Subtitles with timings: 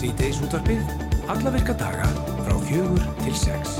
[0.00, 0.78] Sýteis útvarpið,
[1.28, 2.06] alla virka daga
[2.40, 3.74] frá fjögur til sex.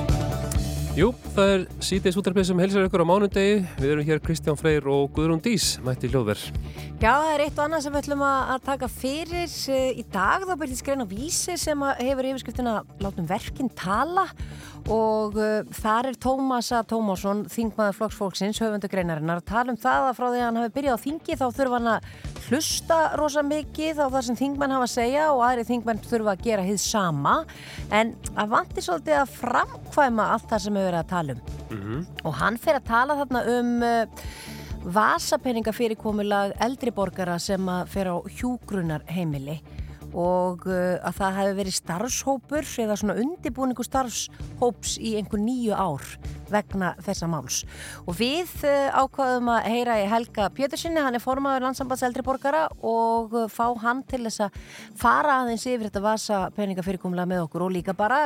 [0.93, 3.55] Jú, það er síðdeis útarpið sem helsar ykkur á mánundegi.
[3.79, 6.51] Við erum hér Kristján Freyr og Guðrún Dís, mætti hljóðverð.
[7.01, 10.45] Já, það er eitt og annað sem við ætlum að taka fyrir eh, í dag.
[10.45, 14.27] Þá byrjum skreina vísi sem að hefur yfirskriftina Látum verkinn tala
[14.91, 20.15] og uh, þar er Tómasa Tómásson, þingmaður flokksfólksins, höfundu greinarinnar, að tala um það að
[20.19, 22.13] frá því að hann hafi byrjað á þingi þá þurfa hann að
[22.51, 26.47] hlusta rosa mikið á það sem þingmenn hafa að segja og aðri þingmenn þurfa að
[26.49, 27.35] gera hið sama.
[27.95, 32.07] En að vanti svolítið að framkvæma allt það sem við verðum að tala um.
[32.27, 34.25] Og hann fer að tala þarna um uh,
[34.85, 39.61] vasapeninga fyrirkomulag eldri borgara sem að fer á hjúgrunar heimili
[40.17, 46.07] og uh, að það hefði verið starfshópur eða svona undibúningu starfshóps í einhver nýju ár
[46.51, 47.61] vegna þessa máls.
[48.07, 52.65] Og við uh, ákvaðum að heyra í Helga Pjötursinni, hann er formaður landsambands eldri borgara
[52.83, 54.59] og uh, fá hann til þess að
[54.99, 58.21] fara aðeins yfir þetta vasapeninga fyrirkomulag með okkur og líka bara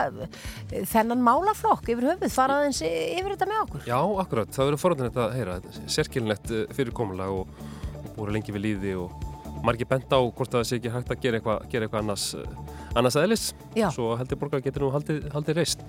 [0.70, 3.86] þennan málaflokk yfir höfuð, fara aðeins yfir þetta með okkur.
[3.90, 5.60] Já, akkurat, það verður forðanett að heyra.
[5.90, 7.62] Sérkilnett fyrirkomulag og,
[8.00, 9.33] og búið lengi við líði og
[9.64, 12.94] margir bent á hvort það sé ekki hægt að gera eitthvað gera eitthvað annars, eh,
[12.94, 13.88] annars Já.
[13.94, 15.84] svo heldur borgar getur nú haldið, haldið reist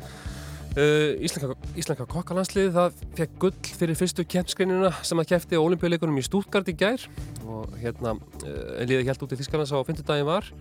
[0.76, 6.20] uh, Íslenska, Íslenska kokkalandslið það fekk gull fyrir fyrstu keppskreinina sem að kefti á olimpíuleikunum
[6.20, 7.08] í Stútgard í gær
[7.46, 10.52] og hérna uh, liðið helt út í Þískarnas á 50 daginn var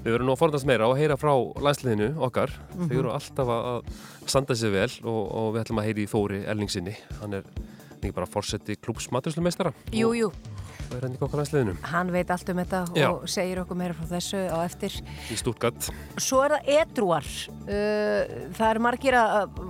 [0.00, 2.54] Við verðum nú að forðast meira og heyra frá landsliðinu okkar.
[2.72, 3.90] Þau eru alltaf að
[4.24, 6.96] standa sér vel og, og við ætlum að heyri í Þóri Elningsinni.
[7.20, 7.50] Hann er
[7.98, 9.74] ekki bara fórseti klúps maturslumeistara.
[10.90, 13.08] Og er henni í okkar landsliðinu hann veit allt um þetta Já.
[13.12, 14.96] og segir okkur meira frá þessu á eftir
[15.30, 15.90] í Stuttgart.
[16.18, 19.60] Svo er það edruar uh, það eru margir að,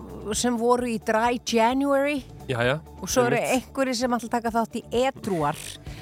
[0.40, 2.80] sem voru í Dry January Jæja.
[3.00, 5.56] og svo eru einhverjir sem alltaf taka þátt í edruar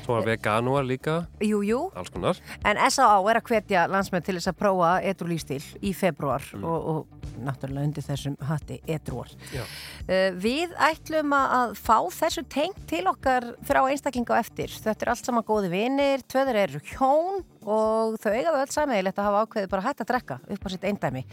[0.05, 2.39] Svo var veganúar líka, Jú, jú, alls konar.
[2.65, 3.19] en S.A.A.
[3.31, 6.65] er að hvetja landsmenn til þess að prófa edru lífstíl í februar Mm.
[6.65, 7.07] og, og
[7.45, 9.63] náttúrulega undir þessum hatti edruar Já.
[10.09, 14.73] Uh, við ætlum að, að fá þessu tengt til okkar frá einstaklinga á eftir.
[14.73, 19.19] Þetta er allt saman góði vinir, tvöður eru hjón og þau eiga þau öll sammeðilegt
[19.19, 21.25] að hafa ákveðið bara hægt að drekka upp á sitt eindæmi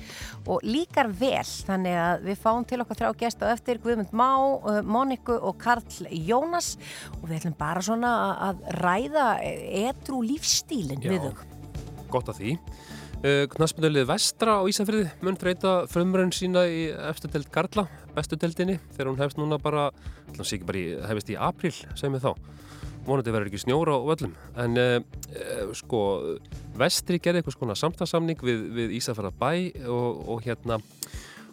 [0.52, 4.30] og líkar vel þannig að við fáum til okkar þrjá gest á eftir Guðmund Má,
[4.34, 6.76] uh, Moniku og Karl Jónas
[7.22, 8.12] og við ætlum bara svona
[8.50, 9.30] að, ræða
[9.86, 11.46] edru lífstílinn við þau.
[12.12, 12.58] Gott að því.
[13.26, 18.78] Uh, Knaspindulegið Vestra á Ísafriði mun þreita frumrönn sína í efstu delt Karla, bestu deltinni,
[18.94, 19.88] þegar hún hefst núna bara,
[20.30, 22.65] bara í, apríl, segjum við þá.
[23.06, 24.34] Vonandi verður ekki snjóra á öllum.
[24.62, 24.98] En uh,
[25.36, 26.02] uh, sko,
[26.80, 29.52] Vestri gerði eitthvað skona samtalsamning við, við Ísafriða bæ
[29.86, 30.80] og, og hérna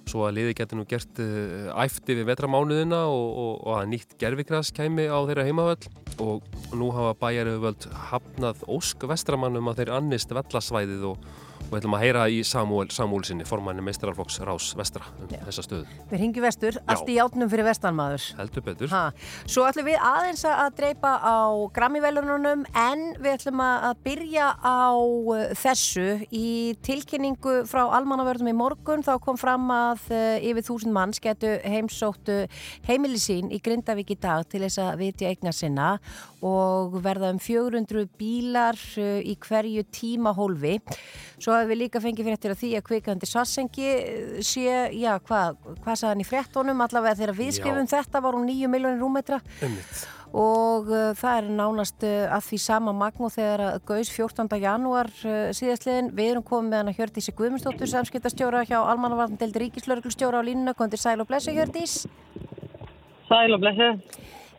[0.08, 4.16] svo að liði getur nú gert uh, æfti við vetramánuðina og, og, og að nýtt
[4.20, 5.86] gerfigras kæmi á þeirra heimavöll
[6.22, 11.30] og nú hafa bæjaröfuvöld hafnað ósk vestramannum að þeir annist vellasvæðið og,
[11.72, 15.94] og ætlum að heyra í Samúel Samúlsinni, formanni meistararflokks Rás Vestra um þessa stöðu.
[16.10, 18.26] Við ringjum vestur, allt í játnum fyrir vestanmaður.
[18.36, 18.90] Heldur betur.
[18.92, 19.00] Ha,
[19.48, 21.40] svo ætlum við aðeins að dreipa á
[21.72, 26.50] Grammy-velununum en við ætlum að byrja á uh, þessu í
[26.84, 32.42] tilkynningu frá almannavörðum í morgun þá kom fram að uh, yfir þúsund manns getu heimsóttu
[32.84, 35.94] heimili sín í Grindavík í dag til þess að vitja eigna sinna
[36.44, 40.76] og verða um 400 bílar uh, í hverju tímahólfi
[41.42, 44.64] svo hafum við líka fengið fréttir af því að kvikandi sassengi uh, sé,
[44.96, 48.72] já, hvað hva sagði hann í fréttunum allavega þegar við skrifum þetta var hún 9
[48.72, 50.02] miljonir rúmetra Einmitt.
[50.32, 54.52] og uh, það er nánast uh, að því sama magn og þegar að gaus 14.
[54.62, 60.42] janúar uh, síðastliðin við erum komið með hann að Hjördísi Guðmundsdóttur samskiptastjóra hjá Almannavarndeldi Ríkislörglustjóra
[60.42, 62.02] á línuna, kontir sæl og blessu Hjördís
[63.32, 63.94] Sæl og blessu.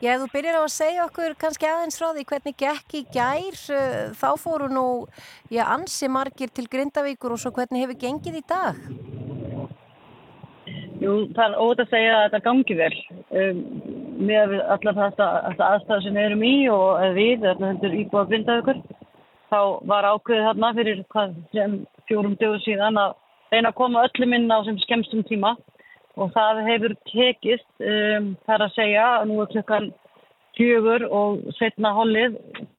[0.03, 3.59] Já, þú byrjar á að segja okkur kannski aðeins frá því hvernig gekk í gær.
[3.71, 4.87] Uh, þá fóru nú,
[5.47, 8.81] já, ansi margir til Grindavíkur og svo hvernig hefur gengið í dag?
[10.99, 12.91] Jú, það er óvægt að segja að þetta gangi vel.
[13.31, 13.63] Um,
[14.27, 15.29] með allar þetta,
[15.69, 18.85] aðstæðu sem við erum í og við, þetta heldur íbúið að blinda ykkur,
[19.55, 19.59] þá
[19.93, 21.39] var ákveðið þarna fyrir hvað,
[22.11, 23.15] fjórum dögur síðan að
[23.55, 25.55] reyna að koma öllum inn á sem skemmstum tíma
[26.19, 29.89] og það hefur tekist, um, það er að segja að nú er klukkan
[30.53, 32.35] fjögur og setna hollið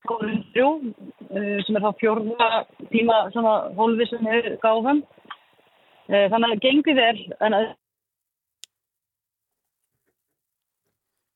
[0.07, 0.69] góðum þrjú,
[1.31, 2.51] uh, sem er þá fjórða
[2.93, 5.03] tíma svona hólfi sem við gáfum.
[6.05, 7.73] Uh, þannig að það gengur vel, en að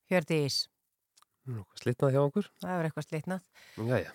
[0.08, 0.62] Hjördís,
[1.48, 2.46] Nú, Slitnað hjá okkur?
[2.60, 4.08] það hefur eitthvað slitnað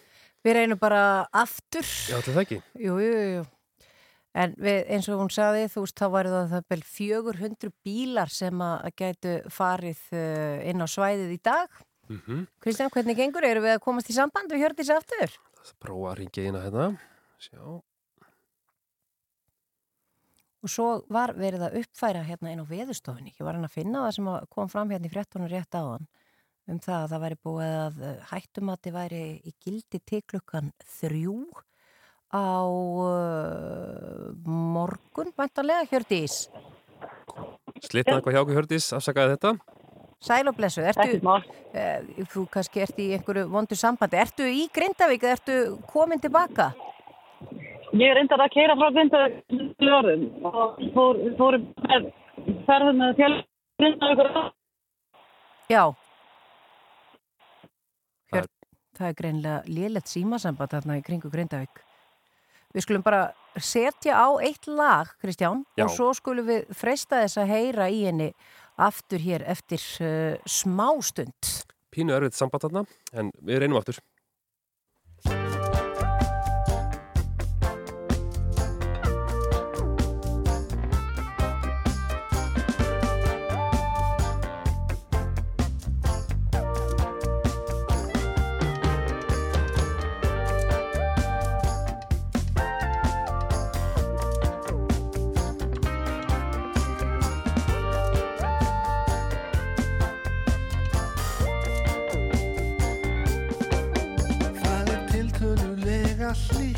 [0.43, 1.01] Við reynum bara
[1.31, 2.57] aftur já, þetta það ekki.
[2.83, 3.43] Jú, jú, jú, jú.
[4.33, 8.33] En við, eins og hún saði, þú veist, þá væri það það bel 400 bílar
[8.33, 11.81] sem að gætu farið uh, inn á svæðið í dag.
[12.09, 13.45] Mm Kristján, hvernig gengur?
[13.45, 15.37] Eru við að komast í samband við Hjördís aftur?
[15.61, 16.87] Það prófa að ringja inn að hérna.
[17.43, 17.81] Sjá.
[20.63, 23.33] og svo var verið að uppfæra hérna inn á veðustofunni.
[23.35, 26.07] Ég var hann að finna það sem kom fram hérna í frettunum rétt á hann
[26.71, 31.35] um það að það væri búið að eh, hættumati væri í gildi til klukkan þrjú
[32.33, 36.47] á uh, morgun, vantarlega, Hjördís.
[37.83, 39.53] Slitnaði eitthvað hjá okkur Hjördís, afsakaði þetta.
[40.23, 45.27] Sæl og blessu, ertu, uh, þú kannski ert í einhverju vondu sambandi, ertu í Grindavík
[45.27, 45.59] eða ertu
[45.91, 46.71] komin tilbaka?
[47.93, 52.09] Ég er reyndar að keira frá Grindavík orðum og fór, fór með
[52.65, 53.35] ferðum með fjall
[53.83, 54.31] Grindavíkur.
[55.69, 55.83] Já.
[58.33, 58.53] Hjörn,
[58.97, 61.83] það er greinlega lélætt símasamband þarna í kringu Grindavík.
[62.73, 63.23] Við skulum bara
[63.61, 65.85] setja á eitt lag, Kristján, Já.
[65.85, 68.31] og svo skulum við freysta þess að heyra í henni
[68.81, 71.51] aftur hér eftir uh, smástund.
[71.93, 73.99] Pínu erfið samband þarna, en við reynum aftur.
[106.33, 106.72] нашли.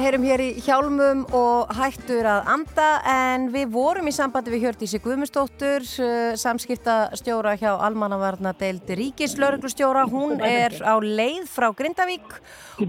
[0.00, 5.00] Heyrum hér í hjálmum og hættur að anda en við vorum í sambandi við Hjördísi
[5.04, 10.06] Guðmustóttur, uh, samskiptastjóra hjá Almannavarna deildi Ríkislauruglustjóra.
[10.10, 12.32] Hún er á leið frá Grindavík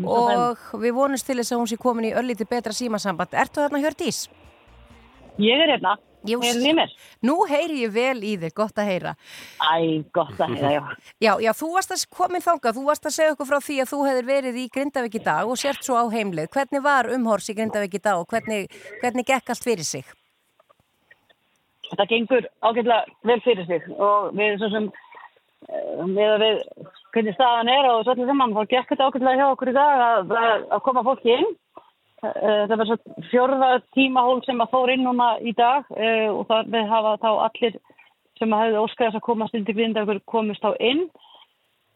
[0.03, 3.35] og við vonumst til þess að hún sé komin í öllítið betra símasamband.
[3.43, 4.25] Ertu þarna Hjördís?
[5.41, 5.97] Ég er hérna.
[7.25, 9.13] Nú heyri ég vel í þig, gott að heyra.
[9.57, 10.81] Æ, gott að heyra, já.
[11.25, 13.91] Já, já, þú varst að komin þangað, þú varst að segja okkur frá því að
[13.91, 16.49] þú hefðir verið í Grindavík í dag og sért svo á heimlið.
[16.53, 20.05] Hvernig var umhors í Grindavík í dag og hvernig, hvernig gekk allt fyrir sig?
[21.91, 24.85] Þetta gengur ágætlega vel fyrir sig og við svo sem
[25.67, 26.61] eh, með að við
[27.11, 30.31] hvernig staðan er og svolítið saman þá gekk þetta ágætlega hjá okkur í dag að,
[30.39, 31.51] að, að koma fólki inn.
[32.21, 32.97] Eh, Það var svo
[33.31, 37.29] fjörða tímahól sem að fór inn núna í dag eh, og það við hafa þá
[37.47, 37.79] allir
[38.37, 41.07] sem að hefði óskæðast að komast inn til grindagur komist þá inn.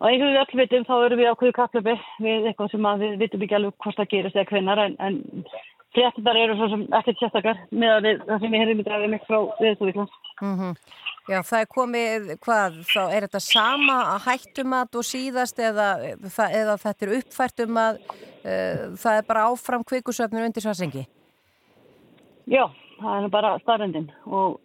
[0.01, 3.15] Og einhverju við öll vitum þá erum við ákveðu kapplöfi við eitthvað sem að við
[3.21, 5.21] vitum ekki alveg hvort það gerist eða hvenar en, en
[5.95, 9.05] fréttar eru svo sem ekkert sérstakar með að við, það sem ég heyrðum í dag
[9.05, 10.21] við mig frá viðstúvíklands.
[10.41, 10.75] Mm
[11.25, 17.07] Já, það er komið, hvað, þá er þetta sama hættumat og síðast eða, eða þetta
[17.07, 21.07] er uppfært um að uh, það er bara áfram kvikusöfnur undir svarsengi?
[22.45, 22.67] Já,
[22.99, 24.59] það er bara starrendin og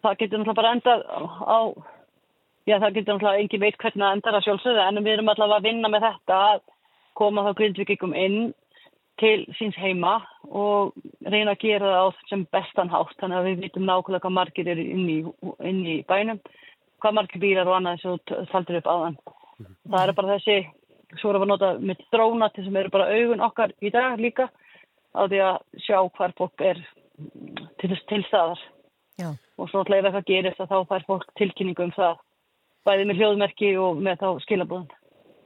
[0.00, 1.04] það getur náttúrulega bara endað
[1.44, 1.60] á,
[2.64, 5.60] já það getur náttúrulega engin veit hvernig það endar að sjálfsögða en við erum allavega
[5.60, 6.64] að vinna með þetta að
[7.20, 8.40] koma þá grindvikikum inn
[9.22, 10.16] til síns heima
[10.50, 14.36] og reyna að gera það á sem bestan hátt þannig að við vitum nákvæmlega hvað
[14.38, 15.18] margir eru inn í,
[15.70, 16.40] inn í bænum
[17.02, 19.18] hvað margir bílar og annað sem þú taldir upp áðan.
[19.90, 20.58] Það eru bara þessi,
[21.18, 24.20] svo erum við að nota með dróna til sem eru bara augun okkar í dag
[24.22, 24.48] líka
[25.12, 26.82] á því að sjá hvar fólk er
[27.80, 28.62] til, til staðar.
[29.20, 29.32] Já.
[29.58, 32.22] Og svo alltaf ef eitthvað gerist þá fær fólk tilkynningu um það,
[32.86, 34.88] bæði með hljóðmerki og með þá skilabúðan.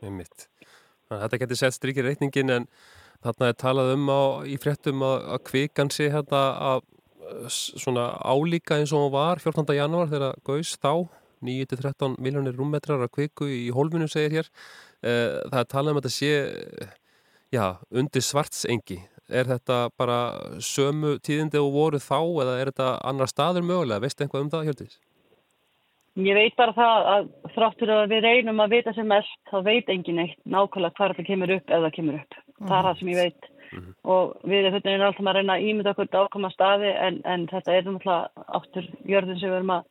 [0.05, 0.47] Einmitt.
[1.07, 2.69] Þannig að þetta getur sett strykir reikningin en
[3.27, 6.43] þarna er talað um á, í fréttum að, að kvikan sé hérna
[6.73, 6.85] að
[7.51, 9.67] svona álíka eins og hún var 14.
[9.75, 10.93] janúar þegar Gaus þá
[11.47, 14.53] 9-13 miljónir rúmmetrar að kviku í hólfinu segir hér.
[15.03, 16.31] Eh, Það er talað um að þetta sé
[17.53, 19.01] já, undir svartsengi.
[19.27, 20.21] Er þetta bara
[20.63, 24.05] sömu tíðindi og voru þá eða er þetta annar staður mögulega?
[24.05, 24.99] Veistu eitthvað um það, Hjöldis?
[26.17, 29.91] Ég veit bara það að þráttur að við reynum að vita sem mest, þá veit
[29.93, 32.39] engin eitt nákvæmlega hvar það kemur upp það kemur upp.
[32.63, 33.49] Það er það sem ég veit.
[34.07, 37.89] Og við erum alltaf að reyna að ímynda okkur ákvæma staði en, en þetta er
[37.89, 39.89] náttúrulega áttur jörðin sem við erum að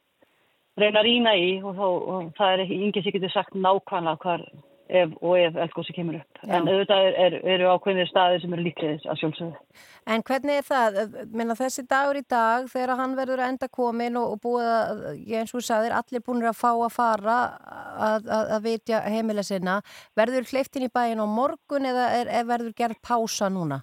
[0.81, 4.24] reyna að rýna í og, þá, og það er ekki, yngi sem getur sagt nákvæmlega
[4.24, 4.45] hvar
[4.89, 6.39] ef og ef eldgósi kemur upp.
[6.42, 6.51] Já.
[6.58, 9.77] En auðvitað er, er, eru ákveðnir staði sem eru líklegis að sjálfsögðu.
[10.13, 11.00] En hvernig er það,
[11.34, 15.01] minna þessi dagur í dag þegar hann verður að enda komin og, og búið að,
[15.25, 19.01] ég eins og þú sagðir, allir búinir að fá að fara að, að, að vitja
[19.10, 19.80] heimilega sinna,
[20.18, 23.82] verður hleyftin í bæin á morgun eða er, er verður gerð pása núna?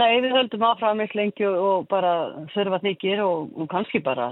[0.00, 2.12] Nei, við höldum áfram miklu lengi og, og bara
[2.54, 4.30] þurfa þykir og, og kannski bara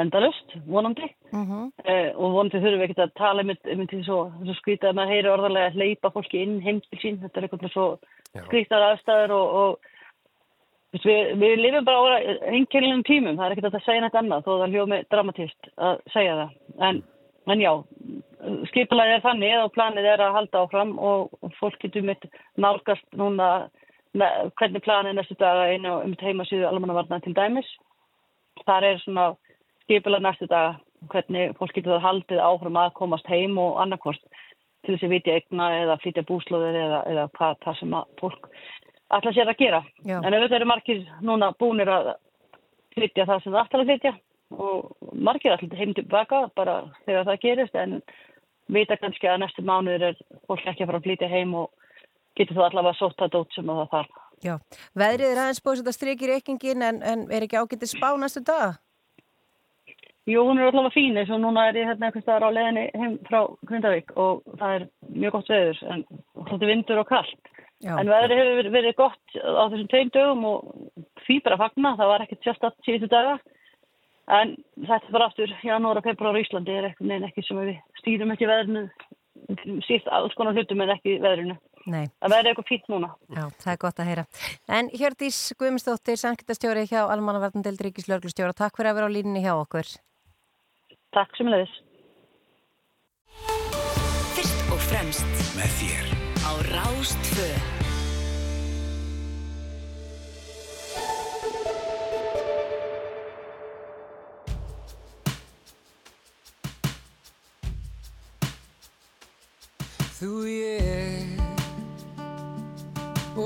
[0.00, 1.10] endalust, vonandi.
[1.32, 4.96] Mm Eh, og vonandi þurfum við ekkert að tala um þetta svo, svo skrítið að
[4.96, 7.20] maður heyri orðarlega að hleypa fólki inn heim til sín.
[7.20, 7.86] Þetta er eitthvað svo
[8.34, 8.42] Já.
[8.46, 12.24] skrítar aðstæður og, og við, við lifum bara á
[12.56, 13.36] einkennilum tímum.
[13.36, 16.56] Það er ekkert að segja nætt annað þó það hljómi dramatist að segja það.
[16.88, 17.02] En,
[17.52, 17.72] en já,
[18.72, 22.24] skipulega er þannig og planið er að halda áfram og, og fólk getur mitt
[22.56, 23.68] nálgast núna
[24.16, 27.68] hvernig planið er næstu daga á um heimasíðu almannavarna til dæmis.
[28.66, 29.26] Þar er svona
[29.84, 30.76] skipulega næstu daga
[31.12, 34.22] hvernig fólk getur það haldið áfram að komast heim og annarkvort
[34.84, 38.48] til þess að vitja egna eða flytja búslóðir eða, eða hvað það sem að fólk
[39.16, 39.82] ætla sér að gera.
[40.04, 40.18] Já.
[40.20, 42.12] En auðvitað eru margir núna búnir að
[42.96, 44.14] flytja það sem það að flytja
[44.56, 47.98] og margir ætla heim tilbaka bara þegar það gerist en
[48.72, 51.70] vita kannski að næstu mánuður er fólk ekki að fara að flytja heim og
[52.36, 54.22] getur það allavega sótt það dót sem að það þarf.
[54.44, 54.54] Já,
[55.00, 58.10] veðrið er aðeins búið að setja strik í reikningin en, en er ekki ágætið spá
[58.20, 58.76] næstu dag?
[60.26, 62.86] Jú, hún er allavega fín eins og núna er ég hérna einhvers staðar á leiðinni
[62.98, 66.02] heim frá Grindavík og það er mjög gott veður en
[66.50, 67.52] þetta vindur og kallt.
[67.84, 70.74] Já, En veðrið hefur verið- gott á þessum tveim dögum og
[71.28, 73.38] að fagna, það var ekkert sérstatt síðustu daga.
[74.26, 77.76] En þetta bara aftur, janúar og februar á Íslandi er eitthvað neina ekki sem við
[78.00, 78.82] stýrum ekki veðrinu,
[79.86, 81.56] síst alls konar hlutum en ekki veðrinu.
[81.86, 83.10] Nei, Það verður eitthvað fínt núna.
[83.30, 84.24] já, það er gott að heyra.
[84.78, 89.86] En Hjördís Guðmundsdóttir, sankitastjóri hjá Almannavarnandeld Ríkislörglustjóra, takk fyrir að vera á línni hjá okkur.
[91.16, 91.74] Takk sem leiðis.
[94.36, 96.12] Fyrst og fremst Með þér
[96.44, 97.48] á Rástfö
[110.16, 111.05] Þú ég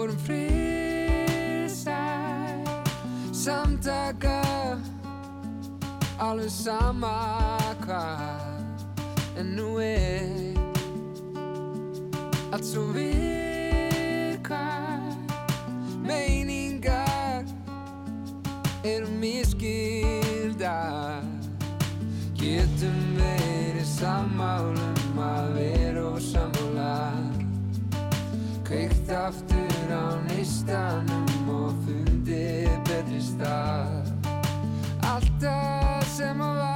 [0.01, 1.93] vorum friðsæl
[3.37, 4.41] samtaka
[6.17, 7.13] alveg sama
[7.83, 8.63] hvað.
[9.37, 10.57] En nú er
[12.49, 15.05] allt svo virkar
[16.01, 17.45] meiningar
[18.81, 21.21] eru miskildar
[22.41, 26.97] Getum verið sammálum að vera og sammála
[28.65, 29.70] Kveikt aftur
[30.41, 34.09] á neistanum og fundið betri stað.
[35.05, 36.70] Alltaf sem að var,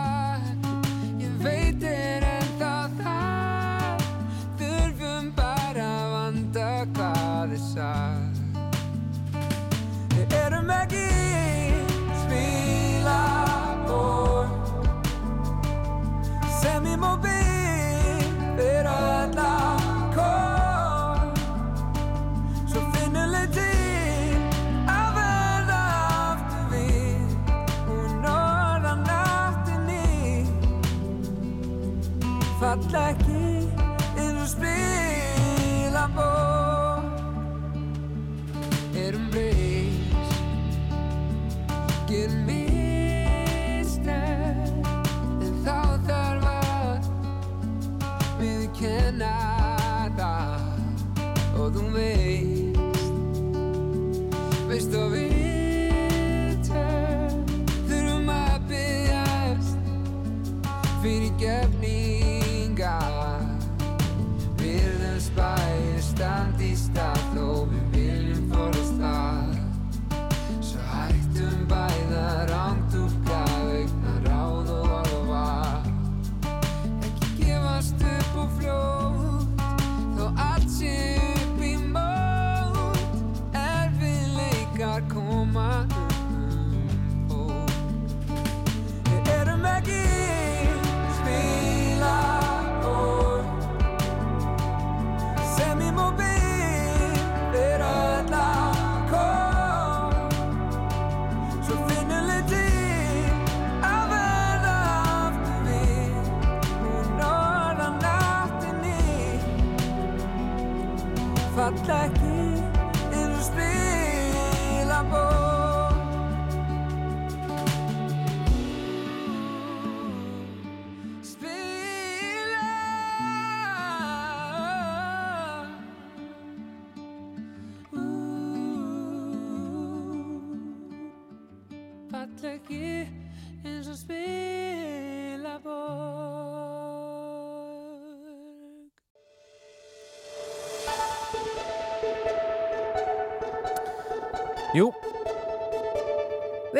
[111.83, 112.34] falla ekki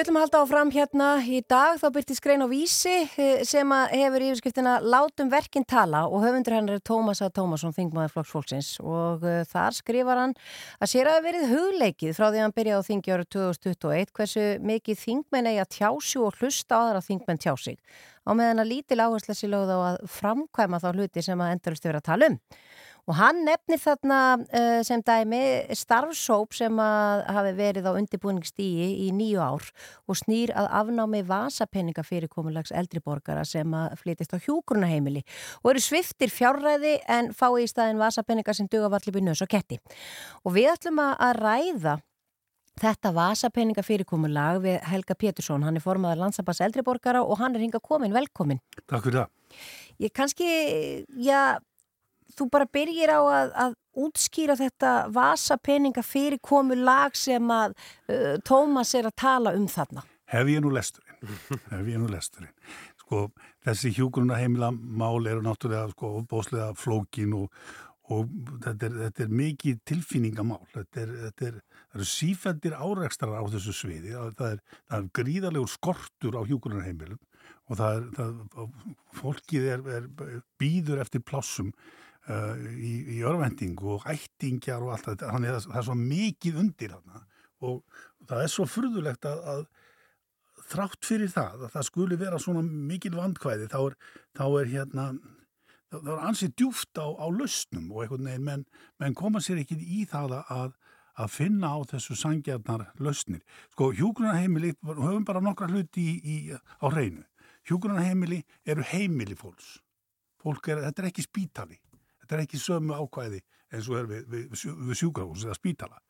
[0.05, 3.95] ætlum að halda áfram hérna í dag þá byrtist grein á vísi eh, sem að
[3.97, 7.31] hefur yfirskriftina Látum verkinn tala og höfundur hennar er Tómas A.
[7.33, 10.35] Tómasson, þingmaður flokksfólksins og uh, þar skrifar hann
[10.77, 14.47] að sér að verið hugleikið frá því að hann byrjaði á þingi ára 2021 hversu
[14.75, 17.81] mikið þingmenn eigi að tjási og hlusta á aðra þingmenn tjá sig
[18.29, 21.89] á meðan að lítil áhersla sér lögð á að framkvæma þá hluti sem að endurist
[21.89, 22.39] vera að tala um.
[23.05, 25.41] Og hann nefnir þarna uh, sem dæmi
[25.77, 29.67] starfsóp sem að hafi verið á undirbúningsstíi í nýju ár
[30.09, 35.25] og snýr að afnámi vasapenninga fyrirkomulags eldriborgara sem að flytist á hjúgrunaheimili
[35.63, 39.81] og eru sviftir fjárræði en fái í staðin vasapenninga sem duga valli byrjus og ketti.
[40.49, 42.01] Og við ætlum að ræða
[42.75, 47.79] Þetta vasapenninga fyrirkomulag við Helga Pétursson, hann er formaður landsambans eldriborgara og hann er hinga
[47.79, 48.59] komin, velkomin.
[48.83, 49.61] Takk fyrir það.
[50.03, 50.49] Ég kannski,
[51.23, 51.61] já,
[52.39, 58.35] þú bara byrjir á að, að útskýra þetta vasapeninga fyrir komu lag sem að uh,
[58.47, 60.05] Tómas er að tala um þarna.
[60.35, 61.39] Hef ég nú lesturinn.
[61.73, 62.53] Hef ég nú lesturinn.
[63.05, 63.27] Sko,
[63.67, 67.51] þessi hjúgruna heimila mál eru náttúrulega sko, bóslega flókin og,
[68.11, 68.33] og
[68.65, 70.63] þetta er, þetta er mikið tilfinningamál.
[70.73, 74.17] Þetta, er, þetta er, það eru sífendir árekstrar á þessu sviði.
[74.17, 77.21] Það er, það er gríðarlegur skortur á hjúgruna heimilum
[77.69, 78.73] og það er, það,
[79.21, 81.71] fólkið er, er býður eftir plássum
[82.31, 85.31] uh, í, í örvendingu og ættingjar og allt þetta.
[85.37, 87.25] Þannig að það er svo mikið undir þarna
[87.65, 89.65] og það er svo furðulegt að, að
[90.71, 93.97] þrátt fyrir það að það skuli vera svona mikil vandkvæði þá er,
[94.37, 95.07] þá er hérna
[95.93, 98.65] þá þá er ansið djúft á, á lausnum og einhvern veginn menn,
[99.01, 100.75] menn koma sér ekki í það að,
[101.21, 103.45] að finna á þessu sangjarnar lausnir.
[103.75, 107.25] Sko hjúgrunarheimili, höfum bara nokkra hluti í, í, á hreinu.
[107.69, 109.79] Hjúgrunarheimili eru heimili fólks.
[110.43, 111.79] Fólk er, þetta er ekki spítali.
[112.25, 113.43] Þetta er ekki sömu ákvæði
[113.75, 116.01] eins og er við, við, við, sjúkrahús eða spítala.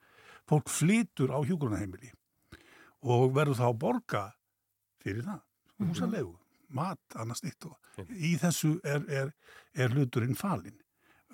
[0.48, 2.12] Fólk flytur á hjúgrunarheimili
[3.05, 4.22] og verður þá að borga
[5.03, 5.42] fyrir það.
[5.83, 6.33] Húsalegu,
[6.77, 9.33] mat, annars nýtt og í þessu er, er,
[9.74, 10.79] er hluturinn falinn.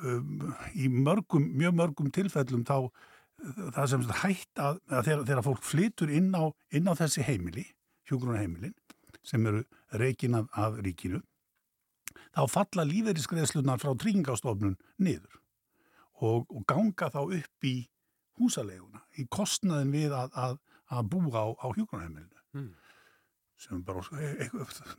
[0.01, 2.89] Um, í mörgum, mjög mörgum tilfellum þá
[3.75, 6.45] það sem hætt að, að þegar, þegar fólk flytur inn á,
[6.77, 7.67] inn á þessi heimili,
[8.09, 8.75] hjúgrunarheimilin
[9.27, 9.63] sem eru
[10.01, 11.21] reikin af, af ríkinu
[12.37, 15.39] þá falla lífeyriskreðslunar frá tryggingastofnun niður
[16.21, 17.77] og, og ganga þá upp í
[18.41, 20.59] húsaleguna, í kostnaðin við að, að,
[20.97, 22.73] að búa á, á hjúgrunarheimilinu Hmm.
[23.61, 24.47] sem bara, e, e,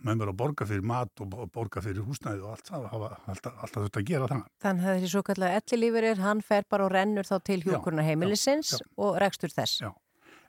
[0.05, 3.09] menn verður að borga fyrir mat og bo- borga fyrir húsnæði og allt það, hafa
[3.33, 4.43] alltaf, alltaf þetta að gera það.
[4.63, 8.71] Þannig að þessi svo kallega ellilífurir, hann fer bara og rennur þá til hjúkurna heimilisins
[8.71, 8.87] já, já.
[9.03, 9.81] og rekstur þess.
[9.83, 9.91] Já.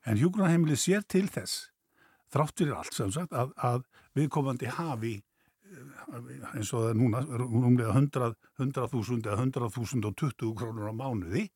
[0.06, 1.56] En hjúgrunarheimili sér til þess,
[2.30, 3.82] þrátt fyrir allt sem sagt, að, að
[4.14, 5.16] viðkomandi hafi
[6.52, 8.30] eins og það er núna, númlega 100
[8.62, 11.48] 100.000 eða 100.020 krónur á mánuði.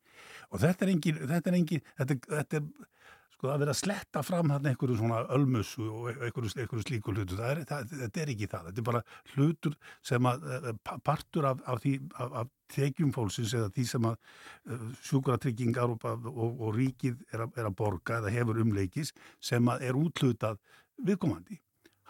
[0.51, 2.93] Og þetta er engin, þetta er engin, þetta, þetta er
[3.37, 7.35] sko að vera að sletta fram hann einhverju svona ölmusu og einhverju, einhverju slíku hlutu,
[7.37, 9.01] það er, það, þetta er ekki það, þetta er bara
[9.35, 9.75] hlutur
[10.09, 14.07] sem að eh, pa- partur af, af því, af, af tekjum fólksins eða því sem
[14.09, 14.17] að
[14.73, 19.13] uh, sjúkratryggingar og, og, og ríkið er að, er að borga eða hefur umleikis
[19.51, 20.57] sem að er útlutað
[21.07, 21.61] viðkomandi.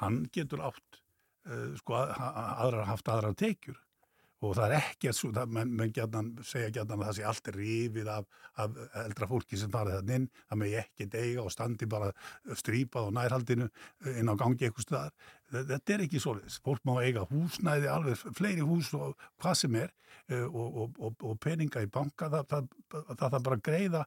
[0.01, 1.01] Hann getur átt,
[1.82, 3.78] sko, að, að, aðrar haft aðrar tekjur
[4.46, 8.10] og það er svo, það, menn, menn gætnan, segja gætnan að það sé allt rifið
[8.14, 8.28] af,
[8.62, 12.12] af eldra fólki sem farið þann inn, það með ekkert eiga og standi bara
[12.62, 13.70] strípað á nærhaldinu
[14.14, 15.34] inn á gangi eitthvað staðar.
[15.56, 16.60] Þetta er ekki svoleiðis.
[16.66, 19.90] Fólk má eiga húsnæði, alveg fleiri hús og hvað sem er
[20.30, 22.70] eh, og, og, og, og peninga í banka, það,
[23.18, 24.06] það bara greiða,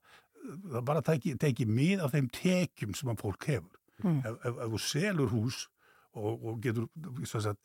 [0.76, 3.76] það bara teki, teki mið af þeim tekjum sem að fólk hefur.
[4.04, 4.22] Mm.
[4.22, 5.64] Ef, ef, ef þú selur hús
[6.18, 7.58] og, og getur, að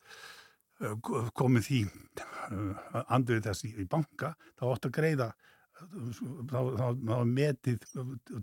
[0.76, 0.92] Eh,
[1.32, 1.78] komið því
[2.20, 5.28] uh, andrið þess í, banka þá átt að greiða
[5.72, 7.86] þá, þá, þá metið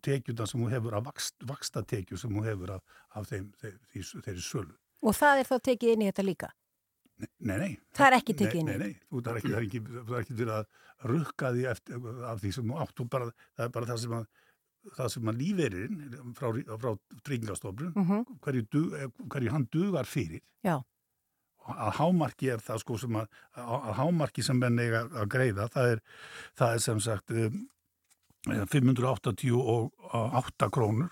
[0.02, 4.10] tekjuna sem hún hefur vakst, vaksta tekju sem hún hefur af, af þeim, þeir, þeir,
[4.26, 4.74] þeirri sölu.
[5.06, 6.50] Og það er þá tekið inn í þetta líka.
[7.22, 7.70] Nei, nei.
[7.94, 8.78] Það er ekki tekið inn í.
[8.80, 12.56] Nei, nei, þú það er ekki, er er fyrir að rukka því eftir, af því
[12.58, 14.26] sem þú átt, þú bara, það er bara það sem að
[14.98, 16.48] það sem að lífeyririnn frá,
[16.80, 16.92] frá
[17.24, 18.24] tryggingastofnun, Mm -hmm.
[18.42, 18.88] hverju, dug,
[19.30, 20.82] hverju hann dugar fyrir Já.
[21.68, 25.86] að hámarki er það sko sem að, að hámarki sem menn eiga að greiða það
[25.92, 26.00] er,
[26.60, 27.68] það er sem sagt um,
[28.52, 31.10] eh, 588 krónur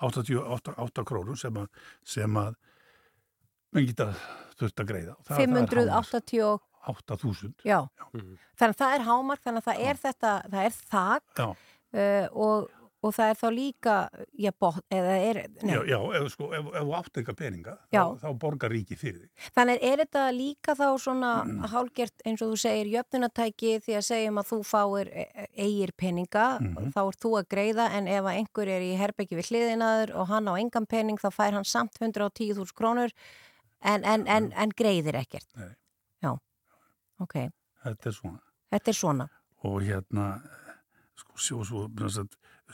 [0.00, 1.68] 88 8 krónur sem að,
[2.04, 2.54] sem að
[3.72, 4.14] menn geta
[4.56, 5.12] þurft að greiða.
[5.18, 5.70] Og það- það er hámark.
[5.70, 7.54] 580 og 8.000.
[7.64, 7.88] Já,
[8.56, 11.48] þannig að það er hámark, þannig að það er þetta, það er þak Já,
[11.94, 12.70] uh, og,
[13.02, 13.92] og það er þá líka,
[14.36, 17.74] já, bot, eða er, nei, já, já ef, sko, ef, ef þú átt eitthvað peninga,
[17.92, 19.46] þá, þá borgar ríki fyrir þig.
[19.56, 21.64] þannig er þetta líka þá svona Mm.
[21.72, 26.58] hálgert eins og þú segir jöfnunatæki því að segjum að þú fáir e- eigir peninga,
[26.60, 26.92] Mhm.
[26.92, 30.26] þá ert þú að greiða en ef að einhver er í herbyggi við hliðinaður og
[30.28, 33.10] hann á engan pening þá fær hann samt 110.000 krónur
[33.82, 35.46] en, en, en, en greiðir ekkert.
[35.56, 35.60] Mm.
[35.64, 35.74] Nei.
[36.22, 36.38] Já,
[37.20, 37.34] ok,
[37.84, 38.40] Þetta er svona.
[38.70, 39.28] þetta er svona.
[39.64, 40.42] Og hérna,
[41.16, 41.88] sko, svo, svo,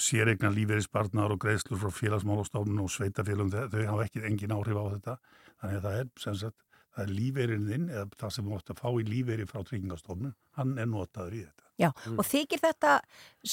[0.02, 5.18] séregna lífeyrisbarnar og greiðslur frá félagsmálastofnun og sveitafélum, þau, hafa ekki engin áhrif á þetta.
[5.60, 6.58] Þannig að það er, sem sagt,
[6.96, 10.34] það er lífeyrin þinn, eða það sem þú átt að fá í lífeyri frá tryggingastofnun,
[10.56, 11.66] hann er notaður í þetta.
[11.76, 12.92] Já, og þykir þetta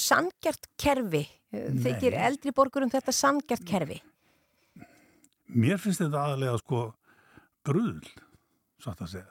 [0.00, 4.00] sangjart kerfi, þykir eldri borgurum þetta sangjart kerfi?
[5.52, 6.84] Mér finnst þetta aðalega sko
[7.68, 8.06] bruðl,
[8.80, 9.30] satt að segja.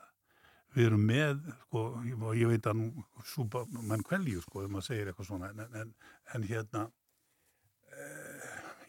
[0.73, 1.81] Við erum með, sko,
[2.33, 5.91] ég veit að nú súpa menn kvelju, sko, ef maður segir eitthvað svona, en, en,
[6.33, 6.85] en hérna,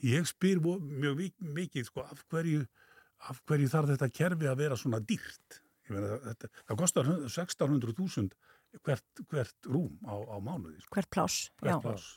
[0.04, 2.64] ég spyr mjög mikið, sko, af hverju,
[3.30, 5.60] af hverju þarf þetta kerfi að vera svona dýrt?
[5.84, 8.28] Ég meina, þetta, það kostar 1600.000
[8.82, 12.14] hvert, hvert rúm á, á mánuði, sko Hvert pláss?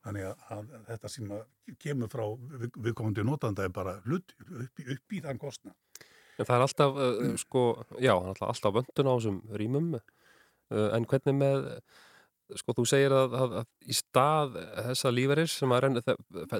[0.00, 4.84] Þannig að, að þetta sem að kemur frá við, viðkomandi notanda er bara hlut upp
[4.94, 5.74] upp í þann kostna.
[6.40, 7.64] En það er alltaf, uh, sko,
[8.00, 11.68] já, er alltaf vöndun á þessum rýmum, uh, en hvernig með,
[12.58, 14.56] sko, þú segir að, að, að í stað
[14.88, 16.02] þessa líferis sem að renna,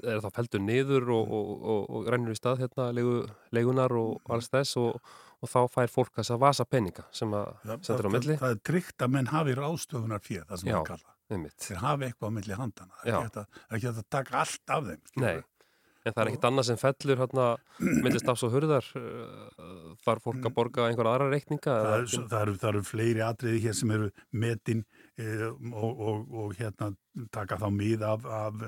[0.01, 3.17] er það feldur niður og, og, og, og rennur í stað hérna leigu,
[3.57, 4.99] leigunar og alls þess og,
[5.41, 7.53] og þá fær fólk þess að vasa peninga sem að
[7.87, 8.39] sendur á það, milli.
[8.43, 10.79] það er tryggt að menn hafi ráðstöfunar fyrir það sem Já.
[10.81, 11.15] við kalla.
[11.31, 12.97] Þeir hafi eitthvað á milli handana.
[13.05, 13.47] Það er
[13.79, 15.03] ekki að- það er taka allt af þeim.
[15.11, 15.27] skilurðu.
[15.27, 15.45] Nei,
[16.09, 17.47] en það er ekkit annað sem fellur hérna
[18.03, 22.69] myndist af svo hurðar uh, þarf fólk að borga einhver aðra reikninga Það eru, það
[22.73, 26.91] eru fleiri atriði hér sem eru metin e, og, og, og hérna
[27.35, 28.63] taka þá mið af, af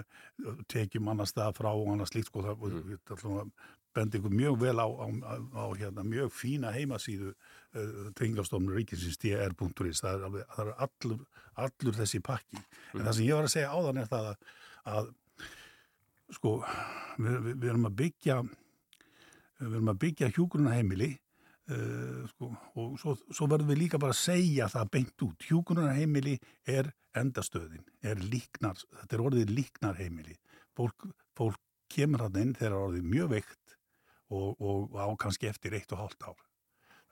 [0.72, 3.52] tekjum annars það frá og annars slíkt sko það mm.
[3.96, 5.06] bendi ykkur mjög vel á, á,
[5.52, 11.24] á, hérna, mjög fína heimasíðu uh, tringastofnur ríkisins dr.is það er, alveg, það er allur,
[11.66, 12.62] allur þessi pakki.
[12.94, 14.56] En það sem ég var að segja áðan er það að,
[14.96, 15.12] að
[16.32, 16.56] sko
[17.18, 18.40] við, við, við erum að byggja
[19.62, 21.12] við erum að byggja hjúgrunarheimili
[21.70, 25.48] uh, sko, og svo, svo verðum við líka bara að segja það beint út.
[25.48, 30.38] Hjúgrunarheimili er endastöðin, er líknar, þetta er orðið líknarheimili.
[30.76, 31.60] Fólk, fólk
[31.92, 33.76] kemur hann inn þegar er orðið mjög veikt
[34.32, 36.40] og, og á kannski eftir eitt og hálft ár.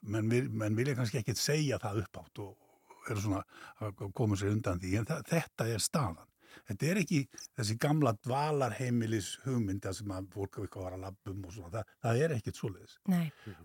[0.00, 3.42] Menn, menn vilja kannski ekkit segja það upp átt og eru svona
[3.84, 6.29] að koma sér undan því, en það, þetta er staðan.
[6.68, 7.20] Þetta er ekki
[7.58, 11.96] þessi gamla dvalarheimilis hugmynda sem að fólk á eitthvað var að labbum og svona, það,
[12.04, 12.96] það er ekkit svoleiðis.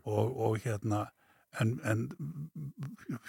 [0.04, 1.04] Og, og hérna
[1.62, 2.08] en, en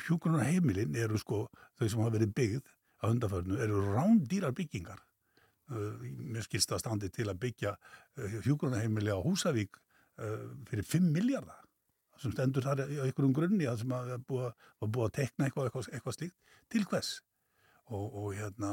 [0.07, 1.45] hjúkunar heimilin eru sko
[1.79, 5.03] þau sem hafa verið byggð á undarförnu eru rándýrar byggingar.
[5.69, 7.75] Mér skilst að standi til að byggja
[8.47, 9.81] hjúkunar heimili á Húsavík
[10.17, 11.67] fyrir 5 miljardar
[12.21, 15.67] sem stendur þar í einhverjum grunni að sem að búið, var búið að tekna eitthvað,
[15.69, 16.37] eitthvað, eitthvað slíkt.
[16.73, 17.11] Til hvers?
[17.93, 18.71] Og, og hérna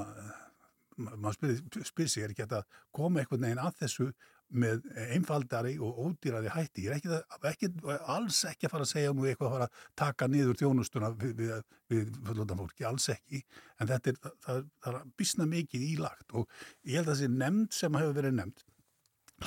[0.97, 2.63] maður spyr, spyr sig er ekki að
[2.95, 4.07] koma einhvern veginn að þessu
[4.53, 4.83] með
[5.15, 6.83] einfaldari og ódýrari hætti.
[6.85, 7.69] Ég er ekki, það- ekki,
[8.13, 11.33] alls ekki að fara að segja nú eitthvað að fara að taka niður þjónustuna við,
[11.39, 13.41] við, við fullóttan fólki, alls ekki.
[13.79, 16.45] En þetta er, það, það, er bísna mikið ílagt og
[16.85, 18.67] ég held að þessi nefnd sem hefur verið nefnd,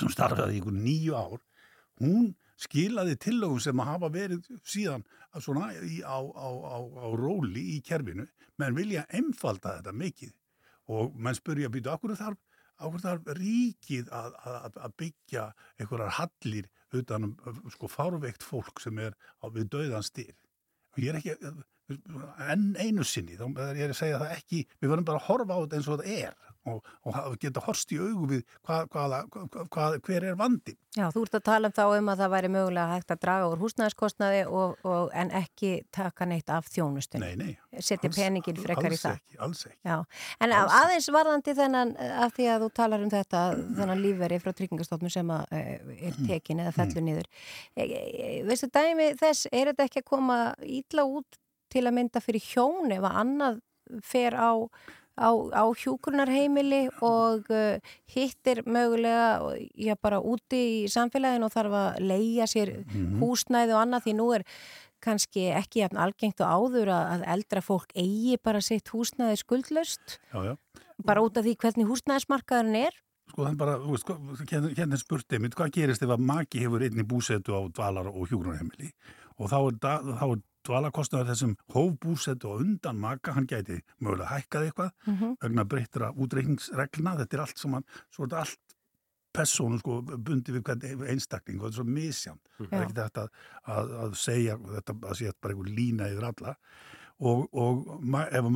[0.01, 1.45] sem starfaði í einhver nýju ár,
[2.03, 5.05] hún skilaði tillögum sem að hafa verið síðan
[5.39, 8.25] svona í, á, á, á, á róli í kerfinu,
[8.57, 10.33] menn vilja einfalda þetta mikið
[10.87, 12.39] og menn spurja býtu, okkur þarf,
[12.87, 15.45] okkur þarf ríkið að, að, að byggja
[15.77, 20.35] einhverjar hallir utan um sko fárveikt fólk sem er á við döðan styr?
[20.95, 21.35] Og ég er ekki
[21.87, 25.55] enn einu sinni, þá er ég að segja það ekki við verðum bara að horfa
[25.55, 26.35] á þetta eins og þetta er
[26.67, 29.21] og, og geta horst í augu við hvað, hvaða,
[29.71, 32.49] hvað, hver er vandi Já, þú ert að tala um þá um að það væri
[32.49, 37.27] mögulega hægt að draga úr húsnæðiskostnaði og, og, en ekki taka neitt af þjónustunni.
[37.37, 37.81] Nei, nei.
[37.85, 39.19] Setja Alls- peningin frekar í alls það.
[39.21, 39.77] Ekki, alls ekki.
[39.85, 39.97] Já,
[40.41, 41.93] en Alls aðeins varðandi þennan,
[42.25, 43.41] af því að þú talar um þetta,
[43.77, 47.29] þennan lífveri frá tryggingastofnum sem að, eh, er tekin eða fellur niður.
[47.75, 51.37] E, e, veistu dæmi þess, er þetta ekki að koma ítla út
[51.71, 53.59] til að mynda fyrir hjón ef að annað
[54.03, 54.51] fer á
[55.17, 57.77] á, á hjúkrunarheimili og uh,
[58.13, 62.73] hittir mögulega já, bara úti í samfélaginu og þarf að leia sér
[63.21, 64.45] húsnæði og annað því nú er
[65.03, 70.17] kannski ekki jafn algengt og áður að, að eldra fólk eigi bara sitt húsnæði skuldlaust
[70.33, 70.53] Já, já.
[71.05, 72.97] bara út af því hvernig húsnæðismarkaðurinn er.
[73.27, 77.03] Sko þannig bara, þú veist, hérna spurt einmitt, hvað gerist ef að maki hefur einni
[77.03, 78.93] búsetu á dvalar og hjúgrunarheimili
[79.37, 84.33] og þá er, da, þá er dvalarkostnaður þessum hófbúsetu og undan maka, hann gæti mögulega
[84.35, 85.35] hækkað eitthvað Mhm.
[85.41, 88.75] vegna breyttra útreikningsreglna, þetta er allt sem hann, svo er þetta allt
[89.37, 90.63] persónu sko bundi við
[91.11, 93.29] einstakling og þetta er svo misjant, það er ekki þetta að,
[93.67, 96.55] að, að segja þetta að sé bara einhver lína yfir alla.
[97.19, 97.87] Og, og
[98.29, 98.47] ef,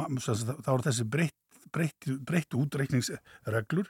[0.65, 1.38] þá er þessi breytt,
[1.74, 3.88] breytt, breytt útreikningsreglur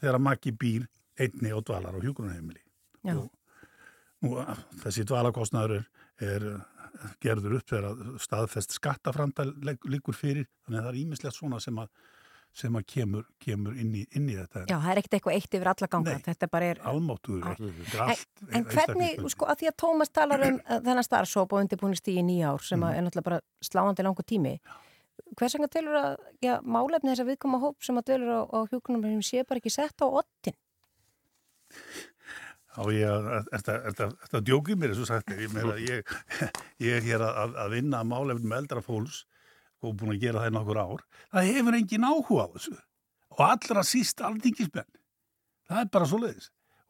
[0.00, 0.86] þegar maki býr
[1.18, 2.62] einni á dvalar og hjúgrunarheimili
[3.04, 3.16] Já.
[3.18, 3.30] og
[4.22, 4.38] nú,
[4.82, 5.86] þessi dvalarkostnaður er,
[6.22, 6.46] er
[7.22, 9.50] gerður upp þegar að staðfest skattaframtal
[9.88, 10.48] líkur fyrir.
[10.66, 11.92] Þannig að það er ímislegt svona sem að
[12.58, 14.64] sem að kemur, kemur inn, í, inn í þetta.
[14.66, 16.14] Já, það er ekkert eitthvað eitt yfir alla ganga.
[16.16, 16.24] Nei.
[16.26, 17.50] þetta bara er almáttuður Á.
[17.60, 21.54] þetta er allt En hvernig, sko, að því að Tómas talar um uh, þennan starfsóp
[21.54, 24.56] og undirbúinist í nýja ár sem að er náttúrulega bara sláandi langu tími.
[25.38, 26.10] Hvers vegna telur að
[26.42, 29.74] já, málefni þess að viðkoma hóp sem að dölur á, á hjúkunum sé bara ekki
[29.76, 30.56] sett á ottin
[32.78, 33.24] Já, ég,
[33.56, 36.12] er þetta djókið mér, og sagt, ég, meira, ég,
[36.84, 39.24] ég er hér að, að vinna að málefnum eldra fólks
[39.82, 41.02] og búin að gera það í nokkur ár.
[41.34, 42.76] Það hefur engin áhuga á þessu
[43.34, 44.88] og allra síst alþingismenn.
[45.68, 46.48] Það er bara svo leiðis.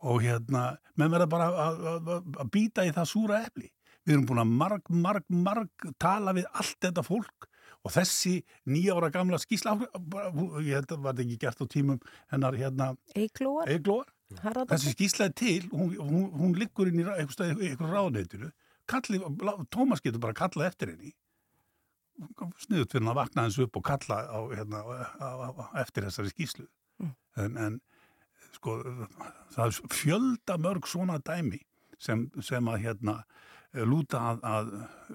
[0.09, 0.67] Og hérna,
[1.01, 3.71] menn verða bara að, að, að, að býta í það súra efli.
[4.05, 7.49] Við erum búin að marg, marg, marg tala við allt þetta fólk
[7.87, 8.35] og þessi
[8.69, 9.75] nýjára gamla skísla,
[10.65, 12.01] ég held að var þetta ekki gert á tímum
[12.33, 18.51] hennar hérna Eiglóar, Þessi skýrslega til, hún, hún, hún liggur inn í einhverju ráðneitinu.
[19.73, 21.15] Tómas getur bara að kalla eftir henni.
[22.61, 26.67] Sniðut fyrir að vakna hans upp og kalla á, hérna, á, á, eftir þessari skýrslu.
[27.39, 27.81] En, en
[28.57, 28.77] sko,
[29.55, 31.63] það er fjölda mörg svona dæmi
[32.03, 33.21] sem, sem að hérna
[33.87, 34.71] lúta að, að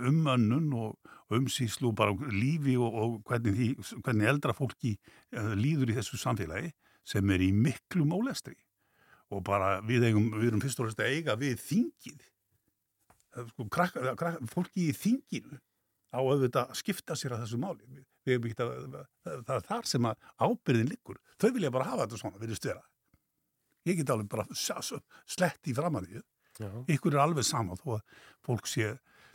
[0.10, 4.93] umönnun og umsýslu og bara lífi og, og hvernig, því, hvernig eldra fólki
[5.34, 6.71] eh, líður í þessu samfélagi
[7.08, 8.56] sem er í miklu mólestri
[9.34, 12.26] og bara við, eigum, við erum fyrst og fremst að eiga við þingið.
[13.50, 15.60] Sko, krak, krak, fólki í þinginu
[16.13, 17.88] á auðvitað að skipta sér að þessu máli.
[17.89, 21.74] Við, við erum ekki að, það, það er þar sem að ábyrðin liggur, þau vilja
[21.74, 22.84] bara hafa þetta svona, virðist vera.
[23.84, 25.74] Ég get alveg bara slett í
[26.60, 26.69] Já.
[26.88, 28.02] ykkur er alveg sama þó að
[28.46, 28.91] fólk sé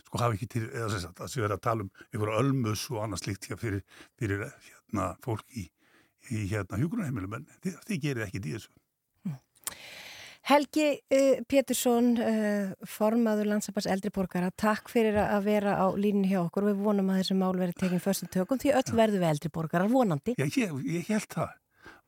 [0.07, 2.85] sko hafi ekki til, eða sem sagt, að sé verið að tala um ykkur ölmus
[2.93, 3.83] og annað slíkt hér fyrir,
[4.21, 5.67] fyrir hérna fólk í,
[6.31, 8.71] í hérna hjúgrunarheimilum en þið, þið gerir ekki í þessu
[10.49, 16.39] Helgi uh, Pétursson, uh, formaður landsabars eldri borgara, takk fyrir að vera á línni hjá
[16.41, 19.29] okkur og við vonum að þessu mál verið tekinn förstu tökum því öll verðu við
[19.29, 20.39] eldri borgarar vonandi.
[20.41, 21.53] Já, ég, ég held það.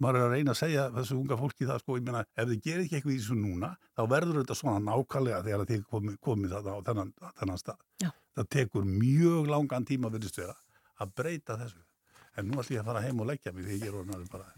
[0.00, 2.62] Maður er að reyna að segja þessu unga fólki það, sko, ég meina, ef þið
[2.64, 6.54] gerir ekki eitthvað í þessu núna, þá verður þetta svona nákvæmlega þegar þið komið, komið
[6.56, 7.84] það á þennan, þennan stað.
[8.00, 8.10] Já.
[8.40, 10.56] Það tekur mjög langan tíma, virðist vera,
[10.96, 11.84] að breyta þessu.
[12.40, 14.48] En nú ætlum ég að fara heim og leggja mig því ég er orðin bara,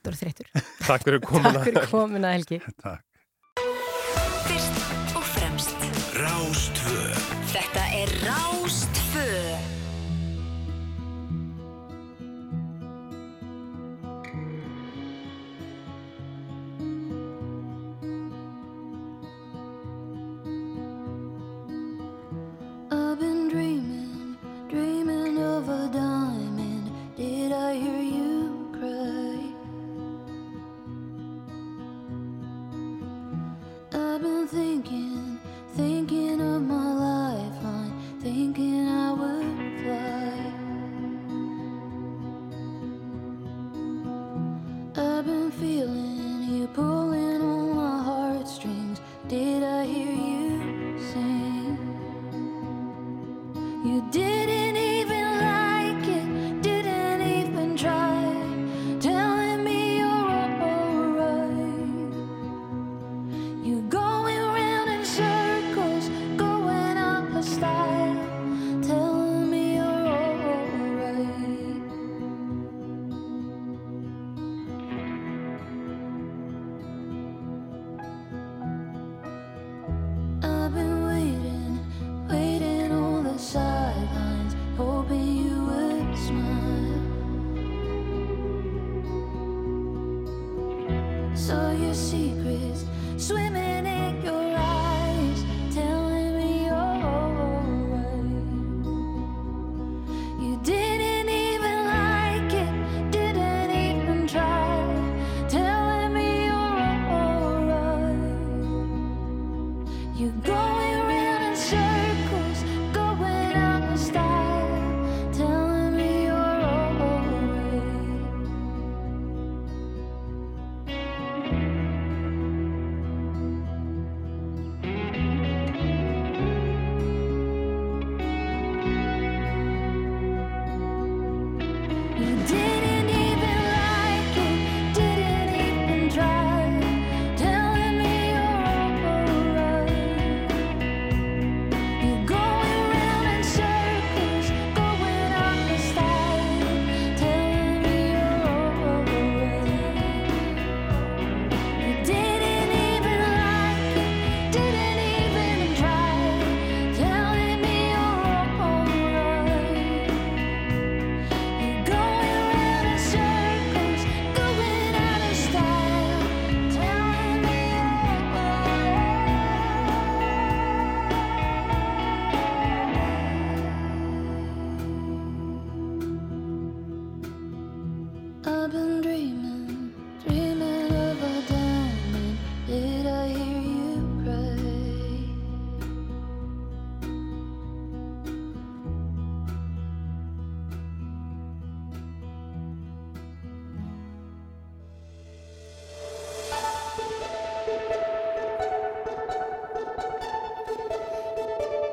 [0.00, 0.50] Þú eru þreyttur.
[0.88, 1.52] Takk fyrir komuna.
[1.58, 2.60] Takk fyrir komuna Helgi.
[2.84, 3.04] takk.
[4.46, 4.80] Fyrst
[5.18, 5.86] og fremst
[6.20, 7.04] Rástvö
[7.52, 8.59] Þetta er Rástfö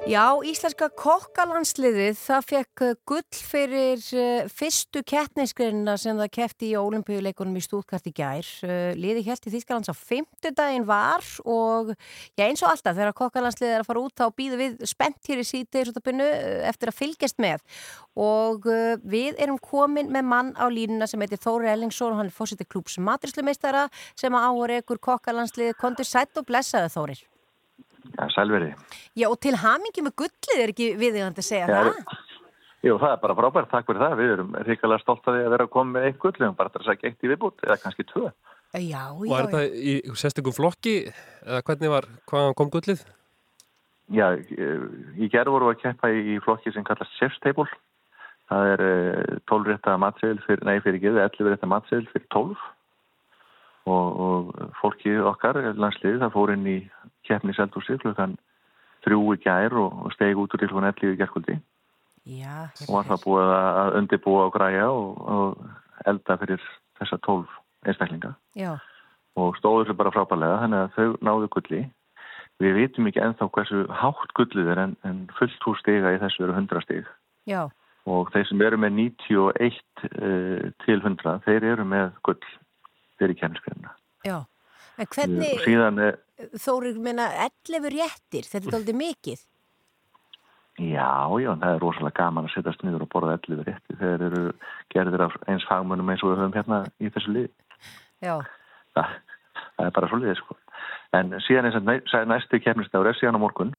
[0.07, 6.77] Já, íslenska kokkalandsliðið það fekk uh, gull fyrir uh, fyrstu kettnisgreinina sem það kefti í
[6.79, 8.47] olimpíuleikunum í Stúðkart í gær.
[8.63, 11.91] Uh, liði helt í Þýskalands á fymtudaginn var og
[12.39, 15.43] já, eins og alltaf þegar kokkalandsliðið er að fara út þá býðu við spennt hér
[15.43, 16.31] í síðdegisútabinu
[16.71, 18.71] eftir að fylgjast með og
[19.03, 22.63] við erum komin með mann á línuna sem heitir Þóri Ellingsson og hann er fórseti
[22.63, 27.27] klúps matrislumeistara sem áhör ekkur kokkalandsliðið kontur sætt og blessaði Þórir.
[28.15, 28.71] Já, sælveri.
[29.17, 32.23] Já, og til hamingi með gullið er ekki viðigandi að segja Já, það.
[32.85, 34.17] Jú, það er bara frábært, takk fyrir það.
[34.19, 36.59] Við erum ríkilega stolt að því að vera að koma með eitt gull, við höfum
[36.59, 38.31] bara að segja eitt í viðbútt, eða kannski tvö.
[38.77, 39.47] Já, já, Var já.
[39.47, 43.03] þetta í sérstökum flokki eða hvernig var, hvaðan kom gullið?
[44.13, 47.67] Já, í gerð voru að keppa í, í flokki sem kallast Chef's Table.
[48.47, 51.11] Það er uh, 12 rétta matseðil fyrir, nei fyrir ekki,
[51.43, 52.67] 11 rétta matseðil fyrir 12.
[53.87, 56.77] Og, og fólkið okkar, landsliðið, það fór inn í
[57.27, 58.37] keppni Seldúsi klukkan
[59.05, 61.57] þrjú í gær og, stegi út úr til hún 11 í gerkvöldi.
[62.27, 66.63] Já, og var það búið að undirbúa og græja og, og elda fyrir
[66.99, 67.45] þessa 12
[67.87, 68.33] einstaklinga.
[68.57, 68.73] Já,
[69.37, 71.81] og stóðu þessu bara frábærlega þannig að þau náðu gulli.
[72.57, 76.47] Við vitum ekki ennþá hversu hátt gullið er en, en fullt hús stiga í þessu
[76.47, 77.11] eru 100 stig.
[77.47, 77.67] Já,
[78.07, 82.39] og þeir sem eru með 91 uh, til 100 þeir eru með gull
[83.19, 83.37] fyrir
[84.25, 84.37] já.
[84.97, 86.17] En hvernig, síðan er
[86.61, 89.45] Þórir, minna, 11 réttir, þetta er aldrei mikið.
[90.77, 91.09] Já,
[91.41, 94.41] já, það er rosalega gaman að setjast niður og borða 11 rétti þegar eru
[94.93, 97.49] gerðir af eins fagmönnum eins og við höfum hérna í þessu lið.
[98.21, 98.35] Já,
[98.97, 99.15] Það,
[99.77, 100.57] það er bara svo liðið, sko.
[101.17, 103.73] En síðan eins og næstu kemnistáður er síðan á morgun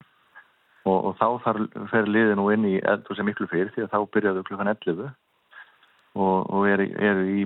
[0.89, 1.61] og, og þá þar
[1.93, 5.09] fer liðið nú inn í eldur sem miklu fyrir því að þá byrjaðu klukkan 11
[6.19, 7.45] og, og eru er í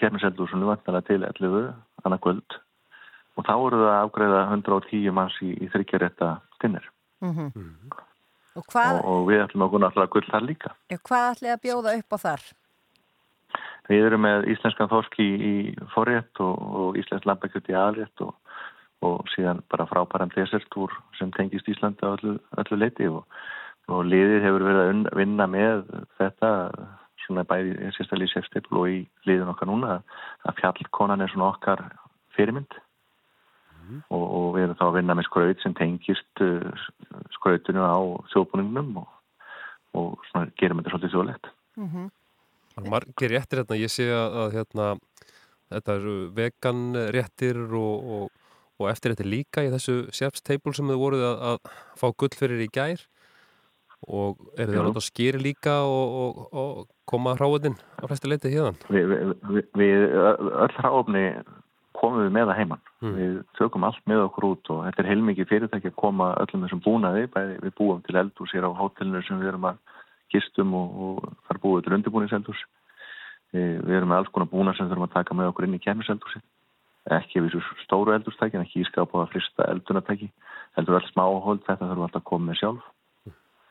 [0.00, 1.70] kemniseldur sem vantanlega til 11
[2.04, 2.60] annað kvöld
[3.38, 6.86] og þá eru það að afgreða 110 manns í, í þryggjarétta stinnir
[7.20, 7.50] mm
[8.58, 10.72] og hvað, og, og við ætlum okkur náttúrulega gull þar líka.
[10.90, 12.46] já, hvað ætli að bjóða upp á þar?
[13.90, 15.54] Við erum með íslenskan þorski í
[15.94, 18.34] forrétt og, og íslensk lambakjöld í aðrétt og,
[19.06, 23.24] og síðan bara frábæran desertúr sem tengist Íslandi á öllu, öllu leiti og,
[23.90, 25.82] og liðið hefur verið að unn- vinna með
[26.20, 26.52] þetta
[27.24, 29.98] svona bæði sérstaklega í sefstipl og í liðin okkar núna
[30.46, 31.82] að fjallkonan er svona okkar
[32.36, 32.78] fyrirmynd
[34.10, 36.86] og, og við erum þá að vinna með skraut sem tengist uh,
[37.36, 37.98] skrautinu á
[38.32, 39.12] þjóðbúningnum og,
[39.98, 41.52] og svona gerum þetta svolítið þjóðlegt.
[41.80, 42.08] Mm
[42.70, 44.84] Það er margir réttir hérna, ég sé að, að hérna,
[45.74, 46.82] þetta eru vegan
[47.16, 51.42] réttir og, og, og eftir þetta líka í þessu chef's table sem þau voruð að,
[51.50, 53.02] að fá gull fyrir í gær
[54.08, 54.80] og eru þau Já.
[54.80, 58.72] að láta skýri líka og, og, og koma hráðin á flesti leiti hérna.
[58.88, 61.24] Við, við, við, við öll hráfni
[62.00, 62.82] komum við með það heimann.
[63.04, 63.14] Mm.
[63.16, 66.82] Við tökum allt með okkur út og þetta er heilmikið fyrirtæki að koma öllum þessum
[66.84, 69.80] búnaði, bæði við búum til eldús hér á hótelinu sem við erum að
[70.32, 72.62] gistum og, og þar búum við til undirbúningseldús.
[73.50, 76.42] Við, erum með alls konar búna sem þurfum að taka með okkur inn í kemmiseldúsi.
[77.10, 80.30] Ekki við svo stóru eldústæki, en ekki ískap og að frista eldunatæki.
[80.78, 82.88] Heldur öll smá hold, þetta þurfum við alltaf að koma með sjálf.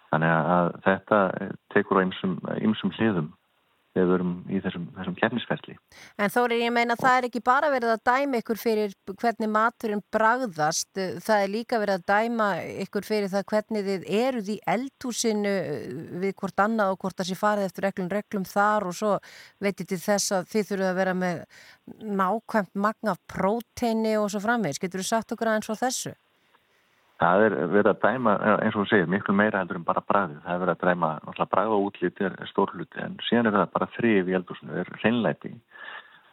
[0.10, 1.20] Þannig að þetta
[1.72, 3.30] tekur á ymsum hliðum
[3.96, 5.76] þegar við erum í þessum, þessum kemmisferli.
[6.22, 10.04] En Þórir, ég meina það er ekki bara verið að dæma ykkur fyrir hvernig maturinn
[10.14, 10.90] bragðast,
[11.26, 12.50] það er líka verið að dæma
[12.86, 15.56] ykkur fyrir það hvernig þið eruð í eldhúsinu
[16.22, 19.12] við hvort annað og hvort það sé farið eftir reglum reglum þar og svo
[19.64, 21.44] veitir til þess að þið þurfuð að vera með
[22.22, 24.82] nákvæmt magna próteini og svo framvegis.
[24.82, 26.14] Getur þú sagt okkur aðeins á þessu?
[27.20, 30.38] Það er verið að dæma, eins og þú segir, miklu meira heldur en bara bræðið.
[30.45, 33.57] Það er verið að dæma, náttúrulega bræð og útlít er stór hluti, en síðan er
[33.57, 35.51] það bara þrif í eldhúsinu, það er hreinlæti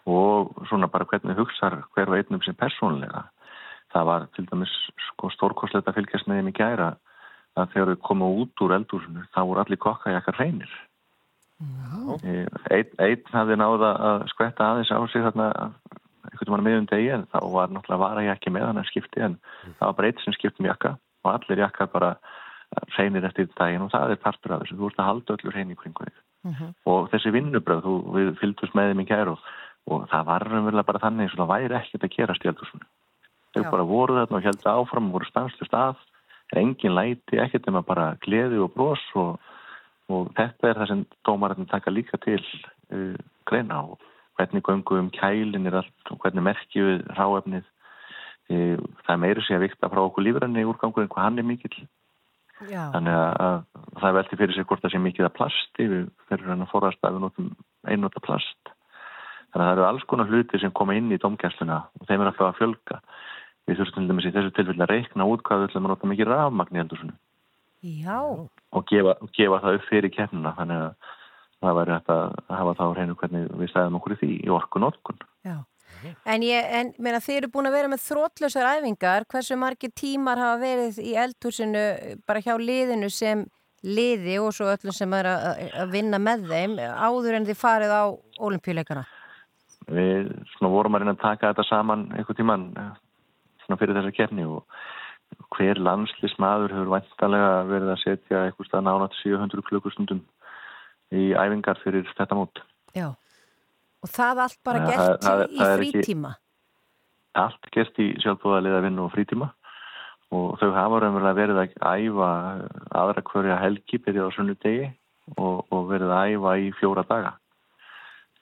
[0.06, 3.24] og svona bara hvernig hugsar hver og einnum sem persónlega.
[3.90, 4.74] Það var til dæmis
[5.08, 6.90] sko, stórkoslegt að fylgjast með þeim í gæra
[7.56, 10.72] að þegar þau komu út úr eldhúsinu, þá voru allir kokkajakkar hreinir.
[12.70, 15.48] Einn ein hafði náða að skvetta aðeins á sig þarna
[16.30, 19.24] einhvern veginn meðum degi en þá var náttúrulega var ég ekki með hann að skipti
[19.26, 22.16] en það var bara eitt sem skipti um jakka og allir jakkar bara
[22.96, 25.70] reynir eftir daginn og það er partur af þessu, þú ert að halda öllur reyn
[25.70, 26.22] í kringu þig.
[26.86, 29.46] Og þessi vinnubröð, þú, við fylgdust með þeim í kæru og,
[29.90, 32.86] og það var raunverulega bara þannig svona væri ekkert að gerast í eldursunni
[33.56, 33.70] þau Já.
[33.72, 36.00] bara voru þarna og heldur áfram og voru stanslust af,
[36.56, 39.40] engin læti ekkert nema bara gleði og bros og,
[40.12, 42.42] og þetta er það sem dómararnir taka líka til
[42.92, 43.16] uh,
[43.48, 47.64] greina og hvernig göngum um kælin er allt og hvernig merkju við ráefnið
[48.46, 51.86] það er meira sér að vikta frá okkur lífranni úrgangurinn hvað hann er mikill.
[52.56, 52.88] Já.
[52.88, 53.56] þannig að, að
[54.00, 55.88] það velti fyrir sig hvort það sé mikið að plasti.
[55.90, 57.50] Við fyrir hann að forast að við notum
[57.84, 58.70] einnota plast.
[59.52, 62.30] Þannig að það eru alls konar hluti sem koma inn í domgæsluna og þeim er
[62.30, 63.00] alltaf að fjölga.
[63.66, 66.10] Við þurfum til dæmis í þessu tilfelli að reikna út hvað við ætlum að nota
[66.12, 67.16] mikið rafmagn í eldursunum
[67.82, 68.18] Já.
[68.22, 70.54] og gefa, gefa það upp fyrir keppnina.
[70.56, 71.14] Þannig að
[71.64, 74.82] það væri hægt að hafa þá hreinu hvernig við stæðum okkur í því í orku
[74.82, 75.56] notkun Já.
[76.28, 80.38] En ég, en meina þið eru búin að vera með þrótlausar æfingar, hversu margir tímar
[80.38, 81.84] hafa verið í eldhúsinu
[82.28, 83.46] bara hjá liðinu sem
[83.86, 88.04] liði og svo öllum sem er að, vinna með þeim áður en þið farið á
[88.48, 89.06] olimpíuleikana?
[89.86, 92.64] við svona vorum að reyna að taka þetta saman einhvern tíman
[93.64, 94.64] svona fyrir þessa keppni og
[95.54, 100.24] hver landslismadur hefur væntalega verið að setja einhver stað nána til 700 klukkustundum
[101.12, 102.62] í æfingar fyrir þetta mót.
[102.96, 103.08] Já.
[104.02, 106.34] Og það allt bara Ja, gert það- í það er ekki- frítíma?
[107.36, 109.50] Allt gert í sjálfbúðaliða vinnu og frítíma
[110.32, 112.30] og þau hafa raunverulega verið að æfa
[112.90, 114.86] aðra hverja helgi byrjað á sunnudegi
[115.36, 117.32] og, og verið að æfa í fjóra daga.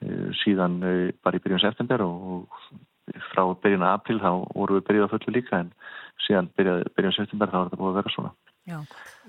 [0.01, 2.47] Eh, Síðan eh, bara í byrjun september og
[3.31, 5.71] frá byrjun april þá voru við byrjuð að fullu líka en
[6.25, 8.31] síðan byrjað, byrjun september þá var þetta búið að vera svona.
[8.65, 8.77] Já.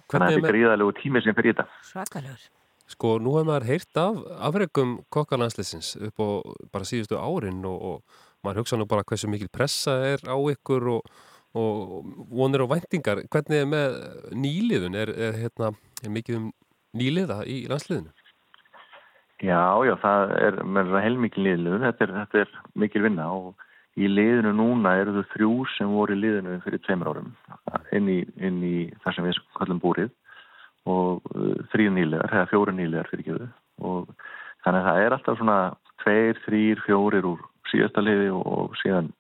[0.08, 1.66] Þannig að er þetta er gríðalegu tími sem fyrir þetta.
[1.82, 2.46] Svakalegur.
[2.90, 6.28] Sko, nú hefur maður heyrt af afregum kokkalandsleysins upp á
[6.74, 10.90] bara síðustu árin og, og maður hugsa nú bara hversu mikil pressa er á ykkur
[10.96, 11.10] og,
[11.56, 13.24] og vonir og væntingar.
[13.32, 13.98] Hvernig er með
[14.36, 14.98] nýliðun?
[15.02, 15.72] Er, er, hérna,
[16.04, 16.48] er mikið um
[16.96, 18.14] nýliða í landsliðinu?
[19.44, 23.66] Já, já, það er með heilmikil liðlu, þetta er, þetta er mikil vinna og
[24.00, 27.34] í liðinu núna eru þau þrjú sem voru í liðinu fyrir tveimur árum
[27.96, 30.10] inn í, inn í það sem við kallum búrið
[30.86, 33.50] og uh, þrýr nýlegar, eða fjóri nýlegar fyrir ekki
[33.86, 34.08] og
[34.64, 35.58] þannig að það er alltaf svona
[36.02, 39.10] tveir, þrýr, fjórir úr síðasta liði og, og síðan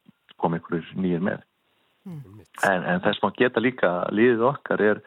[0.40, 1.44] kom einhverjir nýjir með.
[2.06, 5.02] En, en þess maður geta líka að liðið okkar er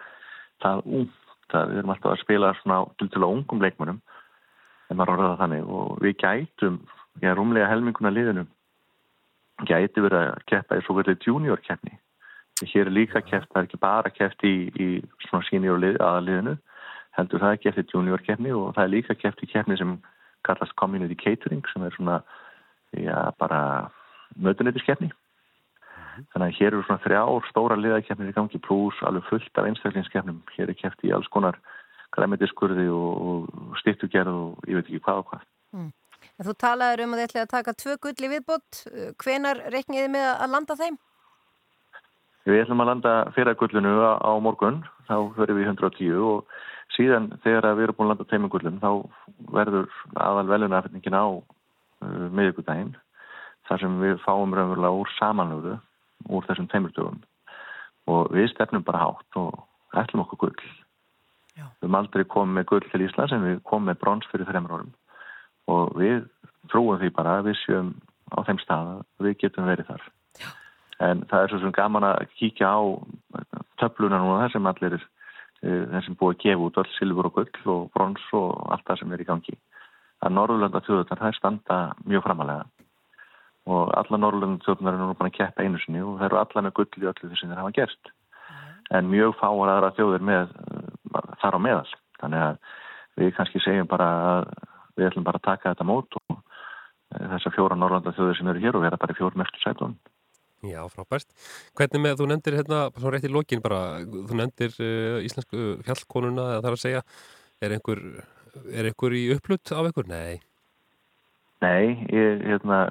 [0.64, 1.18] það ungt,
[1.50, 4.02] það við erum alltaf að spila svona til til að ungum leikmunum
[4.90, 5.70] en maður orða það þannig.
[5.80, 6.80] Og við gætum,
[7.24, 8.46] ég er rúmlega helminguna liðinu
[9.68, 11.98] gæti verið að keppa í svo verið junior keppni
[12.68, 14.88] hér er líka keppt, það er ekki bara keppt í, í
[15.28, 16.58] svona senior lið, aðaliðinu
[17.18, 19.96] heldur það er keppt í junior keppni og það er líka keppt í keppni sem
[20.48, 22.20] kallast community catering sem er svona
[22.96, 23.90] já, bara
[24.40, 25.12] mötuneytiskeppni.
[26.34, 30.42] Þannig að hér eru svona þrjár stóra liðakeppnir í gangi pluss alveg fullt af einstaklingskeppnum.
[30.56, 31.60] Hér er keppt í alls konar
[32.16, 35.46] græmitiskurði og, og styrtugerð og ég veit ekki hvað og hvað.
[36.40, 38.82] En þú talaður um að þið ætlaði að taka tvö gull í viðbót.
[39.24, 41.00] Hvenar reikniði með að landa þeim?
[42.48, 46.54] Við ætlum að landa fyrragullinu á, á morgun, þá verðum við í 110 og
[46.96, 48.92] síðan þegar við erum búin að landa teimingullin þá
[49.54, 52.96] verður aðal velunafetningin á uh, miðugudaginn
[53.70, 55.76] þar sem við fáum raunverulega úr samanlöfu
[56.30, 57.20] úr þessum teimildögum
[58.10, 59.60] og við stefnum bara hátt og
[60.00, 60.70] ætlum okkur gull.
[61.54, 61.68] Já.
[61.80, 64.78] Við höfum aldrei komið með gull til Íslands en við komum með brons fyrir þreymur
[64.80, 64.94] árum
[65.70, 66.24] og við
[66.72, 67.92] trúum því bara að við séum
[68.34, 70.08] á þeim stað að við getum verið þar.
[71.00, 72.80] En það er svo sem gaman að kíkja á
[73.80, 75.06] töfluna núna þar sem allir er
[75.60, 79.02] þeir sem búið að gefa út öll silfur og gull og brons og allt það
[79.02, 79.56] sem er í gangi.
[80.24, 82.68] Að Norrlanda þjóðunar það er standa mjög framalega
[83.70, 86.64] og alla Norrlanda þjóðunar er nú bara að keppa einu sinni og það eru alla
[86.66, 88.12] með gull í öllu sem þeir hafa gerst.
[88.90, 91.90] En mjög fáar aðra þjóður með uh, þar á meðal.
[92.20, 92.62] Þannig að
[93.20, 94.54] við kannski segjum bara að
[94.98, 96.40] við ætlum bara að taka þetta mót og
[97.10, 100.00] þessar fjóra Norrlanda þjóður sem eru hér og vera bara í fjórum eftir sætunum.
[100.68, 101.30] Já, frábært.
[101.78, 106.50] Hvernig með, þú nefndir hérna, svo rétt í lokin bara, þú nefndir uh, íslensku fjallkonuna,
[106.56, 107.04] eða það er að segja,
[107.64, 108.04] er einhver,
[108.68, 110.10] er einhver í upplutt af einhver?
[110.12, 110.42] Nei.
[111.64, 112.82] Nei, ég hérna,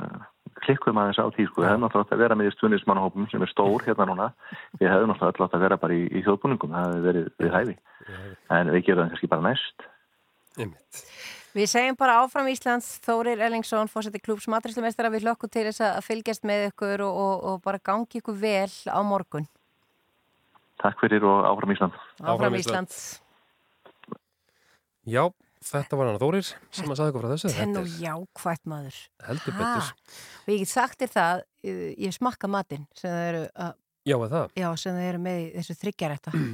[0.65, 3.45] klikkuðum aðeins á því sko, við hefðum náttúrulega átt að vera með í stunismannahópum sem
[3.45, 4.31] er stór hérna núna,
[4.81, 7.77] við hefðum náttúrulega átt að vera bara í, í þjóðbúningum, það hefði verið við hæfi,
[8.57, 9.89] en við gerum það kannski bara næst.
[10.57, 11.05] Einmitt.
[11.59, 16.05] Við segjum bara áfram Íslands, Þórir Ellingsson, fórseti klúps matrislumestara, við hlökkum til þess að
[16.07, 19.49] fylgjast með ykkur og, og, og bara gangi ykkur vel á morgun.
[20.79, 21.97] Takk fyrir og áfram Ísland.
[22.21, 22.95] Áfram, Áfram Ísland.
[25.09, 25.25] Já,
[25.73, 27.51] þetta var hann Þórir sem að sagði eitthvað frá þessu.
[27.51, 29.01] Þetta er nú Þetta jákvætt maður.
[29.31, 30.21] heldur Ha, betur.
[30.45, 31.43] Og ég get sagt þér það,
[31.73, 33.73] uh, ég smakka matinn sem það eru, uh,
[34.07, 34.55] Já, eða það?
[34.63, 36.35] já, sem það eru með í þessu þryggjarætta.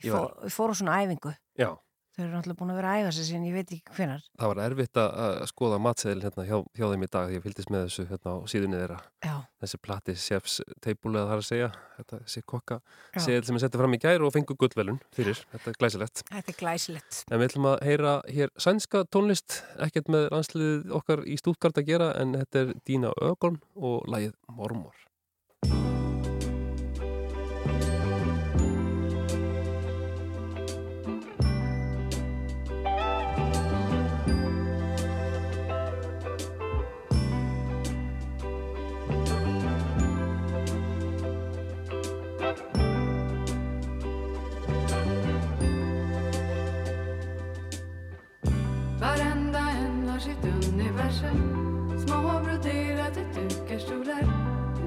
[0.00, 1.30] Ég fór á svona æfingu.
[1.60, 1.74] Já.
[2.10, 4.22] Þau eru náttúrulega búin að vera að æfa sig síðan ég veit ekki hvenar.
[4.40, 7.70] Það var erfitt að skoða matseðil hérna hjá, hjá þeim í dag því ég fylgdist
[7.70, 8.98] með þessu hérna á síðunni þeirra.
[9.22, 9.34] Já.
[9.60, 10.16] Þessi plati
[11.20, 11.68] að það er að segja.
[12.00, 12.78] Þetta þessi kokka
[13.16, 15.42] seðil sem er settið fram í gær og fengu gullvelun fyrir.
[15.52, 16.24] Þetta er glæsilegt.
[16.30, 17.20] Þetta er glæsilegt.
[17.28, 21.92] En við ætlum að heyra hér sænska tónlist, ekkert með landsliðið okkar í Stúttgart að
[21.92, 25.09] gera en þetta er Dína Ögon og lagið Mormor.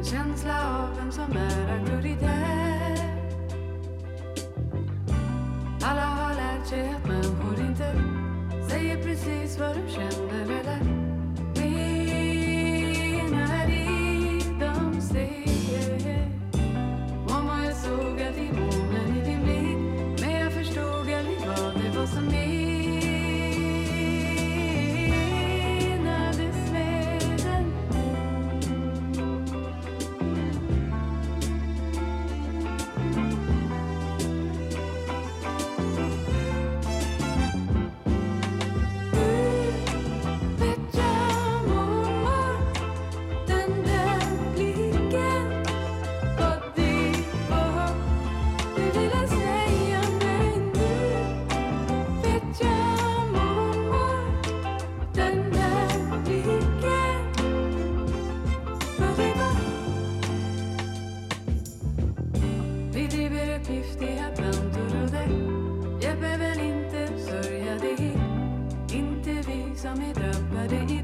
[0.03, 2.97] En känsla av vem som är auktoritär
[5.81, 7.95] Alla har lärt sig att människor inte
[8.69, 11.02] Säger precis vad de känner eller
[69.95, 71.02] me the body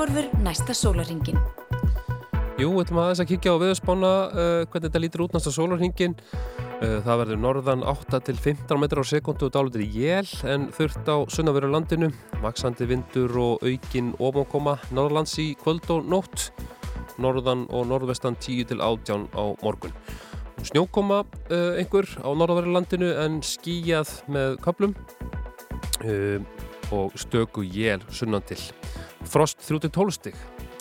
[0.00, 1.36] Veðurhorfur næsta sólaringin.
[2.56, 6.14] Jú, við ætlum aðeins að kíkja á viðspána uh, hvernig þetta lítur út næsta sólarhingin.
[6.80, 10.70] Uh, það verður norðan 8 til 15 metrar á sekundu og dálitur í jél en
[10.72, 12.08] þurft á sunnaveru landinu.
[12.40, 16.46] Vaksandi vindur og aukin ofankoma norðlands í kvöld og nótt.
[17.20, 19.92] Norðan og norðvestan 10 til 18 á morgun.
[20.64, 24.96] Snjókoma uh, einhver á norðveru landinu en skýjað með köplum
[26.08, 26.40] uh,
[26.88, 28.62] og stöku jél sunnan til.
[29.28, 30.34] Frost 3-12 stig.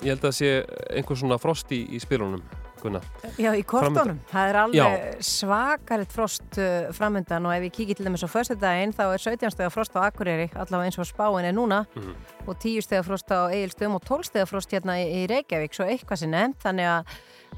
[0.04, 0.50] Ég held að það sé
[0.96, 2.44] einhver svona frost í, í spilunum.
[2.80, 3.04] Gunnar.
[3.36, 4.22] Já, í kortónum.
[4.32, 8.94] Það er alveg svakaritt frost uh, framöndan og ef ég kíkir til dæmis á föstudaginn
[8.96, 12.14] þá er 17 steg frost á Akureyri, allavega eins og spáin er núna Mhm.
[12.48, 16.22] og 10 steg frost á Egilstöðum og 12 steg frost hérna í, Reykjavík, svo eitthvað
[16.24, 17.06] sem nefnt, þannig að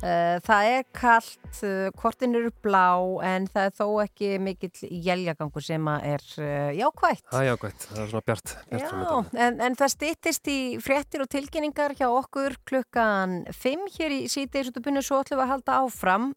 [0.02, 5.90] það er kallt, uh, kortin eru blá en það er þó ekki mikill jæljagangur sem
[5.98, 7.26] er uh, jákvætt.
[7.30, 11.26] Það er jákvæmt, það er svona bjart, bjart Já, en, en það styttist í fréttir
[11.26, 16.32] og tilkynningar hjá okkur klukkan 5 hér í síðdegisutubunni svo ætlum við að halda áfram.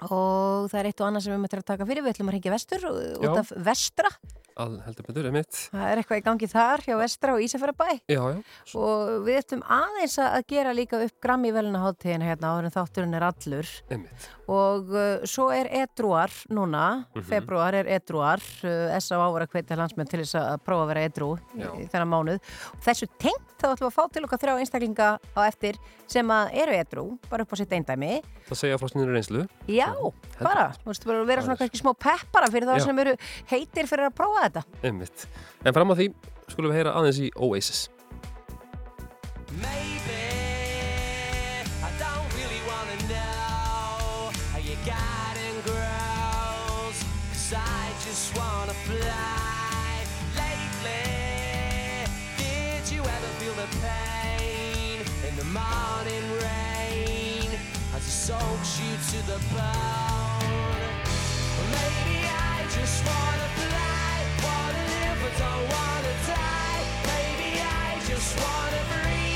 [0.00, 2.04] Og það er eitt og annað sem við möttum að taka fyrir.
[2.06, 4.08] Við ætlum að ringja vestur út af vestra
[4.60, 5.56] All heldur betur, er mitt.
[5.72, 8.40] það er eitthvað í gangi þar hjá vestra og Ísafjörðabæ Já, já.
[8.76, 13.16] og við ætlum aðeins að gera líka upp grammi velina hátíðina hérna áður en þátturinn
[13.16, 14.28] er allur Einmitt.
[14.50, 17.24] og uh, svo er edruar núna, Mhm.
[17.30, 19.30] februar er edruar uh, S.A.A.
[19.32, 22.40] var að hvetja landsmenn til þess að prófa að vera edru í, þennan mánuð
[22.74, 25.76] og þessu tengt þá ætlum við að fá til okkar þrjá einstaklinga á eftir
[26.10, 29.44] sem að eru edru, bara upp á sitt eindæmi Það segja frostinir reynslu.
[29.70, 29.86] já,
[30.40, 33.12] bara, þú veist, bara vera svona kannski smá peppara fyrir það sem eru
[33.52, 35.26] heitir fyrir að prófa þetta Einmitt.
[35.64, 36.08] En fram að því
[36.50, 37.88] skulum við heyra aðeins í Oasis.
[41.82, 46.98] I don't really wanna know how you got and grows.
[47.32, 50.04] Cause I just wanna fly.
[50.36, 57.50] Lately, did you ever feel the pain in the morning rain
[57.96, 60.80] as it soaks you to the bone?
[61.56, 64.09] Well, maybe I just wanna fly, wanna live but
[65.38, 66.82] don't wanna die.
[67.06, 69.29] Maybe I just wanna breathe.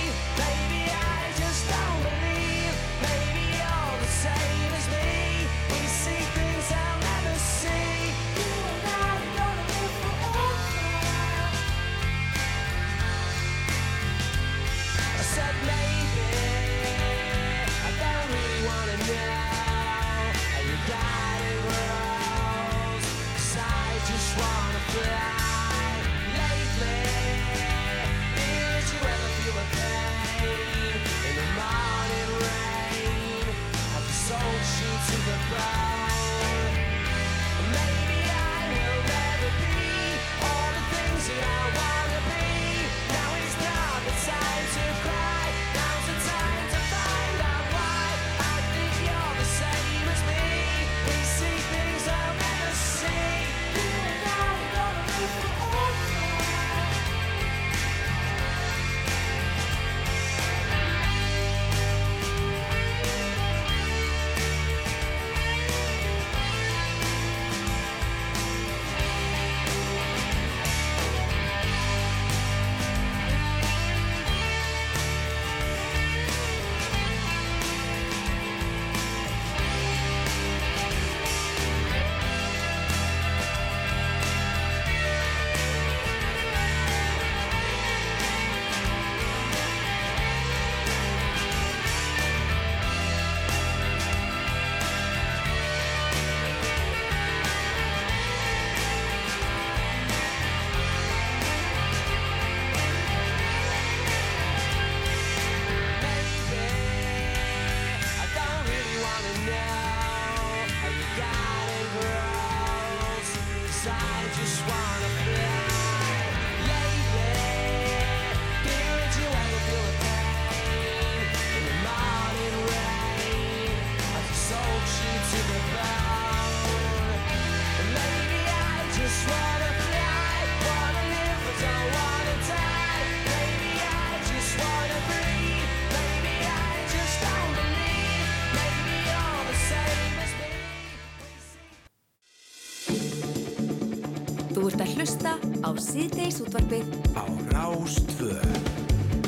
[146.55, 146.86] Útvarpið.
[147.18, 148.38] Á Rástvö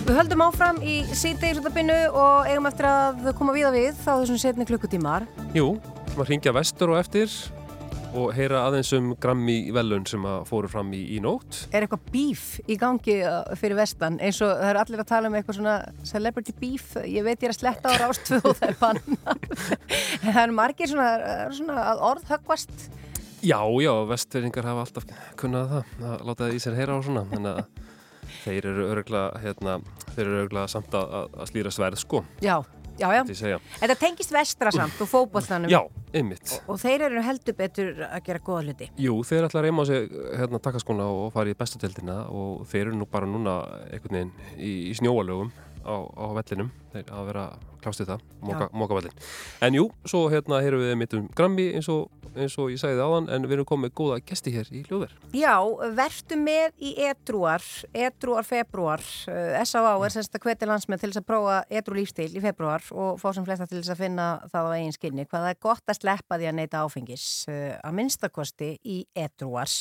[0.07, 4.39] Við höldum áfram í síðdegisútabinu og eigum eftir að koma við að við þá þessum
[4.39, 5.27] setni klukkutímar.
[5.57, 5.73] Jú,
[6.13, 7.33] maður hringja vestur og eftir
[8.17, 11.65] og heyra aðeins um Grammy velun sem að fóru fram í, í nótt.
[11.75, 14.21] Er eitthvað bíf í gangi uh, fyrir vestan?
[14.23, 15.75] Eins og það eru allir að tala um eitthvað svona
[16.07, 19.35] celebrity beef, ég veit ég er að sletta á rástu og það er banna
[20.23, 21.11] en það eru margir svona,
[21.43, 22.87] eru svona að orð höggvast
[23.45, 25.05] Já, já, vestfyrringar hafa alltaf
[25.37, 27.85] kunnað það, að láta það í sér heyra á svona, þannig að
[28.47, 29.75] þeir eru örgulega, hérna,
[30.15, 32.57] þeir eru örgulega samt að, að- slíra sverð, sko, Já,
[32.97, 35.83] já, já, þetta tengist vestra samt og fótbollanum Já,
[36.17, 36.57] einmitt.
[36.67, 38.89] og þeir eru heldur betur að gera góða hluti.
[39.05, 40.09] Jú, þeir ætla að reyma á sig
[40.41, 43.59] hérna takkaskona og fara í bestu deildina og þeir eru nú bara núna
[43.93, 45.53] einhvern veginn í, í snjóalögum
[45.85, 47.47] á, á vellinum, þeir að vera
[47.87, 48.77] klástið það, móka, Já.
[48.81, 49.25] móka vellin.
[49.63, 52.99] En jú, svo hérna heyrum við mitt um Grammy eins og, eins og ég sagði
[52.99, 55.13] það áðan, en við erum komið góða gesti hér í hljóðver.
[55.37, 55.55] Já,
[55.97, 59.95] vertu með í edruar, edruar februar, uh, S.A.A.
[59.95, 63.29] er semst að hvetja landsmið til þess að prófa edru lífstíl í februar og fá
[63.37, 65.29] sem flesta til þess að finna það á eigin skinni.
[65.31, 69.79] Hvað það er gott að sleppa því að neyta áfengis uh, að minnstakosti í edruars.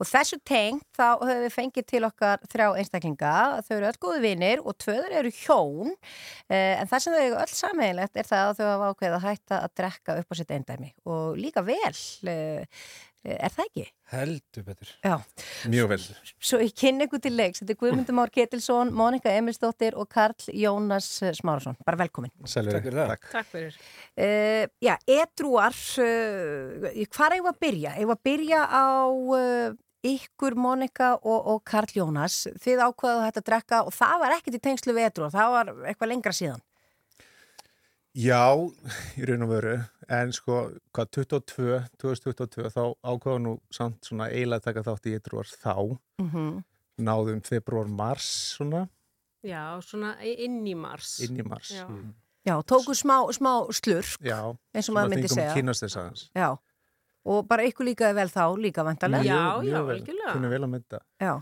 [0.00, 3.34] Og þessu tengt þá höfum við fengið til okkar þrjá einstaklinga,
[3.64, 5.94] þau eru öll góði vinir og tvöður eru hjón,
[6.54, 9.58] en það sem þau eiga öll sammeðilegt er það að þau hafa ákveðið að hætta
[9.62, 11.96] að drekka upp á sitt eindæmi og líka vel,
[12.30, 12.86] uh,
[13.24, 13.84] er það ekki?
[14.14, 14.90] Heldur betur.
[15.00, 15.14] Já.
[15.72, 16.00] Mjög vel.
[16.36, 17.62] Svo ég kynni ykkur til leiks.
[17.62, 21.78] Þetta er Guðmundur Már Ketilsson, Mónika Emilsdóttir og Karl Jónas Smárasson.
[21.86, 22.32] Bara velkomin.
[22.44, 22.76] Selveri.
[22.76, 23.14] Takk fyrir það.
[23.14, 23.30] Takk.
[23.32, 23.78] Takk fyrir.
[24.14, 27.96] Uh, já, edruar, uh, hvað eigum við að byrja?
[27.96, 32.42] Eigum við að byrja á uh, ykkur, Mónika og, og Karl Jónas.
[32.62, 35.72] Þið ákvaðu þetta að drekka og það var ekkert í tengslu við edruar, það var
[35.90, 36.62] eitthvað lengra síðan.
[38.14, 38.42] Já,
[39.18, 39.72] í raun og veru,
[40.14, 40.58] en sko,
[40.94, 45.74] hvað, 22, 2022, þá ákvaða nú samt svona eiginlega að taka þátt í eitthvað þá,
[46.22, 46.62] Mm
[46.94, 48.84] náðum februar, mars svona,
[49.42, 51.16] Já, svona inn í mars.
[51.26, 51.72] inn í mars.
[51.74, 51.88] Já.
[52.46, 55.48] Já, tóku smá, smá slurk, Já, eins og maður myndi segja.
[55.50, 56.22] að kynast þess aðeins.
[56.38, 56.48] Já,
[57.24, 59.24] og bara ykkur líkaði vel þá, líka vantarlega.
[59.24, 60.32] Já, já, algjörlega.
[60.36, 61.00] Kunnum vel að mynda.
[61.22, 61.34] Já.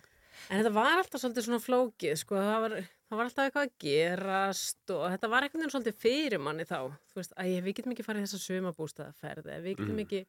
[0.51, 2.73] En þetta var alltaf svolítið svona flókið, sko, það var,
[3.09, 6.79] það var alltaf eitthvað að gerast og þetta var veginn svolítið fyrir manni þá.
[7.13, 10.03] Þú veist, að við getum ekki farið í þessa sumabústaðaferði, við getum Mm.
[10.07, 10.23] ekki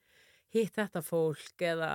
[0.54, 1.91] hitt þetta fólk eða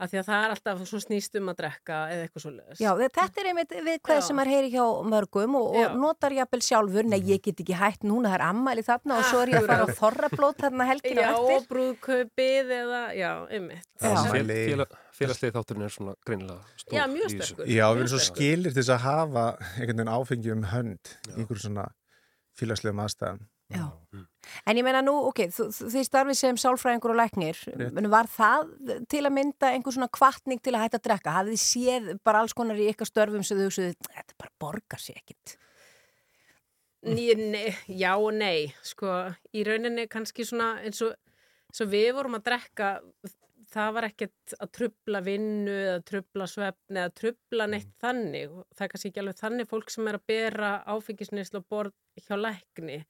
[0.00, 2.90] að því að það er alltaf svona snýst um að drekka eða eitthvað svo Já,
[3.00, 4.24] þetta er einmitt við hvað Já.
[4.26, 5.88] sem maður heyri hjá mörgum og, og Já.
[6.00, 9.42] notar jafnvel sjálfur, nei ég get ekki hætt núna, það er ammæli þarna og svo
[9.44, 11.68] er ég að fara á þorrablót þarna helgina Já, á og eftir.
[11.74, 13.86] brúðkaupið eða, já, einmitt.
[14.00, 17.68] Félag, félagslið þátturinn er svona greinilega stór Já, mjög sterkur.
[17.68, 19.46] Já, við erum svo skilir til þess að hafa
[19.76, 21.88] einhvern veginn áfengi um hönd í einhverjum svona
[22.60, 23.44] félagslegum aðstæðum.
[23.70, 23.84] Já.
[24.68, 27.98] En ég meina nú, ok, þið starfið sem sálfræðingur og læknir, Rétt.
[28.12, 28.70] var það
[29.12, 31.34] til að mynda einhver svona kvartning til að hætta að drekka?
[31.36, 35.02] Hafið þið séð bara alls konar í ykkar störfum sem þau hugsuðu, þetta bara borgar
[35.02, 35.56] sér ekkit?
[37.08, 39.12] Nei, nei, já og nei, sko,
[39.56, 41.14] í rauninni kannski svona eins og,
[41.70, 42.90] eins og við vorum að drekka,
[43.70, 48.52] það var ekkert að trubla vinnu eða trubla svefni eða trubla neitt þannig.
[48.74, 52.36] Það er kannski ekki alveg þannig fólk sem er að bera áfengisneislu á borð hjá
[52.36, 53.00] lækni.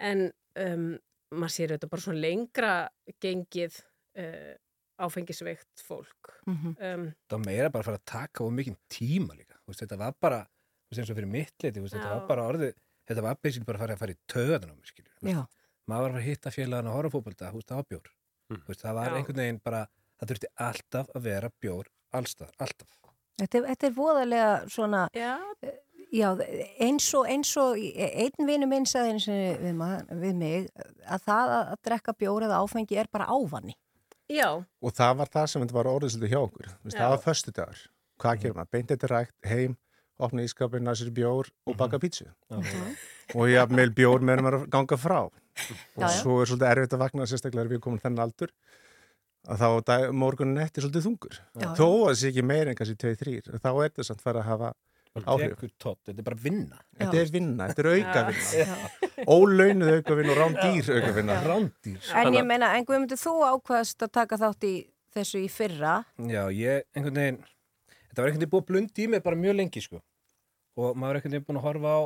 [0.00, 0.86] En um,
[1.32, 2.72] maður sér þetta bara svona lengra
[3.22, 3.78] gengið
[4.18, 4.54] uh,
[5.02, 6.32] áfengisveikt fólk.
[6.46, 6.74] Mhm.
[6.78, 9.98] um, það meira bara að fara að taka of mikið tíma líka þú veist, þetta
[9.98, 10.40] var bara,
[10.92, 12.74] eins og fyrir mitt leiti þú veist, þetta var bara orðið
[13.08, 14.92] þetta var basically bara að fara að fara í töðan á mig.
[15.32, 15.40] Já.
[15.88, 17.88] maður var að fara að hitta félagarna að horfa á fótbolta, þú veist, það var
[17.92, 18.12] bjór
[18.52, 19.14] Þú veist, það var Já.
[19.16, 19.78] einhvern veginn bara
[20.20, 22.98] það þurfti alltaf að vera bjór allstað, alltaf
[23.40, 25.30] Þetta, er- þetta er voðalega svona, já,
[26.12, 26.28] já,
[26.84, 29.78] eins og, eins og einn vinnu minn sagði eins og við,
[30.22, 30.68] við mig
[31.08, 33.74] að það að drekka bjór eða áfengi er bara ávanni.
[34.32, 34.48] já,
[34.82, 36.68] Og það var það sem þetta var orðið svolítið hjá okkur.
[36.68, 36.98] Já.
[36.98, 37.80] það var föstu dagur.
[38.22, 38.70] Hvað gerum maður?
[38.76, 39.76] Beint þetta rækt, heim,
[40.22, 42.28] opna ískapin, næsir bjór og baka pítsu.
[43.34, 45.18] Og ég haf meil bjór meðan maður að ganga frá.
[45.26, 46.20] Og Já, já.
[46.22, 48.52] svo er svolítið erfitt að vakna, sérstaklega er við komin þennan aldur,
[49.48, 51.40] að þá dag, morgunin eftir svolítið þungur.
[51.60, 51.66] Já.
[51.76, 54.48] Þó að það sé ekki meir en kannski 2-3, þá er þetta samt fara að
[54.52, 54.70] hafa
[55.12, 56.80] þetta er bara vinna.
[56.96, 58.76] Þetta er vinna, þetta er auka vinna.
[59.28, 61.38] Ólaunuð auka vinna og rándýr auka vinna.
[61.46, 62.12] rándýr.
[62.22, 64.74] En ég meina, en Guðmundur, þú ákvaðast að taka þátt í
[65.12, 65.98] þessu í fyrra.
[66.16, 67.42] Já, ég, einhvern veginn
[68.12, 70.02] þetta var einhvern veginn búið að blunda í mig bara mjög lengi sko.
[70.76, 72.00] og maður er einhvern veginn búin að horfa á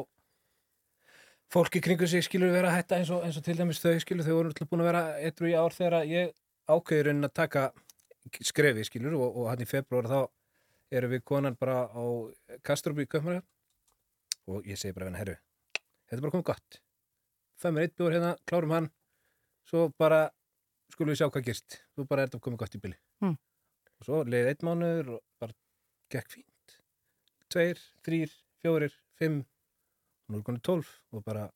[1.50, 4.26] fólki kringu sig skilur vera að hætta eins og, eins og til dæmis þau skilur
[4.26, 6.32] þau voru alltaf búin að vera eitthvað í ár þegar ég
[6.70, 7.64] ákveður en að taka
[8.42, 10.20] skrefi skilur og, og hann í februar þá
[10.90, 12.04] erum við konan bara á
[12.66, 13.44] Kastrup í Köpmanar
[14.46, 15.36] og ég segi bara henni, herru
[16.06, 16.80] þetta er bara komið gott.
[17.56, 18.88] Fæ mér eitt bjór hérna, klárum hann.
[19.66, 20.26] Svo bara
[20.92, 22.98] skulum við sjá hvað gerst svo bara er þetta komið gott í bili.
[23.24, 23.36] Mm.
[23.96, 25.56] og svo leiði einn mánuður og bara
[26.12, 26.76] gekk fínt.
[27.50, 31.46] Tveir, þrýr, fjórir, fimm og nú er konið tólf og bara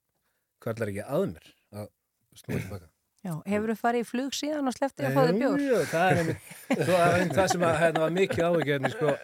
[0.62, 1.92] hvað er ekki að mér að
[2.40, 2.90] snúa tilbaka
[3.20, 5.66] Já, hefur þú farið í flug síðan og slepptið að fá þér bjór?
[5.66, 9.14] Jú, það er einmitt, það, er það sem að, hérna, var mikið áhugjörni, sko.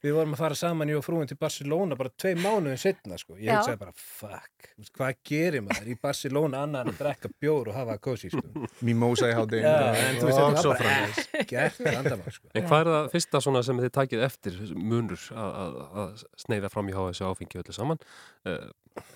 [0.00, 3.34] Við vorum að fara saman í og frúin til Barcelona bara tvei mánuðin setna, sko.
[3.36, 7.76] Ég hugsaði bara, fuck, hvað gerir maður í Barcelona annar en að drekka bjór og
[7.76, 8.44] hafa kósi, sko.
[8.86, 11.50] Mimosa í hádeginu Já, en þú veist, og þetta svo var bara framvegis.
[11.52, 12.52] gert vandamál, sko.
[12.56, 16.72] En hvað er það fyrsta svona sem þið takið eftir munur að, að, að sneiða
[16.72, 18.00] fram í HSC áfengi öllu saman?
[18.48, 18.62] Uh,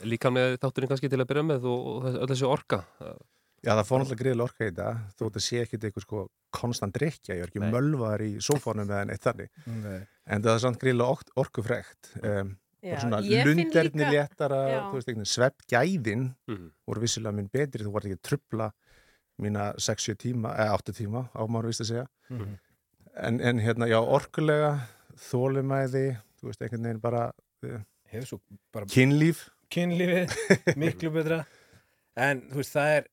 [0.05, 2.85] líka með þátturinn kannski til að byrja með og, og öll þessi orka.
[3.65, 4.89] Já, það fór náttúrulega greiðilega orka í þetta
[5.19, 9.07] þú þetta sé ekkit eitthvað sko konstant drikja, ég er ekki mölvaðar í sófánum eða
[9.09, 10.01] neitt þannig, Nei.
[10.27, 12.53] en það er samt greiðilega ork, orkufrekt um,
[12.85, 14.81] Já, og svona lunderni líka- léttara Já.
[14.93, 16.67] þú veist, sveppgæðin Mhm.
[16.87, 18.71] voru vissilega minn betri, þú vart ekki að trubla
[19.41, 22.59] mína 6-7 tíma, eða 8 tíma á maður vist að segja Mhm.
[23.17, 24.87] en, en hérna, já, orkulega
[25.17, 26.05] þólimæði,
[26.41, 27.33] þú veist, einhvern veginn bara
[28.13, 28.39] Hefur svo
[28.73, 28.87] bara...
[28.87, 30.35] kynlíf kynlífið,
[30.77, 31.41] miklu betra
[32.17, 33.07] en þú veist, það er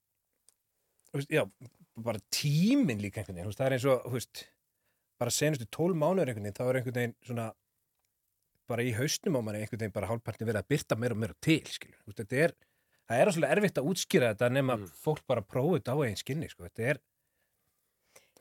[1.20, 1.44] veist, já,
[2.02, 4.46] bara tíminn líka einhvern veginn, það er eins og veist,
[5.22, 7.48] bara senustu tól mánuður einhvern veginn, þá er einhvern veginn svona
[8.72, 11.38] bara í hausnum á manni einhvern veginn bara hálfpartin verið að byrta meira og meira
[11.44, 12.56] til veist, þetta er
[13.12, 16.52] það er svolítið erfitt að útskýra þetta nema fólk bara prófið þetta á eigin skinni,
[16.52, 17.02] sko, þetta er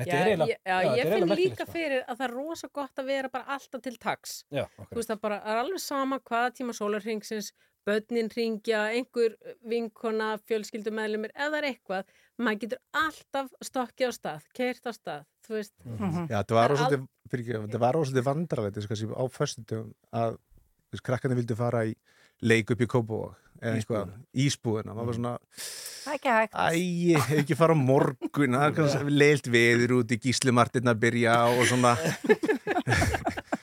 [0.00, 1.72] þetta Já, er ég, já, þetta ég er finn líka sko.
[1.74, 4.36] fyrir að það er rosa gott að vera bara alltaf til taks.
[4.48, 7.50] Já, Þú veist það bara er alveg sama hvaða tíma sólarringsins,
[7.88, 14.86] börnin ringja, einhver vinkona, fjölskyldumæðlumir, eða er eitthvað, maður getur alltaf stokkið á stað, keirt
[14.86, 15.74] á stað, þú veist.
[16.30, 16.76] Já, það var
[17.70, 20.38] Það var ósvöldi vandralegt þessi, á föstudum að
[20.90, 21.94] veist, krakkarnir vildu fara í
[22.40, 25.32] leik upp í Kópavog eða einhvað, ísbúðina, maður var svona
[26.00, 26.54] Það er ekki hægt.
[26.56, 31.34] Æ, ekki fara á morgun það er kannski leilt veður út í gíslumartin að byrja
[31.52, 31.92] og svona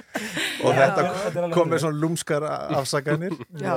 [0.68, 2.46] og þetta kom með svona lúmskar
[2.82, 3.36] afsakanir.
[3.62, 3.76] Já,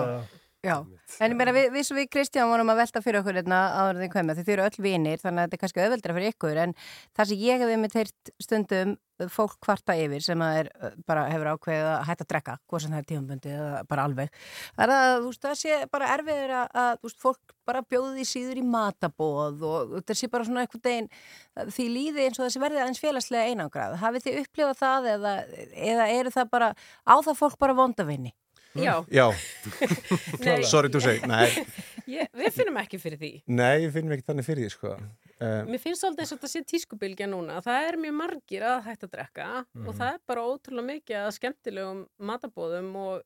[0.65, 0.77] já.
[1.21, 4.35] En ég meina, við, við, við Kristján vorum að velta fyrir okkur hérna áður því
[4.41, 6.75] þið eru öll vinir, þannig að þetta er kannski auðveldra fyrir ykkur, en
[7.17, 8.99] það sem ég hef með teirt stundum
[9.29, 10.69] fólk kvarta yfir sem að er
[11.09, 14.31] bara hefur ákveðið að hætta að drekka, hvað sem það er tímaböndi eða bara alveg,
[14.77, 17.85] það er að þú veist, það sé bara erfiður að, að þú veist, fólk bara
[17.87, 21.11] bjóði síður í matabóð og þetta sé bara svona eitthvað deginn
[21.77, 23.99] því líði eins og þessi verði aðeins félagslega einangrað.
[24.01, 25.35] Hafið þið upplifað það eða,
[25.93, 26.71] eða eru það bara,
[27.05, 28.33] á það fólk bara vondavinni?
[28.79, 28.93] Já.
[29.11, 29.27] Já,
[30.47, 30.63] Nei.
[30.65, 31.49] sorry to say Nei,
[32.21, 33.31] Ég, við finnum ekki fyrir því.
[33.51, 34.93] nei, ég finn ekki þannig fyrir því sko.
[35.41, 37.59] um, Mér finnst svolítið eins og þetta sé tískubilgja núna.
[37.67, 39.99] Það er mjög margir að hætta að drekka og Mhm.
[39.99, 42.01] það er bara ótrúlega mikið að skemmtilegum
[42.31, 43.23] matabóðum og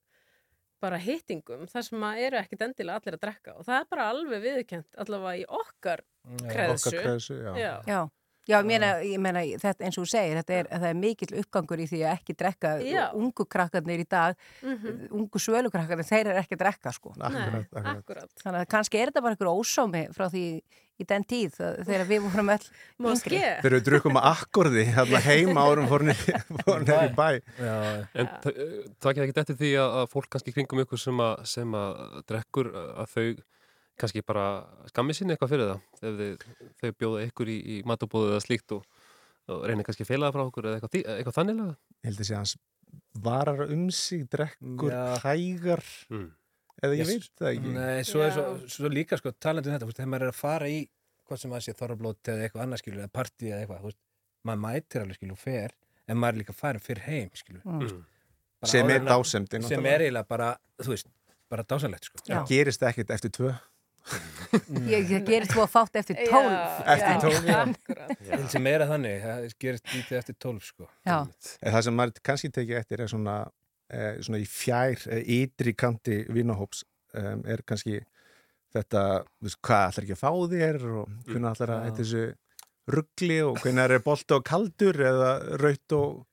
[0.84, 4.08] bara hittingum þar sem að eru ekkit endilega allir að drekka og það er bara
[4.12, 6.02] alveg viðkjönt allavega í okkar
[6.48, 6.88] kreðsu.
[6.88, 7.52] okkar kreðsu, já.
[7.56, 7.72] já.
[7.88, 8.00] Já,
[8.48, 11.38] já ég meina, ég meina þetta eins og þú segir, þetta er, það er mikill
[11.40, 13.04] uppgangur í því að ekki drekka Já.
[13.16, 15.08] ungu krakkarnir í dag, Mhm.
[15.10, 17.14] ungu svölukrakkarnir, þeir eru ekki að drekka sko.
[17.18, 17.92] Akkurat, akkurat.
[17.96, 18.30] Akkurat.
[18.44, 20.44] Þannig að kannski er þetta bara einhver ósámi frá því
[20.94, 22.66] í den tíð að- þegar við vorum öll
[23.10, 23.38] yngri.
[23.64, 28.38] Þegar við drukum að akkordi hérna heima árum fór niður í bæ Já, En ja.
[29.02, 32.70] takið ekki eftir því að, að fólk kannski kringum ykkur sem að, sem að drekkur
[32.76, 33.26] að þau
[34.00, 34.44] kannski bara
[34.90, 36.46] skammi sinni eitthvað fyrir það ef þið,
[36.82, 38.86] þau bjóða ykkur í, í matabóðu eða slíkt og,
[39.48, 42.38] og reynir kannski að það frá okkur eða eitthvað, eitthvað þannilega Ég held að sé
[42.38, 42.56] hans
[43.24, 44.92] varar um sig, drekkur,
[45.24, 45.82] hægar.
[46.10, 46.28] Mm.
[46.82, 47.08] eða ég Yes.
[47.10, 47.72] veit það ekki.
[47.74, 50.68] Nei, svo er svo, svo líka sko talandi um þetta, þegar maður er að fara
[50.70, 50.80] í
[51.26, 54.00] hvað sem maður sé þorrablót eða eitthvað annað skilur eða partí eða eitthvað, þú veist,
[54.44, 55.74] maður mætir alveg skilur og fer,
[56.08, 58.02] en maður er líka farin fyrir heim skilur, Mm.
[58.60, 60.50] bara Sem er en að- dásemd, sem er eiginlega bara,
[60.82, 61.06] þú veist,
[61.50, 62.18] bara dásanlegt sko.
[62.48, 63.54] Gerist ekkert eftir tvö
[64.86, 66.80] Ég, ég gerist þú að fátt eftir tólf.
[66.94, 67.60] Eftir tólf, já.
[68.36, 70.88] En sem er að þannig, það gerist lítið eftir tólf sko
[71.64, 73.36] það sem maður kannski tekið eftir er svona,
[73.90, 76.84] eh, svona í fjær, eh, ytri kanti vinahóps
[77.14, 78.02] um, er kannski
[78.74, 79.02] þetta,
[79.40, 82.24] þú veist, hvað ætlar ekki að fá þér og hvernig ætlar að hætti þessu
[82.94, 85.30] ruggli og hvernig er bolt og kaldur eða
[85.62, 86.24] raut og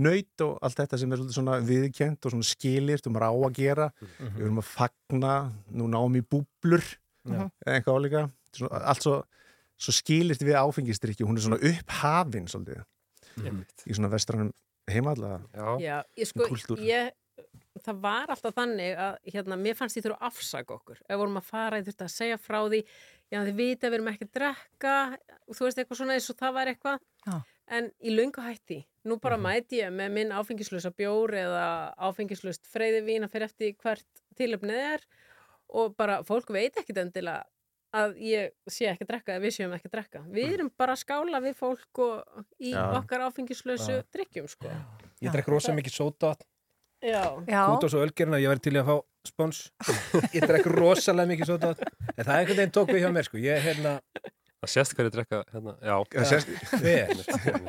[0.00, 3.90] nöyt og allt þetta sem er svona viðkjent og svona skilir um rá að gera
[4.00, 4.32] Mhm.
[4.36, 5.34] við erum að fagna,
[5.76, 6.82] nú náum í búblur.
[7.36, 8.24] Eða eitthvað álíka.
[8.80, 9.14] Allt svo,
[9.80, 12.84] svo skilist við áfengistrykki, hún er svona upphafin svolítið.
[13.86, 14.50] Í svona vestranum
[14.90, 15.40] heimallega
[15.80, 16.80] Já, ég sko, Kúltúr.
[16.82, 17.12] ég,
[17.84, 20.98] það var alltaf þannig að hérna, mér fannst því þurfa að afsaka okkur.
[21.06, 22.80] Ef vorum að fara, ég þurfti að segja frá því
[23.30, 24.94] já, þið vita að við erum ekki að drekka
[25.46, 27.00] og þú veist eitthvað svona eins og það var eitthvað.
[27.26, 27.38] Já.
[27.70, 31.66] en í löngu hætti nú bara mæti ég með minn áfengislösa bjór eða
[32.02, 35.04] áfengislöst freyðivín að fyrir eftir hvert tilöfnið er
[35.72, 37.44] og bara fólk veit ekkit endilega
[37.96, 40.22] að ég sé ekki að drekka eða við séum ekki að drekka.
[40.30, 42.82] Við erum bara að skála við fólk og í Já.
[43.00, 44.04] okkar áfengislösu Já.
[44.14, 44.74] drikkjum sko.
[45.20, 46.34] Ég drekk rosa mikið sóta
[47.00, 48.96] út á svo ölgerina, ég væri til að fá
[49.26, 49.62] spons.
[50.36, 53.40] Ég drekk rosalega mikið sóta en það er einhvern veginn tók við hjá mér sko.
[53.40, 53.96] Ég, hérna,
[54.60, 55.74] Það sést hverju drekka hérna,
[56.28, 56.50] sést-?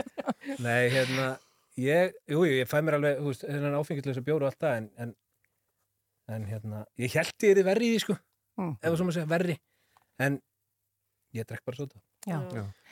[0.66, 1.28] Nei, hérna,
[1.80, 5.14] ég, jú, ég fæ mér alveg, þennan áfengislösa bjóru og allt það, en, en,
[6.32, 8.18] en hérna, ég held ég er verri í því, sko,
[8.60, 8.76] Mm.
[8.82, 9.58] ef þú segja, verri,
[10.20, 10.42] en
[11.34, 12.00] ég drekk bara sota.
[12.28, 12.38] Já.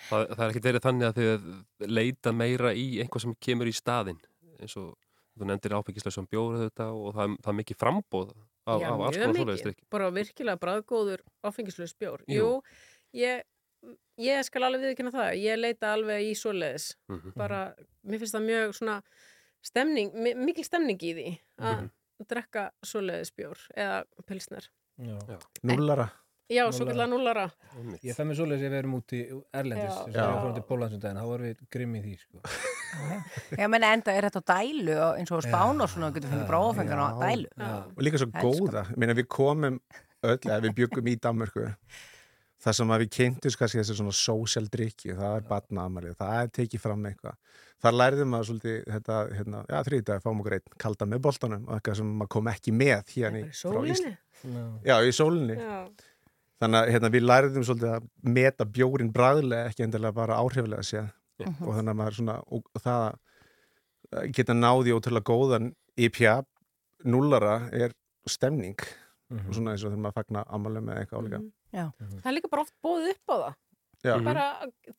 [0.10, 3.74] Það, það er ekki verið þannig að þið leita meira í einhvað sem kemur í
[3.76, 4.20] staðinn
[4.60, 4.96] eins og
[5.38, 8.32] þú nefndir áfengislega bjóra þetta og það, er- það er mikið frambóð
[8.68, 9.44] af, Já, af alls mjög konar mikið.
[9.44, 12.24] svoleiðis Bara virkilega bræðgóður áfengislaus bjór.
[12.28, 12.62] Jú.
[13.14, 13.44] Ég,
[14.20, 15.30] ég skal alveg viðkynna það.
[15.44, 16.96] Ég leita alveg í svoleiðis.
[17.10, 17.34] Mhm.
[17.36, 17.76] Bara,
[18.06, 19.02] mér finnst það mjög svona
[19.62, 21.92] stemning, mi- mikil stemning í því að Mhm.
[22.28, 24.68] Drekka svoleiðis bjór eða pilsner.
[25.00, 25.38] Já.
[25.64, 26.10] Núllara.
[26.50, 27.46] Já, svo kallar núlara.
[28.02, 29.20] Ég fæ mér svoleiðis ef við erum úti
[29.54, 30.00] erlendis, Já.
[30.08, 32.42] þess að við fórum til Pólandsundaginn, þá vorum við grimm í því, sko.
[33.62, 36.50] Já, menn enda er þetta á dælu og eins og spán og svona, getur fengið
[36.50, 37.52] bráfengan á dælu.
[37.70, 39.78] og líka svo góða við komum
[40.26, 41.68] öll, eða við byggum í Danmörku
[42.60, 46.50] það sem að við kynntum kannski þessi svona social drikki það er batnaðamalið, það er
[46.58, 47.38] tekið fram eitthvað.
[47.80, 51.78] Þar lærðum maður svolítið þetta, hérna, já þrítið, fáum okkur einn kalda með boltanum og
[51.78, 53.94] eitthvað sem maður kom ekki með hérna í Sólinni.
[53.96, 55.56] Ísland já, í sólinni.
[55.60, 55.80] Já.
[56.60, 61.10] þannig að hérna, við lærðum svolítið að meta bjórin bræðilega ekki endilega bara áhrifilega séð.
[61.40, 61.64] Mhm.
[61.64, 63.04] og þannig að maður svona og, og það
[64.20, 66.34] að geta náði ótrúlega góðan IPA
[67.08, 67.96] núlara er
[68.28, 68.76] stemning.
[69.30, 71.40] Og svona eins og þegar maður fagna ammali með eitthvað álíka
[71.74, 71.86] Já.
[72.00, 73.58] Það er líka bara oft bóðið upp á það.
[74.00, 74.14] Já.
[74.24, 74.46] Bara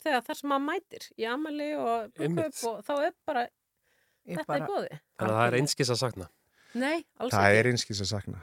[0.05, 3.47] þegar þar sem maður mætir í amali og brúkup og þá er bara,
[4.29, 5.01] þetta bara- er góði.
[5.19, 6.29] Þannig að það er einskis að sakna.
[6.75, 8.43] Nei, alls það er einskis að sakna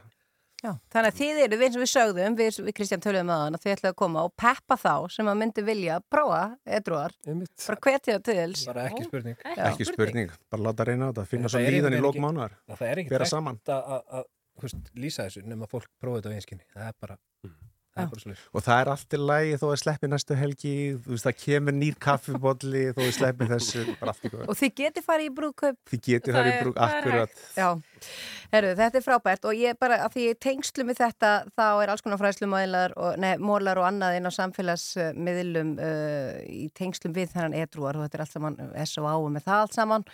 [0.58, 3.42] Já, þannig að þið eru, við eins og við sögðum, við, við Kristján töluðum að
[3.44, 7.14] hann að þið ætlaðu að koma og peppa þá sem að myndi vilja prófa edruar,
[7.22, 8.48] bara hvetja til.
[8.66, 9.38] Bara ekki spurning.
[9.54, 12.56] ekki spurning, bara láta reyna á þetta finna svo líðan í einhvern lók veginn mánuðar
[12.58, 14.26] ekki- Það er ekki saman að,
[14.98, 16.66] lýsa þessu nema fólk prófa þetta á einskinni.
[16.74, 17.66] Það er bara, svolítið.
[17.98, 20.74] Og það er allt í lagi þó að sleppi næstu helgi
[21.08, 23.86] veist það kemur nýr kaffibolli þó að sleppi þessu,
[24.48, 25.78] Og þið geti farið í brúkup.
[25.91, 27.41] þið getið það í brúk, akkurat.
[27.58, 27.70] Já,
[28.54, 31.91] Herru, þetta er frábært og ég bara, að því ég tengslu með þetta, þá er
[31.91, 37.34] alls konar fræslumælar og, nei, mólar og annað inn á samfélagsmiðlum uh, í tengslum við
[37.34, 39.16] þennan edruar og þetta er allt saman S.O.A.
[39.34, 40.08] með það allt saman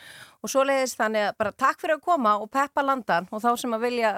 [0.44, 3.76] og svoleiðis þannig að bara takk fyrir að koma og peppa landan og þá sem
[3.78, 4.14] að vilja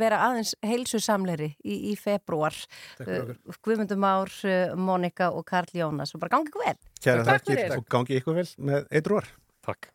[0.00, 2.56] vera aðeins heilsusamleri í, í februar
[2.98, 6.14] Takk uh, Guðmundur Már, uh, Mónika og Karl Jónas.
[6.16, 6.78] Og bara gangi ykkur vel.
[7.00, 7.76] Kæra Takk þakkir fyrir.
[7.76, 9.34] og gangi ykkur vel með eitthvað
[9.66, 9.90] Takk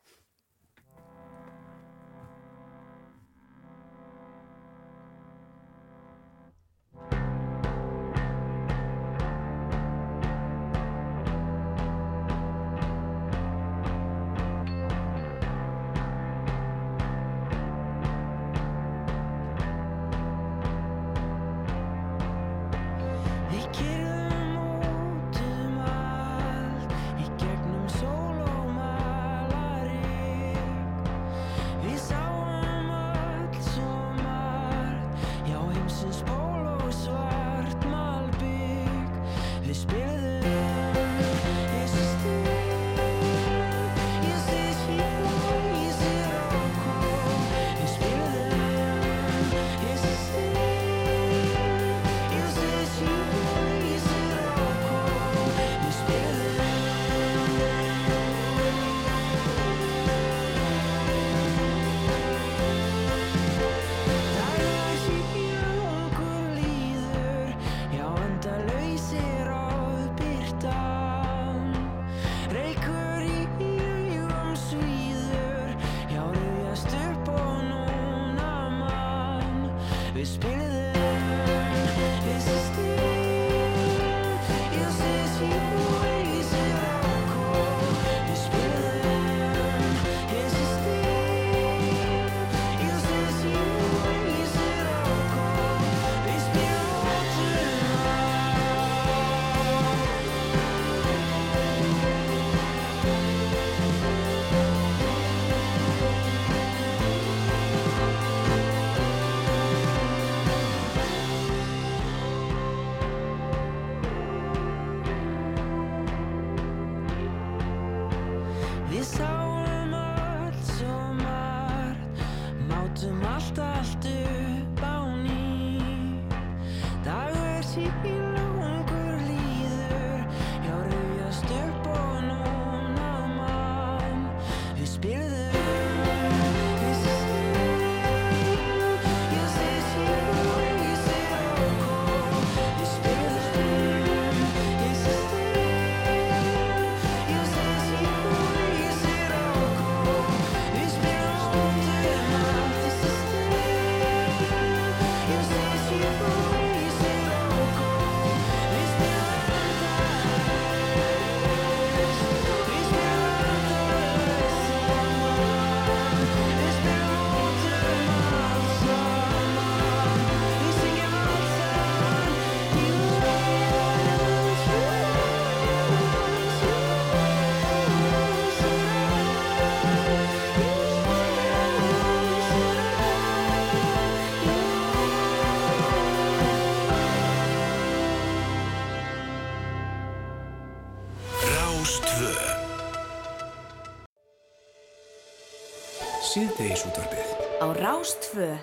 [197.82, 198.58] Rástfö.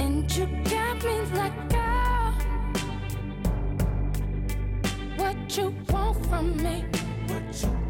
[0.00, 2.32] And you got me like girl
[5.18, 6.84] What you want from me
[7.28, 7.83] What you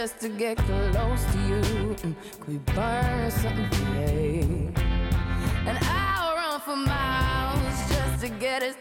[0.00, 1.60] just to get close to you.
[1.60, 4.40] Mm, Could we burn something today?
[5.66, 8.72] And I'll run for miles just to get a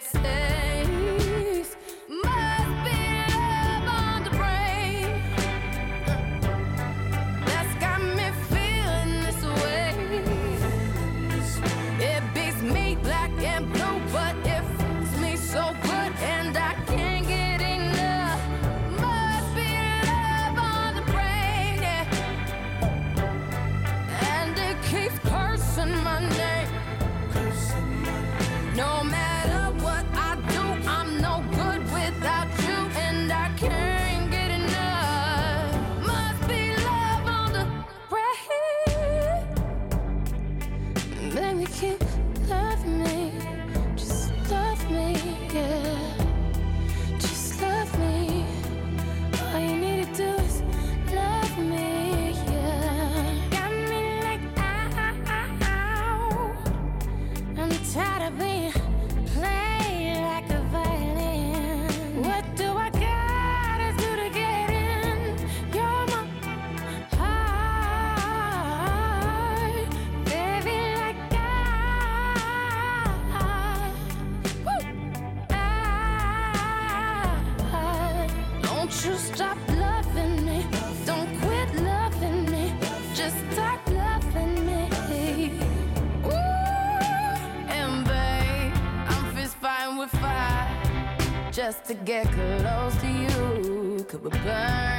[91.89, 94.05] to get close to you.
[94.07, 94.98] Could we burn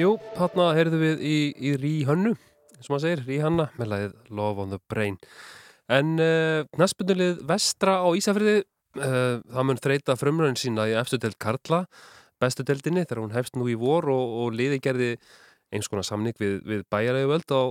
[0.00, 2.30] Jú, þarna heyrðum við í, í Ríhönnu,
[2.78, 5.18] sem maður segir, Ríhanna, með lagið Love on the Brain.
[5.92, 8.62] En uh, næspunnulið vestra á Ísafriði,
[8.96, 11.82] uh, það mun þreita frumröðin sína í efstu delt Karla,
[12.40, 15.12] bestu deltinni, þegar hún hefst nú í vor og, og liði gerði
[15.74, 17.62] eins konar samning við, við bæjarauðvöld á,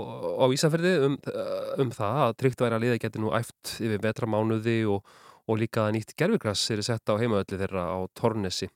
[0.43, 4.03] á Ísafriði um, uh, um það að tryggt væri að liði geti nú æft yfir
[4.05, 5.15] vetramánuði og,
[5.49, 8.69] og líka að nýtt gerfigras er sett á heimaöllu þeirra á Tornesi.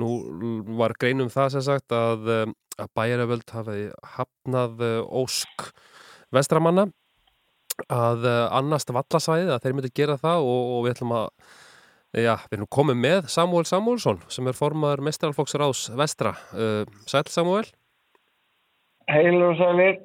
[0.00, 0.08] Nú
[0.78, 3.82] var greinum það sem sagt að, um, að bæjaröföld hafi
[4.14, 4.92] hafnað uh,
[5.22, 5.66] ósk
[6.32, 6.86] vestramanna
[7.92, 11.26] að uh, annast vallasvæði að þeir myndi gera það og, og við ætlum að
[12.22, 16.32] já, við erum komið með Samuel Samuelsson sem er formaður mestralfóksur ás vestra.
[16.56, 17.66] Uh, Sæl Samuel?
[19.12, 20.00] Heilur og sælir.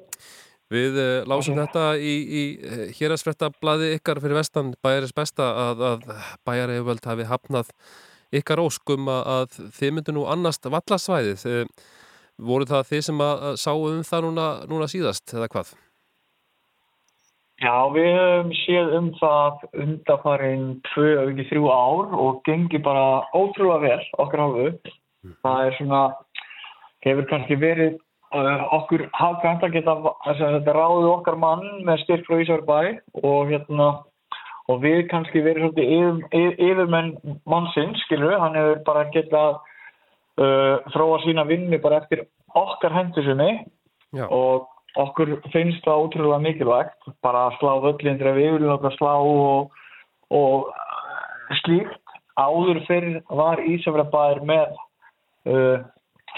[0.68, 2.42] Við lásum þetta í, í
[2.98, 6.02] hérarsfretta blaði ykkar fyrir vestan bæjaris besta að, að
[6.44, 7.70] bæjaröföld hafi hafnað
[8.34, 11.44] ykkar óskum að, þið myndu nú annast vallasvæðið.
[11.48, 11.92] Uh,
[12.38, 15.74] voru það þið sem að, að sáu um það núna, núna síðast eða hvað?
[17.58, 24.44] Já, við höfum séð um það ekki þrjú ár og gengi bara ótrúlega vel okkar
[24.44, 24.68] hálfu.
[25.42, 26.02] Það er svona,
[27.02, 27.96] hefur kannski verið
[28.30, 32.78] uh, okkur hafkvæmt að geta að þetta ráði okkar mann með styrk frá Ísarbæ
[33.24, 33.88] og hérna
[34.68, 37.12] og við kannski verið svolítið yfir, yfir, yfirmenn
[37.48, 42.26] mannsins, skilur við, hann hefur bara getað uh, þróa sína vinnu bara eftir
[42.58, 43.52] okkar hendusinni
[44.16, 44.26] Já.
[44.28, 44.68] og
[44.98, 49.72] okkur finnst það ótrúlega mikilvægt bara að slá völlin þegar við viljum okkur slá og,
[50.34, 52.04] og slíkt.
[52.38, 54.76] Áður fyrir var Ísafjörðabæður með
[55.50, 55.80] uh,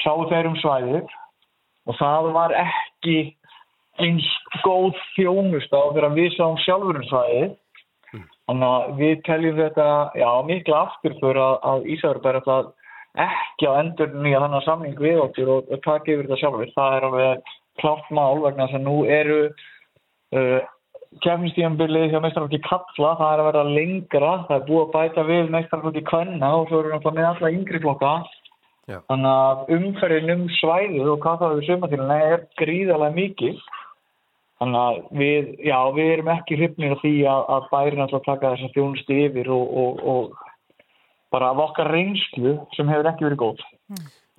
[0.05, 1.11] sáu þeir um svæðið.
[1.89, 3.17] Og það var ekki
[4.01, 4.27] eins
[4.65, 7.51] góð þjónusta á þegar við sáum sjálfur um svæðið
[8.51, 12.59] þannig að við teljum þetta já, mikla afturför að, að Ísafjörðabæður ætla
[13.21, 16.97] ekki að endur nýja þannig samning við okkur og, og taka yfir þetta sjálfur það
[16.97, 20.61] er alveg klárt mál vegna þess að nú eru uh,
[21.25, 25.51] kefnistíðanbilið hjá meistarflokki kalla, það er að vera lengra það er búið að bæta við
[25.57, 28.13] meistarflokki kvenna og svo eru náttúrulega með alla yngri flokka.
[28.91, 28.97] Já.
[29.07, 33.53] þannig að umferðin um svæðið og hvað það við sumatíluna er gríðarlega mikil
[34.61, 38.55] þannig að við, já, við erum ekki hrifnir af því að, að bærin alltaf taka
[38.55, 43.69] þessa þjónustu yfir og, og, og bara af okkar reynslu sem hefur ekki verið góð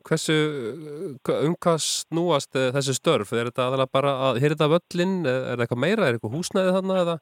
[0.02, 3.36] Hversu, uh, um hvað snúast eh, þessi störf?
[3.38, 5.12] Er þetta aðalega bara að hýrða völlin?
[5.30, 6.08] Er það eitthvað meira?
[6.08, 7.16] Er eitthvað húsnæði þarna eða?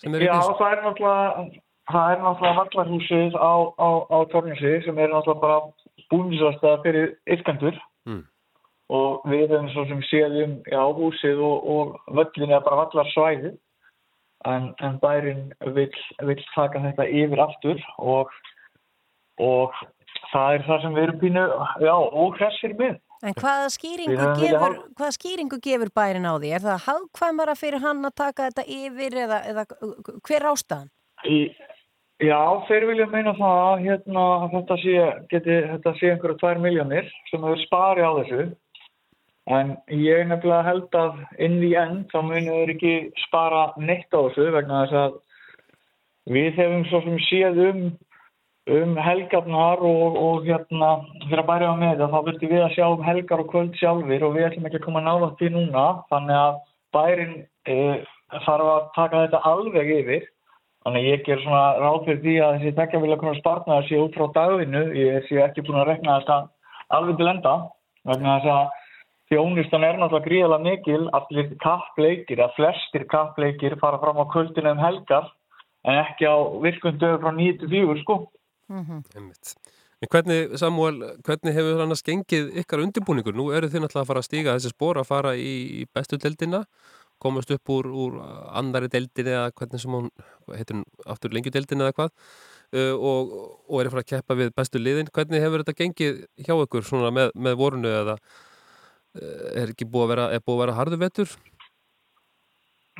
[0.00, 1.44] sem er Já, það er náttúrulega
[1.90, 5.60] það er náttúrulega vallarhúsið á, á, á Tornesi sem er náttúrulega bara
[6.12, 8.22] búnisastað fyrir yrkendur Mm.
[8.90, 13.54] Og við erum svo sem séðum já, húsið og, og völlin er bara vallarsvæði
[14.50, 15.44] en, en bærin
[15.76, 15.92] vill,
[16.26, 18.32] vill taka þetta yfir aftur og,
[19.38, 19.78] og
[20.32, 21.46] það er það sem við erum pínu
[21.86, 21.94] já,
[22.24, 26.52] óhressir með En hvaða skýringu, gefur, hvaða skýringu gefur bærin á því?
[26.56, 29.64] Er það hagkvæmara fyrir hann að taka þetta yfir eða, eða
[30.24, 30.86] hver er ástæðan?
[31.28, 31.36] Í,
[32.24, 32.40] já,
[32.70, 34.96] þeir vilja meina það að hérna, þetta sé,
[35.34, 38.46] geti, þetta sé einhverja tvær miljónir sem þau spari á þessu.
[39.50, 42.94] En ég nefnilega held að inn í enn þá munu þeir ekki
[43.24, 45.18] spara neitt á þessu vegna þess að
[46.30, 47.80] við hefum svo sem séð um,
[48.78, 50.90] um helgarnar og, og hérna
[51.24, 53.78] fyrir að bæra á með það þá viltum við að sjá um helgar og kvöld
[53.80, 56.60] sjálfur og við ætlum ekki að koma nála til núna þannig að
[56.94, 57.34] bærin
[57.66, 57.78] e,
[58.46, 60.28] þarf að taka þetta alveg yfir
[60.80, 63.98] Þannig að ég ger svona ráð fyrir því að þessi tekja vilja konar spartnaður sé
[64.00, 64.80] út frá dagvinnu.
[64.96, 66.38] Ég sé ekki búin að rekna þetta
[66.96, 67.52] alveg til enda.
[68.08, 68.78] Vegna þess að
[69.30, 71.02] þjónustan er náttúrulega gríðalega mikil.
[71.16, 75.30] Allir kappleikir, að flestir kappleikir fara fram á kvöldinu um helgar
[75.88, 78.16] en ekki á virkun dögur frá 9-4 sko.
[78.70, 79.54] Einmitt.
[80.00, 83.34] En hvernig, Samuel, hvernig hefur annars gengið ykkar undirbúningur?
[83.36, 85.50] Nú eru þið náttúrulega að fara að stíga þessi spór að fara í,
[85.80, 86.62] í bestu deildina,
[87.20, 88.16] komast upp úr, úr
[88.56, 90.08] annari deildinni eða hvernig sem hún,
[90.54, 93.34] heitir hún, aftur lengjudeildinni eða hvað uh, og,
[93.68, 95.12] og er að fara að keppa við bestu liðin.
[95.12, 98.16] Hvernig hefur þetta gengið hjá ykkur svona með, með vorunu eða
[99.18, 101.32] er ekki búið að vera, er búið að vera harðu vetur?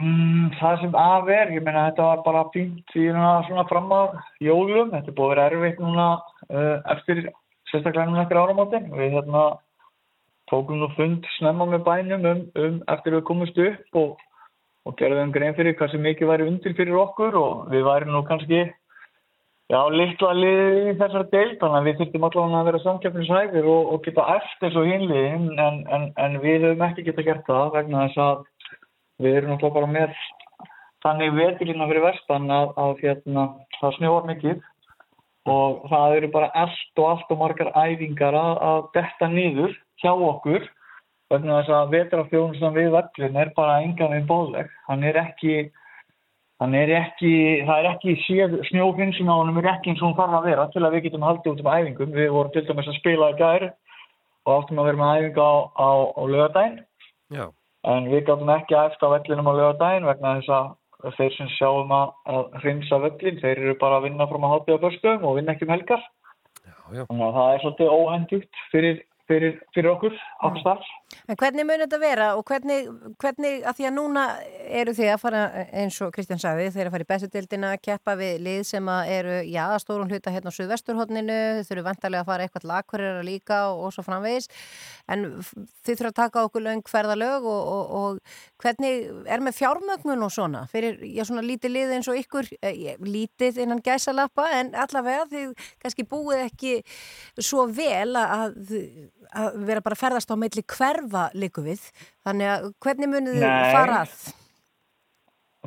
[0.01, 4.17] Mm, það sem af er, ég meina þetta var bara fínt í svona fram á
[4.41, 6.07] jólum, þetta er búið að vera erfitt núna
[6.49, 7.21] uh, eftir,
[7.69, 8.89] sérstaklega núna eftir áramótin.
[8.97, 9.45] Við hérna
[10.51, 14.23] tókum nú fund snemma með bænum um, um eftir við komumst upp og,
[14.89, 18.25] og gerðum grein fyrir hvað sem mikið væri undir fyrir okkur og við væri nú
[18.27, 18.65] kannski
[19.71, 23.93] já, litla liðið í þessar deild, þannig að við þurftum allavega að vera samkeppnishæfir og,
[23.95, 28.07] og geta eftir svo hinliðin en, en, en við höfum ekki geta gert það vegna
[28.09, 28.43] þess að
[29.21, 30.19] við erum náttúrulega bara með
[31.05, 33.47] þannig veturlina fyrir vestan að, að hérna,
[33.79, 34.67] það snjóar mikið
[35.51, 40.13] og það eru bara allt og allt og margar æfingar að, að detta niður hjá
[40.13, 40.67] okkur
[41.31, 45.71] vegna þess að vetrafjónustan við völlin er bara engan við bóðleg hann er ekki
[46.61, 47.33] hann er ekki,
[47.69, 50.67] það er ekki séð snjófinnsum á honum er ekki eins og hún þarf að vera
[50.75, 53.39] til að við getum haldið út um æfingum við vorum til dæmis að spila í
[53.41, 56.79] gær og áttum að vera með æfinga á, á, á lögadaginn
[57.31, 57.47] Já.
[57.89, 61.93] En við gátum ekki eftir á vellinum á lögadaginn vegna þess að þeir sem sjáum
[61.97, 65.55] að, að hrinsa völlin, þeir eru bara að vinna frá að hátíða börstum og vinna
[65.55, 66.03] ekki um helgar.
[66.93, 67.05] já.
[67.07, 69.01] Þannig að það er svolítið óhendugt fyrir,
[69.31, 70.17] fyrir, fyrir okkur,
[70.61, 70.89] starf.
[71.31, 72.87] En hvernig mun þetta vera og hvernig,
[73.21, 74.25] hvernig, að því að núna
[74.81, 75.41] eru þið að fara,
[75.83, 79.37] eins og Kristján sagði, þeir að fara í bestudildina, keppa við lið sem að eru,
[79.51, 83.61] já, að stórun hluta hérna á Suðvesturhóttninu, þeir eru vantarlega að fara eitthvað Akureyra líka
[83.71, 84.51] og, og svo framvegis,
[85.11, 90.27] en þið þurfa að taka okkur löng hverðalög og, og, og hvernig er með fjármögnun
[90.27, 94.75] og svona, fyrir, já, svona lítið lið eins og ykkur, eh, lítið innan gæsalappa, en
[94.79, 96.77] allavega þið kannski búið ekki
[97.39, 98.61] svo vel að,
[99.31, 101.83] að vera bara að ferðast á milli hverfa líku við.
[102.27, 104.15] Þannig að hvernig munið þið fara að?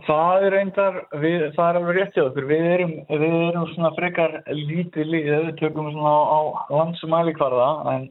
[0.03, 3.91] Það er reyndar, við, það er alveg rétt hjá okkur, við erum, við erum svona
[3.93, 6.39] frekar lítið ef við tökum svona á, á
[6.73, 8.07] landsmælikvarða, en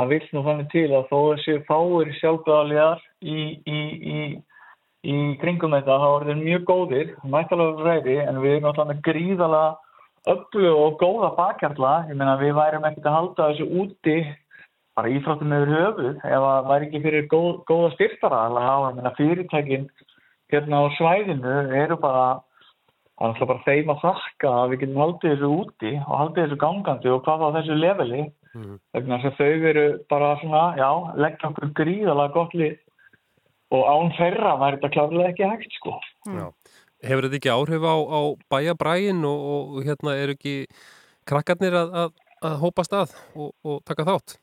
[0.00, 3.80] það vil nú þannig til að þó þessi fáir sjálfbæðaliðar í, í,
[4.16, 4.18] í,
[5.14, 9.64] í kringum þetta, þá er þeir mjög góðir, mættalega ræði, en við erum alltaf gríðalega
[10.34, 14.18] öllu og góða bakkjarla, ég meina við værum ekkert að halda þessu úti
[14.96, 19.14] bara ífráttum yfir höfuð ef það væri ekki fyrir góð, góða styrtara, alveg að meina
[19.18, 19.86] fyrirtækin
[20.52, 22.26] hérna á svæðinu eru bara
[23.16, 26.44] það er alltaf bara þeim að þakka að við getum haldið þessu úti og haldið
[26.44, 28.22] þessu gangandi og hvað á þessu leveli
[28.92, 30.88] vegna þess að þau eru bara svona, já,
[31.24, 32.74] leggja okkur gríðalega gott lið
[33.72, 35.94] og án þeirra væri þetta klárlega ekki hægt sko.
[36.28, 36.46] Já.
[37.02, 38.20] Hefur þetta ekki áhrif á, á
[38.52, 40.56] bæjabræin og, og hérna eru ekki
[41.28, 42.12] krakkarnir að, að,
[42.44, 44.36] að hópast að og, og taka þátt?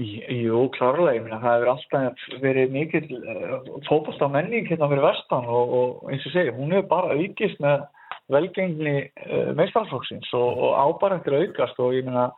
[0.00, 5.04] Jú, klárlega, ég meina það hefur alltaf verið mikil uh, fótballst á menning hérna fyrir
[5.04, 7.82] vestan og, og eins og segi, hún hefur bara aukist með
[8.32, 8.94] velgengni
[9.26, 12.30] uh, meistarflokksins og, og ábarættir aukast og ég meina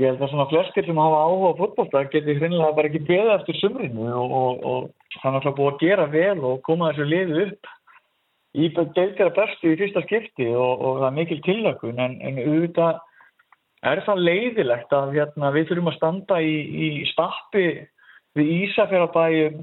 [0.00, 3.34] ég held að svona flestir sem hafa áhuga á fótballta geti hreinlega bara ekki beðið
[3.36, 7.46] eftir sumrinu og, og, það er náttúrulega búið að gera vel og koma þessu liðu
[7.46, 7.72] upp.
[8.52, 13.00] Í deilgara bestu í fyrsta skipti og það er mikil tillökun en, en auðvitað
[13.90, 16.54] er það leiðilegt að hérna, við þurfum að standa í,
[16.86, 17.66] í stappi
[18.38, 19.62] við Ísafjörðabæjum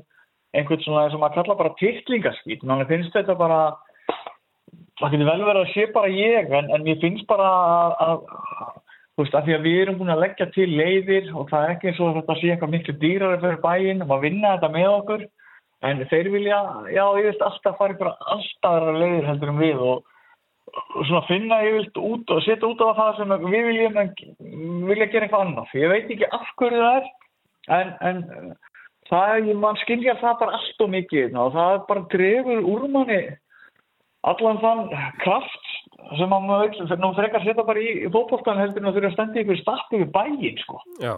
[0.58, 3.62] einhvern svona sem að kalla bara tittlingaskýt mann finnst þetta bara
[5.00, 8.24] það getur vel verið að sé bara ég en, en mér finnst bara að, að
[9.20, 11.74] þú veist, af því að við erum búin að leggja til leiðir og það er
[11.76, 14.90] ekki eins og þetta sé eitthvað miklu dýrari fyrir bæinn og að vinna þetta með
[14.96, 15.26] okkur
[15.90, 16.60] en þeir vilja,
[16.92, 20.09] já, ég veist alltaf fara ykkur alltaf aðra leiðir heldur en við og
[21.08, 24.14] svona finna vilt út og setja út á það sem við viljum en
[24.90, 27.12] vilja gera eitthvað annað ég veit ekki af hverju það er
[27.80, 28.24] en, en
[29.10, 33.22] það er, mann skilja það bara allt og mikið og það bara drefur úr manni
[34.30, 34.86] allan þann
[35.24, 35.74] kraft
[36.20, 39.18] sem að maður vil, nú frekar setja bara í fótboltan heldur en að þurfa að
[39.18, 40.80] stenda ykkur starti við bæinn, sko.
[41.02, 41.14] Já.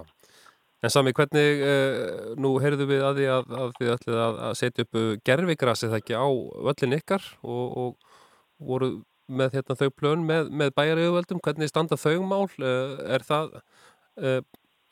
[0.82, 4.56] En sami, hvernig, uh, nú heyrðum við að því að, að þið ætlið að, að
[4.58, 5.00] setja upp
[5.30, 6.28] gerfigrasi það ekki á
[6.68, 8.92] völlin ykkar og, og voru
[9.32, 12.48] með hérna, þau plön með, með bæjarauðvöldum, hvernig standa þau mál?
[12.60, 13.58] Uh, er það,
[14.22, 14.40] uh,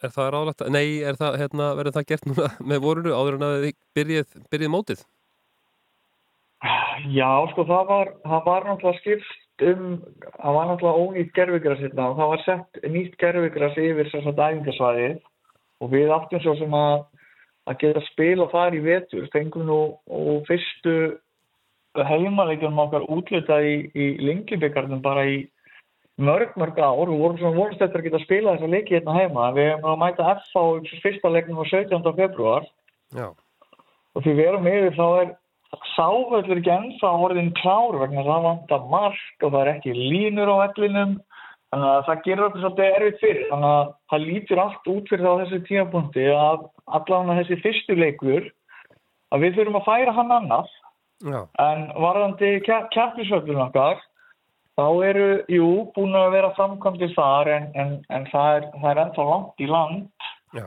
[0.04, 0.66] er það ráðlagt?
[0.74, 4.36] Nei, er það, hérna, verður það gert núna með vorunu áður en að þið byrjið,
[4.54, 5.06] byrjið mótið?
[7.08, 10.00] Já, sko, það var, það var náttúrulega skipt um,
[10.40, 14.42] það var náttúrulega ónýtt gerfigras hérna og það var sett nýtt gerfigras yfir sem sagt
[14.44, 15.18] æfingasvæðið
[15.80, 17.06] og við áttum svo sem að,
[17.72, 19.80] að geta spila þar í vetur, fengum nú
[20.20, 20.96] og fyrstu
[21.98, 25.40] heimaleikjum okkar útlitað í, í lengjubikardum bara í
[26.20, 29.52] mörg, mörg ár og vorum svona vonast eftir að geta spila þessa leiki hérna heima.
[29.56, 30.64] Við hefum að mæta F á
[31.04, 32.12] fyrsta leiknum á 17.
[32.20, 32.68] februar
[33.16, 33.30] Já.
[34.16, 35.32] og því við erum yfir þá er
[35.96, 40.56] sávöldur ekki ennþá orðin klár vegna það vantar mark og það er ekki línur á
[40.66, 41.18] vellinum
[41.70, 45.26] þannig að það gerur okkur svolítið erfitt fyrir þannig að það lítur allt út fyrir
[45.26, 46.64] það á þessu tímapunkti að
[46.98, 48.48] allavega þessi fyrstu leikur
[49.30, 50.72] að við þurfum að færa hann annað
[51.20, 51.42] Já.
[51.60, 54.00] en varðandi kjappisvöldun okkar
[54.80, 59.02] þá eru, jú, búin að vera framkvæmdi þar en, en, en það, er, það er
[59.04, 60.66] ennþá langt í land Já.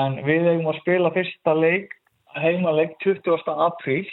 [0.00, 1.92] en við eigum að spila fyrsta leik
[2.40, 3.52] heimaleik 20.
[3.66, 4.08] apríl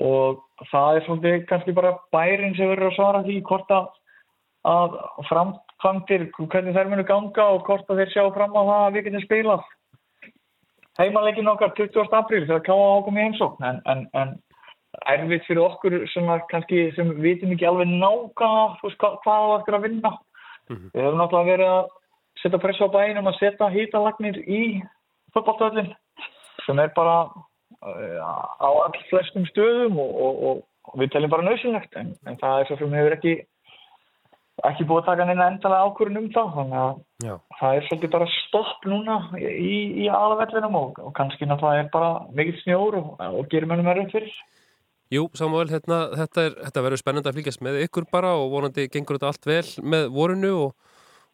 [0.00, 0.40] og
[0.70, 3.86] það er svolítið kannski bara bærin sem verður að svara því hvort að,
[4.72, 4.98] að
[5.28, 9.08] framkvæmdir, hvernig þær munu ganga og hvort að þeir sjá fram á það að við
[9.10, 9.72] getum spilað
[10.96, 12.08] heimaleikin okkar 20.
[12.16, 14.36] apríl þegar káða ákom í heimsókn en, en, en
[15.12, 19.56] erfitt fyrir okkur sem að kannski sem við vitum ekki alveg nákvæmlega hvað, hvað á
[19.58, 20.12] eftir að vinna.
[20.70, 21.90] Við hefum náttúrulega verið að
[22.42, 24.62] setja press á bænum að setja hýtalagnir í
[25.34, 25.92] fotballtöðlinn
[26.66, 28.22] sem er bara uh,
[28.58, 32.62] á all flestum stöðum og, og, og, og við teljum bara nöðsynlegt en, en það
[32.62, 33.36] er svo sem hefur ekki
[34.64, 36.92] ekki búið að taka neina endalega ákvörðun um það þannig að
[37.26, 37.32] Já.
[37.58, 39.74] það er svolítið bara stopp núna í,
[40.04, 44.14] í aðavellinum og, og kannski náttúrulega er bara mikill snjór og, og gerir mönnum erfið
[44.14, 44.38] fyrir
[45.14, 48.88] Jú, Samuel, hérna, þetta, er, þetta verður spennandi að fylgjast með ykkur bara og vonandi
[48.90, 50.72] gengur þetta allt vel með vorunu og,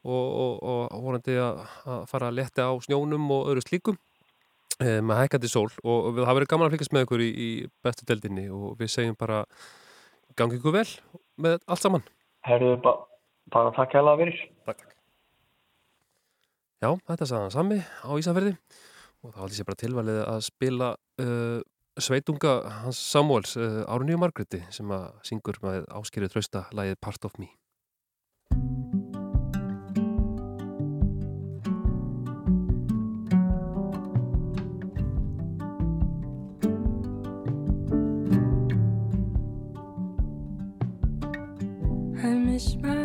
[0.05, 3.97] og, og, og vonandi að, að fara að leta á snjónum og öðru slíkum
[4.77, 7.49] e, með hækandi sól og við, það verður gaman að fylgjast með ykkur í, í
[7.87, 9.41] bestu deldinni og við segjum bara
[10.37, 10.87] gangi ykkur vel
[11.41, 12.05] með allt saman.
[12.45, 12.97] Herðu, ba
[13.53, 14.47] bara takk hella fyrir.
[14.69, 14.85] Takk.
[16.83, 18.57] Já, þetta sagði hann sami á Ísafjörði
[19.23, 21.61] og það haldi sér bara tilvalið að spila uh,
[22.01, 22.53] sveitunga
[22.83, 27.37] hans Samuels uh, eh, Árníu Margreti sem að syngur með áskýrið trösta lægið Part of
[27.39, 27.53] Me.
[42.23, 43.02] I miss my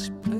[0.00, 0.39] this place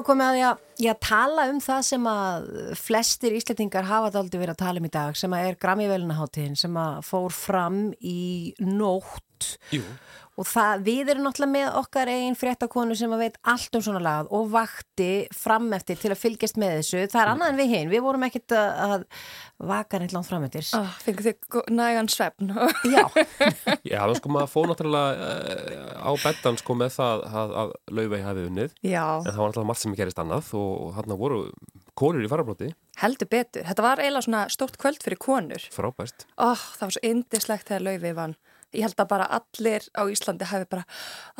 [0.00, 2.44] Þá komið að ég, ég að tala um það sem að
[2.80, 6.78] flestir íslendingar hafa daldi verið að tala um í dag sem að er Grammy-velunaháttíðin sem
[6.80, 8.22] að fór fram í
[8.64, 9.20] nótt
[9.74, 9.82] Jú.
[10.40, 14.00] og það, við erum náttúrulega með okkar einn fréttakonu sem að veit allt um svona
[14.00, 17.02] lagað og vakti fram eftir til að fylgjast með þessu.
[17.12, 19.04] Það er annað en við hinn, við vorum ekkert að, að
[19.72, 20.64] vaka neitt langt fram eftir.
[20.78, 22.54] Oh, Fengur þið gó- nægan svefn
[22.88, 23.02] Já
[23.92, 28.24] Já, það sko maður fór náttúrulega uh, á bettan sko með það að, að laufey
[28.24, 29.04] hafi unnið Já.
[29.20, 31.42] en það var náttúrulega margt sem gerist annað og, og hann voru
[32.00, 33.64] konur í farabróti Heldur betur.
[33.64, 35.68] Þetta var eiginlega svona stórt kvöld fyrir konur.
[35.72, 38.34] frábært Oh, það var svo indislegt þegar Laufey vann.
[38.76, 40.84] Ég held að bara allir á Íslandi hafi bara,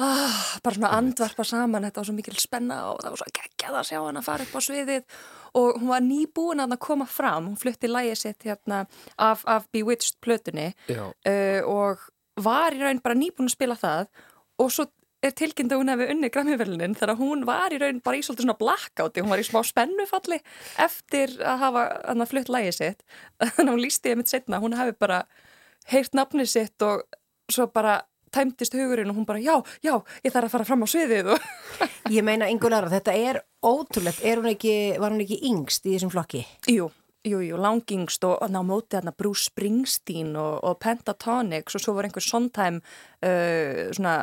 [0.02, 1.86] oh, bara svona andvarpa saman.
[1.86, 4.46] Þetta var svo mikil spenna og það var svo geggjað að sjá hann að fara
[4.46, 5.18] upp á sviðið.
[5.60, 7.50] Og hún var nýbúin að koma fram.
[7.52, 8.84] Hún flutti lægið sitt hérna
[9.16, 12.08] af, af Bewitched plötunni uh, og
[12.40, 14.10] var í raun bara nýbúin að spila það.
[14.60, 14.88] Og svo
[15.24, 18.46] er tilkynnt að hún hefði unni Grammy-verlunin þegar hún var í raun bara í svolítið
[18.46, 20.40] svona blackouti, hún var í smá spennufalli
[20.80, 21.84] eftir að hafa
[22.14, 23.04] að flutt lægið sitt.
[23.42, 25.22] Þannig að hún lísti ég mitt setna, hún hefði bara
[25.92, 27.04] heyrt nafnið sitt og
[27.54, 27.98] svo bara
[28.30, 31.40] tæmtist hugurinn og hún bara já, já, ég þarf að fara fram á sviðið og
[32.14, 36.10] Ég meina, Ingulara, þetta er ótrúlegt, er hún ekki, var hún ekki yngst í þessum
[36.14, 36.40] flokki?
[36.70, 36.88] Jú,
[37.26, 42.06] jú, jú, langingst og ná mótið hérna Bruce Springsteen og, og Pentatonix og svo var
[42.08, 44.14] einhver Sondheim uh, svona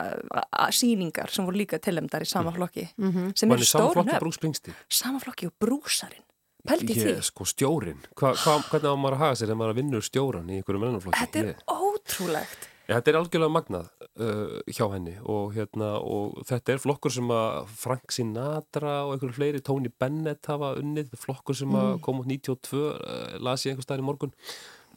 [0.74, 3.36] sýningar sem voru líka tilhemdar í sama flokki Mhm.
[3.38, 4.20] sem Var eru hann í sama flokki nöfn.
[4.24, 4.76] Bruce Springsteen?
[4.90, 6.24] Sama flokki og brúsarinn
[6.68, 8.02] Pældi því Ég, sko, stjórin.
[8.20, 11.22] Hva, hva, hvernig á maður að haga sér þegar maður vinnur stjóran í einhverjum mennumflokki?
[11.22, 13.88] Þetta er ótrúlegt þetta er algjörlega magnað
[14.24, 19.36] uh, hjá henni og, hérna, og þetta er flokkur sem að Frank Sinatra og einhverju
[19.36, 22.02] fleiri, Tony Bennett hafa unnið, flokkur sem að Mm.
[22.06, 24.34] kom út 92, uh, las ég einhver staðar í morgun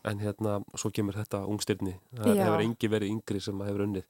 [0.05, 2.45] en hérna, svo kemur þetta ungstyrni, það Já.
[2.47, 4.07] hefur engi verið yngri sem að hefur unnið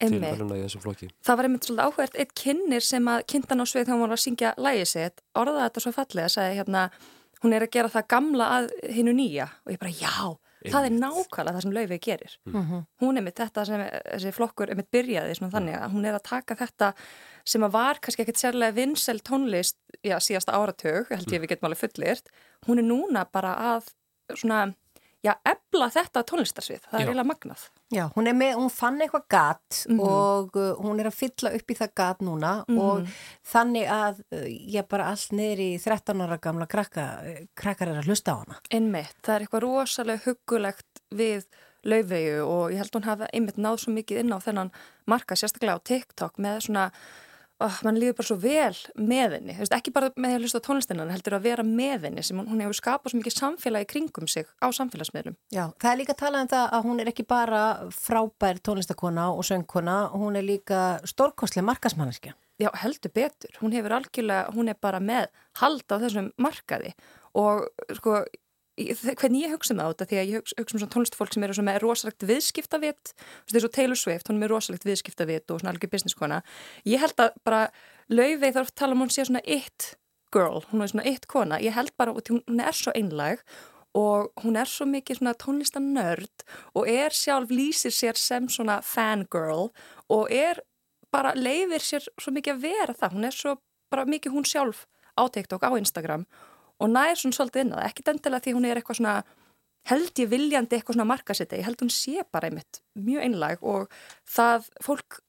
[0.00, 1.08] til verðuna í þessum flokki.
[1.24, 4.14] Það var einmitt svolítið áhvert eitt kynnir sem að kynntan á svið þegar hún var
[4.16, 6.84] að syngja lægi sitt, orðaði þetta svo fallega, sagði hérna,
[7.42, 10.14] hún er að gera það gamla að hinnu nýja og ég bara já,
[10.68, 12.36] það er nákvæmlega það sem Laufey gerir.
[12.50, 12.82] Mhm.
[13.00, 16.18] Hún er mitt þetta sem þessi flokkur er mitt byrjaði svona þannig að hún er
[16.18, 16.92] að taka þetta
[17.44, 21.70] sem að var kannski ekkert sérlega vinsel tónlist já, síðasta áratug, held ég við getum
[21.70, 22.28] alveg fullirt,
[22.68, 23.88] hún er núna bara að
[24.36, 24.74] svona,
[25.24, 27.70] já, ebla þetta tónlistarsvið, það er eiginlega magnað.
[27.90, 30.00] Já, hún, með, hún fann eitthvað gat Mhm.
[30.00, 32.78] og uh, hún er að fylla upp í það gat núna Mhm.
[32.78, 33.08] og
[33.52, 37.08] þannig að uh, ég bara allt niður í 13 ára gamla krakka,
[37.56, 38.60] krakkar er að hlusta á hana.
[38.70, 41.46] Einmitt, það er eitthvað rosalega huggulegt við
[41.84, 44.70] laufvegu og ég held hún hafa einmitt náð svo mikið inn á þennan
[45.08, 46.90] marka, sérstaklega á TikTok með svona,
[47.64, 50.66] oh, mann líður bara svo vel með henni, veist, ekki bara með að hlusta á
[50.66, 53.90] tónlistina, en heldur að vera með henni sem hún, hún hefur skapað svo mikið samfélagi
[53.92, 55.38] kringum sig á samfélagsmiðlum.
[55.54, 57.62] Já, það er líka talað um það að hún er ekki bara
[57.94, 62.36] frábær tónlistakona og söngkona, hún er líka stórkostlega markasmanneskja.
[62.60, 63.54] Já, heldur betur.
[63.62, 65.30] Hún hefur algjörlega, hún er bara með
[65.62, 66.92] hald á þessum markaði
[67.38, 68.24] og sko,
[69.20, 71.46] hvernig ég hugsa með á þetta, því að ég hugsa, hugsa um svona tónlistfólk sem
[71.46, 75.54] eru svona með rosalegt viðskiptavit, þú veist, eins og Taylor Swift, hún er rosalegt viðskiptavit
[75.54, 76.42] og svona algjör businesskona.
[76.88, 77.64] Ég held að bara
[78.10, 79.92] laufið þarf að tala um hún sé svona it
[80.34, 81.60] girl, hún er svona it kona.
[81.62, 83.42] Ég held bara, hún, er svo einlæg
[83.98, 86.44] og hún er svo mikið svona tónlistanörd
[86.78, 89.72] og er sjálf lýsir sér sem svona fangirl
[90.08, 90.62] og er
[91.10, 93.56] bara leifir sér svo mikið að vera það, hún er svo
[93.90, 94.86] bara mikið hún sjálf
[95.18, 96.26] á TikTok, á Instagram
[96.80, 99.16] og nær svona svolítið inn á það, ekkit endilega því hún er eitthvað svona
[99.90, 103.90] held ég viljandi eitthvað svona markasetta, ég held hún sé bara einmitt mjög einlæg og
[104.28, 105.20] það fólk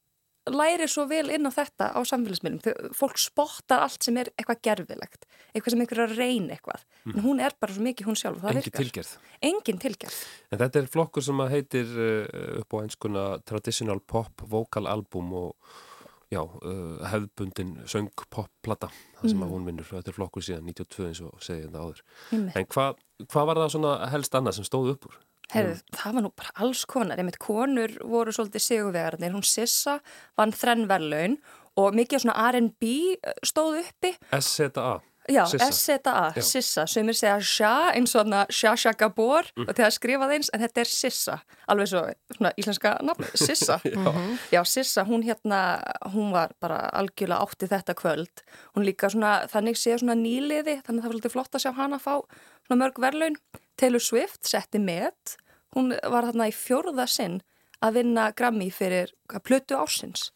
[0.50, 5.24] lærir svo vel inn á þetta á samfélagsmiðlum, fólk spottar allt sem er eitthvað gerfilegt,
[5.54, 7.14] eitthvað sem einhver er að reyna eitthvað, Mhm.
[7.16, 8.82] en hún er bara svo mikið hún sjálf, það Engi virkar.
[8.82, 9.12] tilgerð.
[9.42, 10.18] Engin tilgerð.
[10.50, 15.32] En þetta er flokkur sem að heitir uh, upp á einskuna Traditional Pop Vocal Album
[15.32, 15.54] og
[16.32, 18.88] já, uh, hefðbundin söng-pop-plata
[19.20, 19.44] það sem Mhm.
[19.46, 19.84] að hún vinnur.
[19.90, 22.00] Þetta er flokkur síðan 92 eins og segið þetta áður.
[22.32, 22.56] Einmitt.
[22.56, 22.96] En hvað
[23.28, 25.18] hva var það svona helst annað sem stóð upp úr?
[25.52, 30.00] Herðu, það var nú bara alls konar, einmitt konur voru svolítið sigurvegarnir, hún Sissa
[30.38, 31.36] vann þrenn verðlaun
[31.76, 35.00] og mikið svona R&B stóð uppi S-Z-A.
[35.30, 35.44] Já.
[35.46, 36.32] S-Z-A.
[36.42, 39.68] Sissa, sem er segja Sja eins og hana Sja Sja Gabor Mm.
[39.68, 41.36] og þegar skrifað eins, en þetta er Sissa,
[41.68, 42.02] alveg svo
[42.36, 43.76] svona íslenska nafn, Sissa.
[43.84, 43.96] Já.
[43.98, 44.38] Mhm.
[44.52, 45.60] Já, Sissa, hún hérna,
[46.14, 48.42] hún var bara algjörlega átti þetta kvöld.
[48.74, 51.72] Hún líka svona, þannig sé svona nýliði, þannig að það var svolítið flott að sjá
[51.76, 52.14] hana fá
[52.66, 53.36] svona mörg verðlaun.
[53.76, 55.36] Taylor Swift setti met,
[55.76, 57.40] hún var þarna í fjórða sinn
[57.82, 59.12] að vinna Grammy fyrir
[59.42, 60.30] plötu ásins.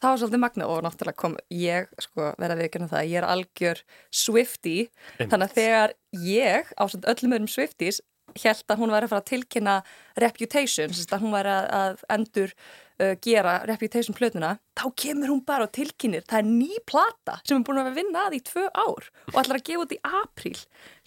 [0.00, 3.82] Það var svolítið magna og náttúrulega kom ég, sko, verða viðkjörna það, ég er algjör
[4.16, 4.76] Swifty,
[5.20, 5.92] þannig að þegar
[6.24, 8.00] ég, ásand öllum öðrum Swifties,
[8.40, 9.74] held að hún væri að fara að tilkynna
[10.22, 15.44] Reputation, þess að hún væri að, að endur uh, gera Reputation plötuna, þá kemur hún
[15.44, 18.42] bara og tilkynir, það er ný plata sem er búin að að vinna að í
[18.46, 20.58] tvö ár og ætlar að gefa út í apríl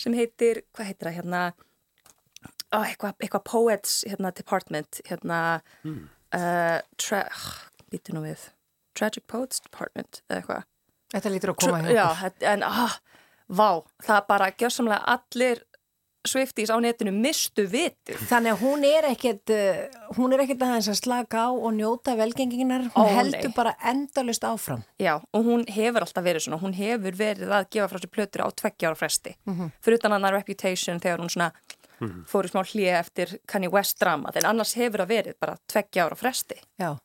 [0.03, 1.43] sem heitir, hvað heitir það hérna,
[2.69, 5.39] ó, eitthvað, eitthvað Poets hérna, Department, hérna,
[5.83, 6.09] Hmm.
[6.35, 6.81] uh,
[7.93, 8.49] býtu nú við,
[8.93, 10.63] Tragic Poets Department eða eitthvað.
[11.13, 12.95] Þetta lítur að koma Tr- hjá Já, en ah,
[13.49, 13.69] vá,
[14.03, 15.63] það bara gjörsamlega allir
[16.25, 18.15] Swifties á netinu mistu vitið.
[18.29, 22.13] Þannig að hún er ekkert, uh, hún er ekkert aðeins að slaka á og njóta
[22.15, 23.55] velgenginginar, hún Ó, heldur nei.
[23.57, 24.85] bara endalust áfram.
[25.03, 28.45] Já, og hún hefur alltaf verið svona, hún hefur verið að gefa frá sér plötur
[28.45, 29.35] á tveggja ára fresti.
[29.45, 29.73] Mhm.
[29.83, 31.51] Fyrir utan hann að Reputation þegar hún svona
[31.99, 32.23] Mhm.
[32.25, 36.07] fór í smá hlýja eftir Kanye West drama, en annars hefur það verið bara tveggja
[36.07, 36.55] ára fresti.
[36.79, 36.97] Já.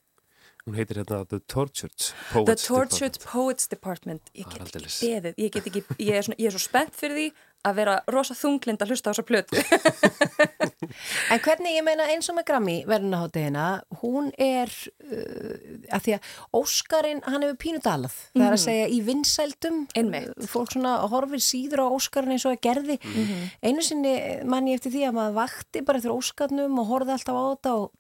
[0.69, 3.33] Hún heitir hérna The Tortured The Poets Tortured Department.
[3.33, 6.61] Poets Department ég get ekki beðið, ég get ekki ég er, svona, ég er svo
[6.61, 7.29] spennt fyrir því
[7.69, 9.57] að vera rosa þunglind að hlusta á þessa plötu
[11.33, 13.65] En hvernig, ég meina eins og með Grammy verðunaháttiðina,
[14.03, 14.71] hún er,
[15.05, 15.57] uh,
[15.93, 16.29] að því að
[16.61, 18.15] Óskarinn, hann hefur pínu dalað.
[18.33, 18.63] Það er að Mhm.
[18.65, 20.49] segja í vinsældum, Einmitt.
[20.49, 22.99] fólk svona horfir síður á Óskarinn eins og að gerði.
[23.05, 23.51] Mhm.
[23.63, 24.15] Einu sinni
[24.45, 27.75] mann ég eftir því að maður vakti bara eftir Óskarnum og horfði alltaf á þetta
[27.77, 27.91] og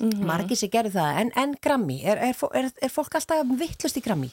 [0.00, 0.24] Mhm.
[0.26, 1.18] margir sem gerði það.
[1.20, 4.32] En, en Grammy, er, er, er, er fólk alltaf vittlust í Grammy?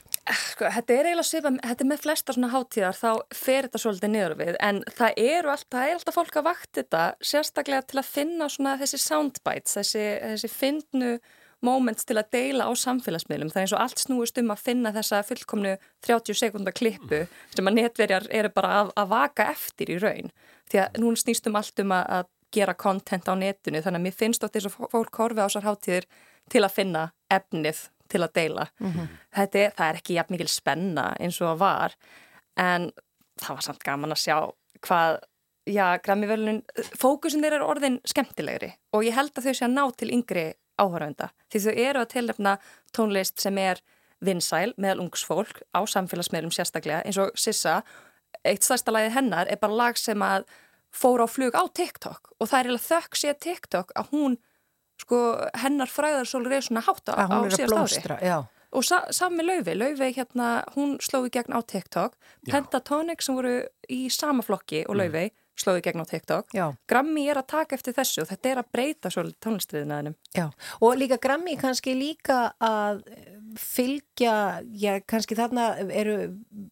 [0.60, 4.12] sko, þetta er eiginlega svipa, þetta er með flesta svona hátíðar þá fer þetta svolítið
[4.14, 8.00] niður við en það eru alltaf, það er alltaf fólk að vakti þetta sérstaklega til
[8.02, 11.12] að finna svona þessi soundbites, þessi, þessi finnu
[11.66, 14.94] moments til að deila á samfélagsmiðlum, það er eins og allt snúist um að finna
[14.96, 15.76] þessa fullkomnu
[16.08, 17.26] 30 sekundar klippu
[17.56, 20.32] sem að netverjar eru bara að, að vaka eftir í raun,
[20.72, 24.06] því að hún snýst um allt um að, að gera content á netinu þannig að
[24.08, 26.08] mér finnst oft þess að fólk horfi á þessar hátíðir
[26.50, 28.68] til að finna efnið til að deila.
[28.80, 29.10] Mhm.
[29.36, 31.96] Þetta er, það er ekki jafn mikil spenna eins og það var
[32.58, 32.92] en
[33.40, 34.38] það var samt gaman að sjá
[34.86, 35.20] hvað,
[35.70, 36.64] já, Grammy-velunin,
[36.98, 40.46] fókusin þeir eru orðin skemmtilegri og ég held að þau sé að ná til yngri
[40.80, 42.58] áhörönda því þau eru að tilnefna
[42.96, 43.82] tónlist sem er
[44.24, 47.82] vinsæl meðal ungsfólk á samfélagsmeðlum sérstaklega eins og Sissa,
[48.44, 50.48] eitt stærsta lagið hennar er bara lag sem að
[50.96, 54.38] fór á flug á TikTok og það er eiginlega þökk sér TikTok að hún
[55.00, 55.20] sko
[55.62, 57.16] hennar fræðarsólur er svona hátt á,
[57.56, 58.18] síðast ári.
[58.26, 58.38] já.
[58.76, 62.18] og sa, saman með Laufi, Laufi hérna hún slóði gegn á TikTok.
[62.50, 65.30] Pentatonic sem voru í sama flokki og Laufi
[65.60, 66.54] slóði gegn á TikTok.
[66.56, 66.66] Já.
[66.90, 70.52] Grammy er að taka eftir þessu og þetta er að breyta svolítið tónlistriðinaðinum Já,
[70.82, 73.00] og líka Grammy kannski líka að
[73.58, 76.16] fylgja, já, kannski þarna eru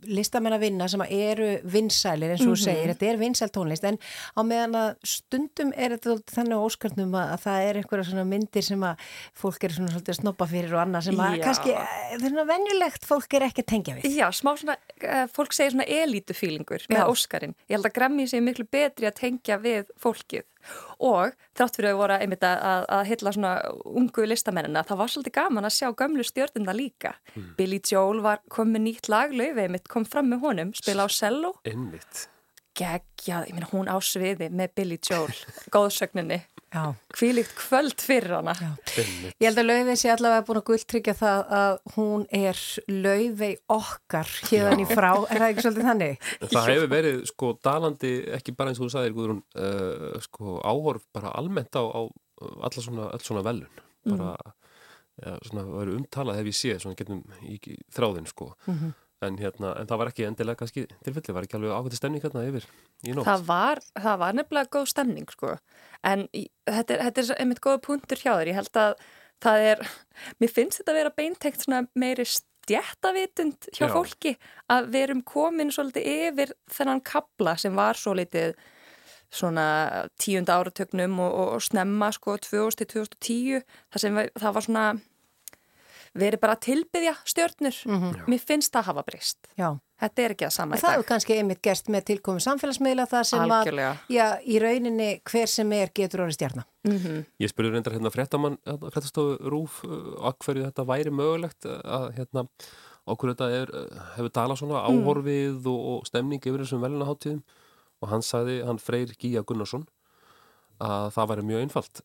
[0.05, 2.63] listamenn að vinna sem eru vinsælir eins og þú Mhm.
[2.63, 3.97] segir, þetta er vinsæl tónlist en
[4.37, 8.63] á meðan að stundum er þetta þannig óskarnum að, að það er einhverja svona myndir
[8.63, 8.97] sem að
[9.33, 11.43] fólk er svona svolítið snoppa fyrir og annað sem að Já.
[11.47, 14.15] kannski, eh, er svona venjulegt fólk er ekki að tengja við.
[14.17, 17.07] Já, smá svona, uh, fólk segir svona elítufílingur með Já.
[17.09, 17.55] Óskarinn.
[17.69, 20.43] Ég held að Grammy sé miklu betri að tengja við fólkið
[20.97, 23.51] og þrátt fyrir að við voru einmitt að, að, hitla svona
[24.01, 27.13] ungu listamennina, það var svolítið gaman að sjá gömlu stjórnunda líka.
[27.57, 32.27] Billy Joel var komið nýtt lag, einmitt kom fram með honum, spila á cello Einmitt.
[32.77, 35.33] Geggjað, ég meina hún á sviði með Billy Joel,
[35.73, 36.91] góðsögninni Já.
[37.15, 39.37] hvílíkt kvöld fyrir hana Einmitt.
[39.39, 42.59] Ég held að Laufey sé allavega búin að gulltryggja það að hún er
[42.91, 46.27] Laufey okkar hérðan í frá, er það ekki svolítið þannig?
[46.43, 51.07] Það hefur verið sko dalandi, ekki bara eins og þú sagðir Guðrún, uh, sko áhorf
[51.15, 52.01] bara almennt á, á
[52.43, 53.83] alla svona, all svona velun.
[54.07, 54.35] Bara,
[55.23, 57.57] ja, svona, verið umtalað hef ég séð, svona getum í,
[57.95, 58.51] þráðin sko.
[58.67, 58.91] Mhm.
[59.25, 62.43] En hérna, en það var ekki endilega kannski tilfelli, var ekki alveg ákveðið stemning hérna
[62.45, 62.67] yfir
[63.01, 63.25] í nótt.
[63.25, 65.55] Það var, það var nefnilega góð stemning sko.
[66.05, 68.93] en í, þetta, er, þetta er einmitt góða punktur hjá þér, ég held að
[69.41, 69.81] það er,
[70.37, 73.93] mér finnst þetta að vera beintegt svona meiri stjættavitund hjá Já.
[73.95, 74.35] fólki
[74.69, 78.53] að við erum komin svolítið yfir þennan kabla sem var svo litið
[79.33, 79.67] svona
[80.21, 84.87] tíunda áratögnum og, og, og snemma sko 2000-2010 það það var svona
[86.15, 87.77] verið bara að tilbyðja stjörnur
[88.27, 89.69] mér finnst það hafa breyst Já.
[89.99, 92.43] þetta er ekki að sama Og í það dag hefur kannski einmitt gerst með tilkomi
[92.45, 93.91] samfélagsmiðla það sem Algjörlega.
[93.91, 96.67] að, já, í rauninni hver sem er getur orðið stjarnar.
[96.87, 101.81] mm Ég spurði reyndar hérna fréttamann, hérna, fréttastofu Rúf, að hverju þetta væri mögulegt uh,
[101.83, 102.45] að hérna,
[103.07, 105.03] okkur þetta er, uh, hefur talað svona Mm.
[105.03, 107.43] áhorfið og, og stemning yfir þessum velunaháttíðum
[108.01, 109.87] og hann sagði, hann Freyr Gíja Gunnarsson,
[110.77, 112.01] að það væri mjög einfalt,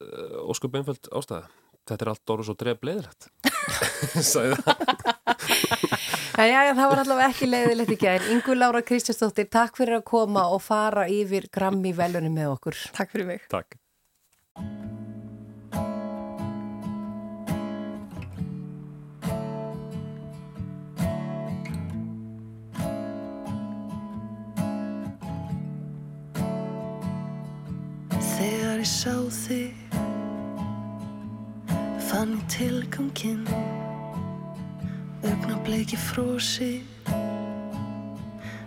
[0.48, 1.50] óskup einfalt ástæða.
[1.82, 3.28] Þetta er allt orður svo dref leiðilegt.
[4.32, 4.82] sagði það.
[6.42, 8.24] Já, já, það var allavega ekki leiðilegt í gær.
[8.32, 12.78] Ingu Lára Kristjánsdóttir, takk fyrir að koma og fara yfir Grammy velunum með okkur.
[12.96, 13.46] Takk fyrir mig.
[13.52, 13.76] Takk.
[28.32, 29.14] Þegar ég sá
[29.44, 29.81] þig
[32.12, 33.46] fann tilganginn.
[35.24, 36.82] Augnableiki frósi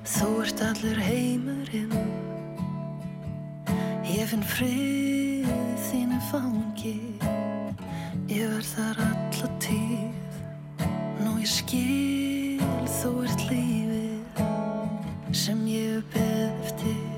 [0.02, 1.94] þú ert allur heimurinn.
[4.10, 5.52] Ég finn frið
[5.92, 6.98] þínu fangi.
[8.34, 10.40] Ég verð þar alla tíð.
[11.22, 12.64] Nú ég skil
[12.98, 14.42] þú ert lífið
[15.46, 17.15] sem ég beð eftir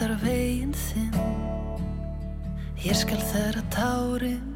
[0.00, 1.16] fetar veginn þinn.
[2.80, 4.54] Ég skal þeirra tárin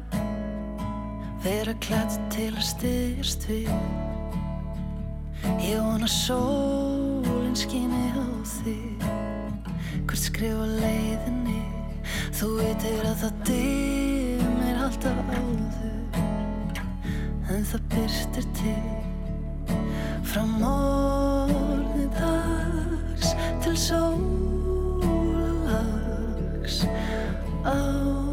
[1.43, 3.69] vera klætt til að styðjast við.
[5.61, 9.05] Ég vona sólinn skíni á þig.
[10.07, 11.61] Hvert skrifa leiðinni?
[12.39, 16.17] Þú veitir að það dimmir alltaf áður
[17.53, 19.77] En það byrstir til
[20.25, 24.54] Frá morgni dags til sólalags
[27.67, 28.24] Oh.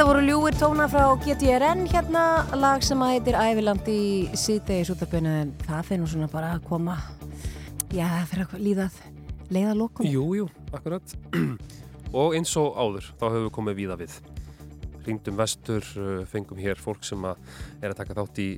[0.00, 2.20] Þetta voru ljúir tóna frá GTRN hérna,
[2.56, 6.94] lag sem að heitir Æviland í síðdegis útarbyrnu en það nú svona bara að koma
[7.92, 8.96] já, fyrir að líðað
[9.52, 10.08] leiða lókum.
[10.08, 11.12] Jú, jú, akkurat.
[12.22, 14.16] og eins og áður, þá höfum við komið víða við.
[15.04, 17.44] Ringdum vestur, uh, fengum hér fólk sem að
[17.82, 18.48] er að taka þátt í,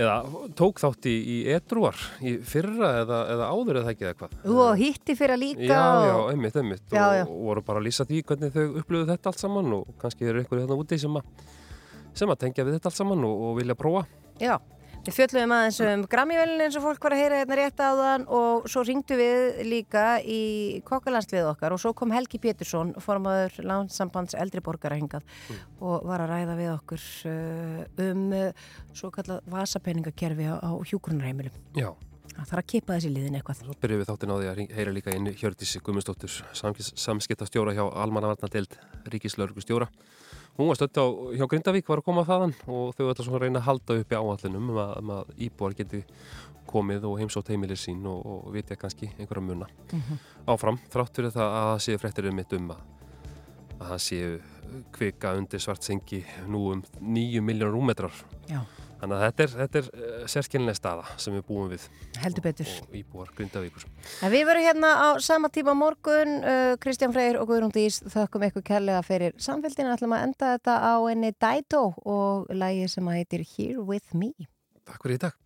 [0.00, 0.14] eða
[0.56, 4.36] tók þátt í, í edruar í fyrra eða, eða áður eða ekki eða hvað.
[4.54, 7.24] Og hitti fyrir að líka Já, já, einmitt, einmitt Já, já.
[7.26, 10.44] og voru bara að lýsa því hvernig þau upplöðu þetta allt saman og kannski eru
[10.46, 11.48] ykkur hérna úti sem að,
[12.16, 14.06] sem að tengja við þetta allt saman og, og vilja prófa.
[14.40, 14.56] Já,
[15.02, 18.68] við fjöllum aðeins um Grammy-velin eins og fólk var að heyra hérna rétt áðan og
[18.70, 24.62] svo ringdu við líka í kokkalandslið okkar og svo kom Helgi Pétursson, formaður landsambands eldri
[24.62, 25.26] borgara hingað
[25.82, 31.60] og var að ræða við okkur uh, um uh, svo kallað vasapenningakerfi á, á hjúgrunarheimilum.
[31.74, 31.90] Já.
[32.32, 33.58] Það þarf að kipa þessi liðin eitthvað.
[33.66, 38.78] Svo byrjuum við þáttin á því að heyra líka inn Hjördísi Guðmundsdóttur, samskiptastjóra hjá Almannavarnadeild
[39.12, 39.90] Ríkislörgustjóra.
[40.58, 41.04] Hún var stödd á
[41.38, 44.18] hjá Grindavík, var að koma þaðan og þau ætla svona að reyna að halda uppi
[44.18, 46.02] áallunum um að, um að íbúar geti
[46.68, 50.18] komið og heimsótt heimilir sín og, og vitja kannski einhverja muna Mhm.
[50.46, 52.82] áfram, þrátt fyrir það að það séu fréttir um mitt um að,
[53.80, 54.40] að það séu
[54.92, 58.12] kvika undir svart sengi nú um nýju miljón rúmetrar.
[58.48, 58.60] Já.
[59.02, 61.86] Þannig að þetta er, þetta er uh, sérskilnileg staða sem við búum við.
[62.22, 62.70] Heldur betur.
[62.84, 63.88] Og íbúar Grindavíkur.
[64.22, 68.46] En við verum hérna á sama tíma morgun, uh, Kristján Freyr og Guðrún Dís þökkum
[68.46, 69.90] eitthvað kærlega fyrir samfélginu.
[69.96, 74.30] ætlum að enda þetta á enni Dætó og lægi sem að heitir Here With Me.
[74.86, 75.41] Takk fyrir í dag.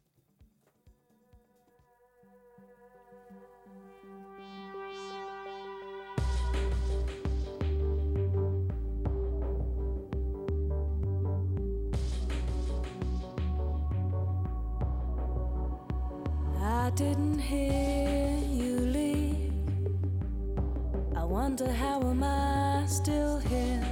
[16.77, 19.53] I didn't hear you leave.
[21.17, 23.83] I wonder how am I still here?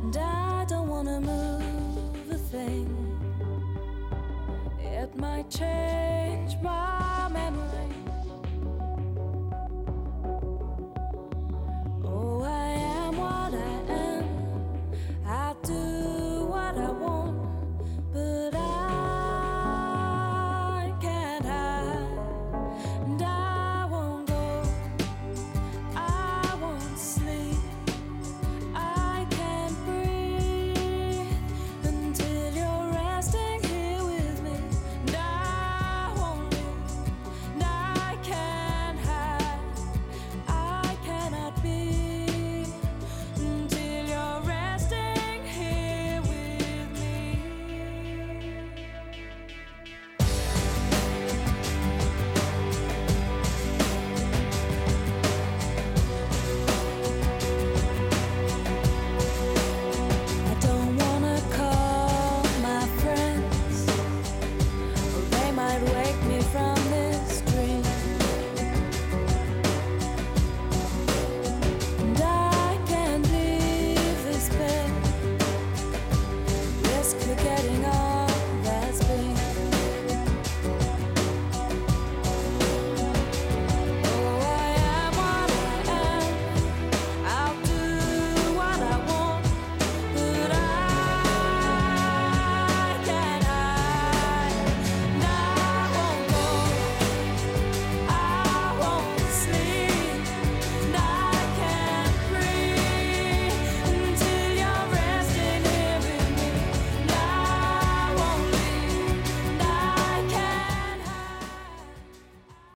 [0.00, 2.88] And I don't wanna move a thing.
[4.80, 7.97] It might change my memory.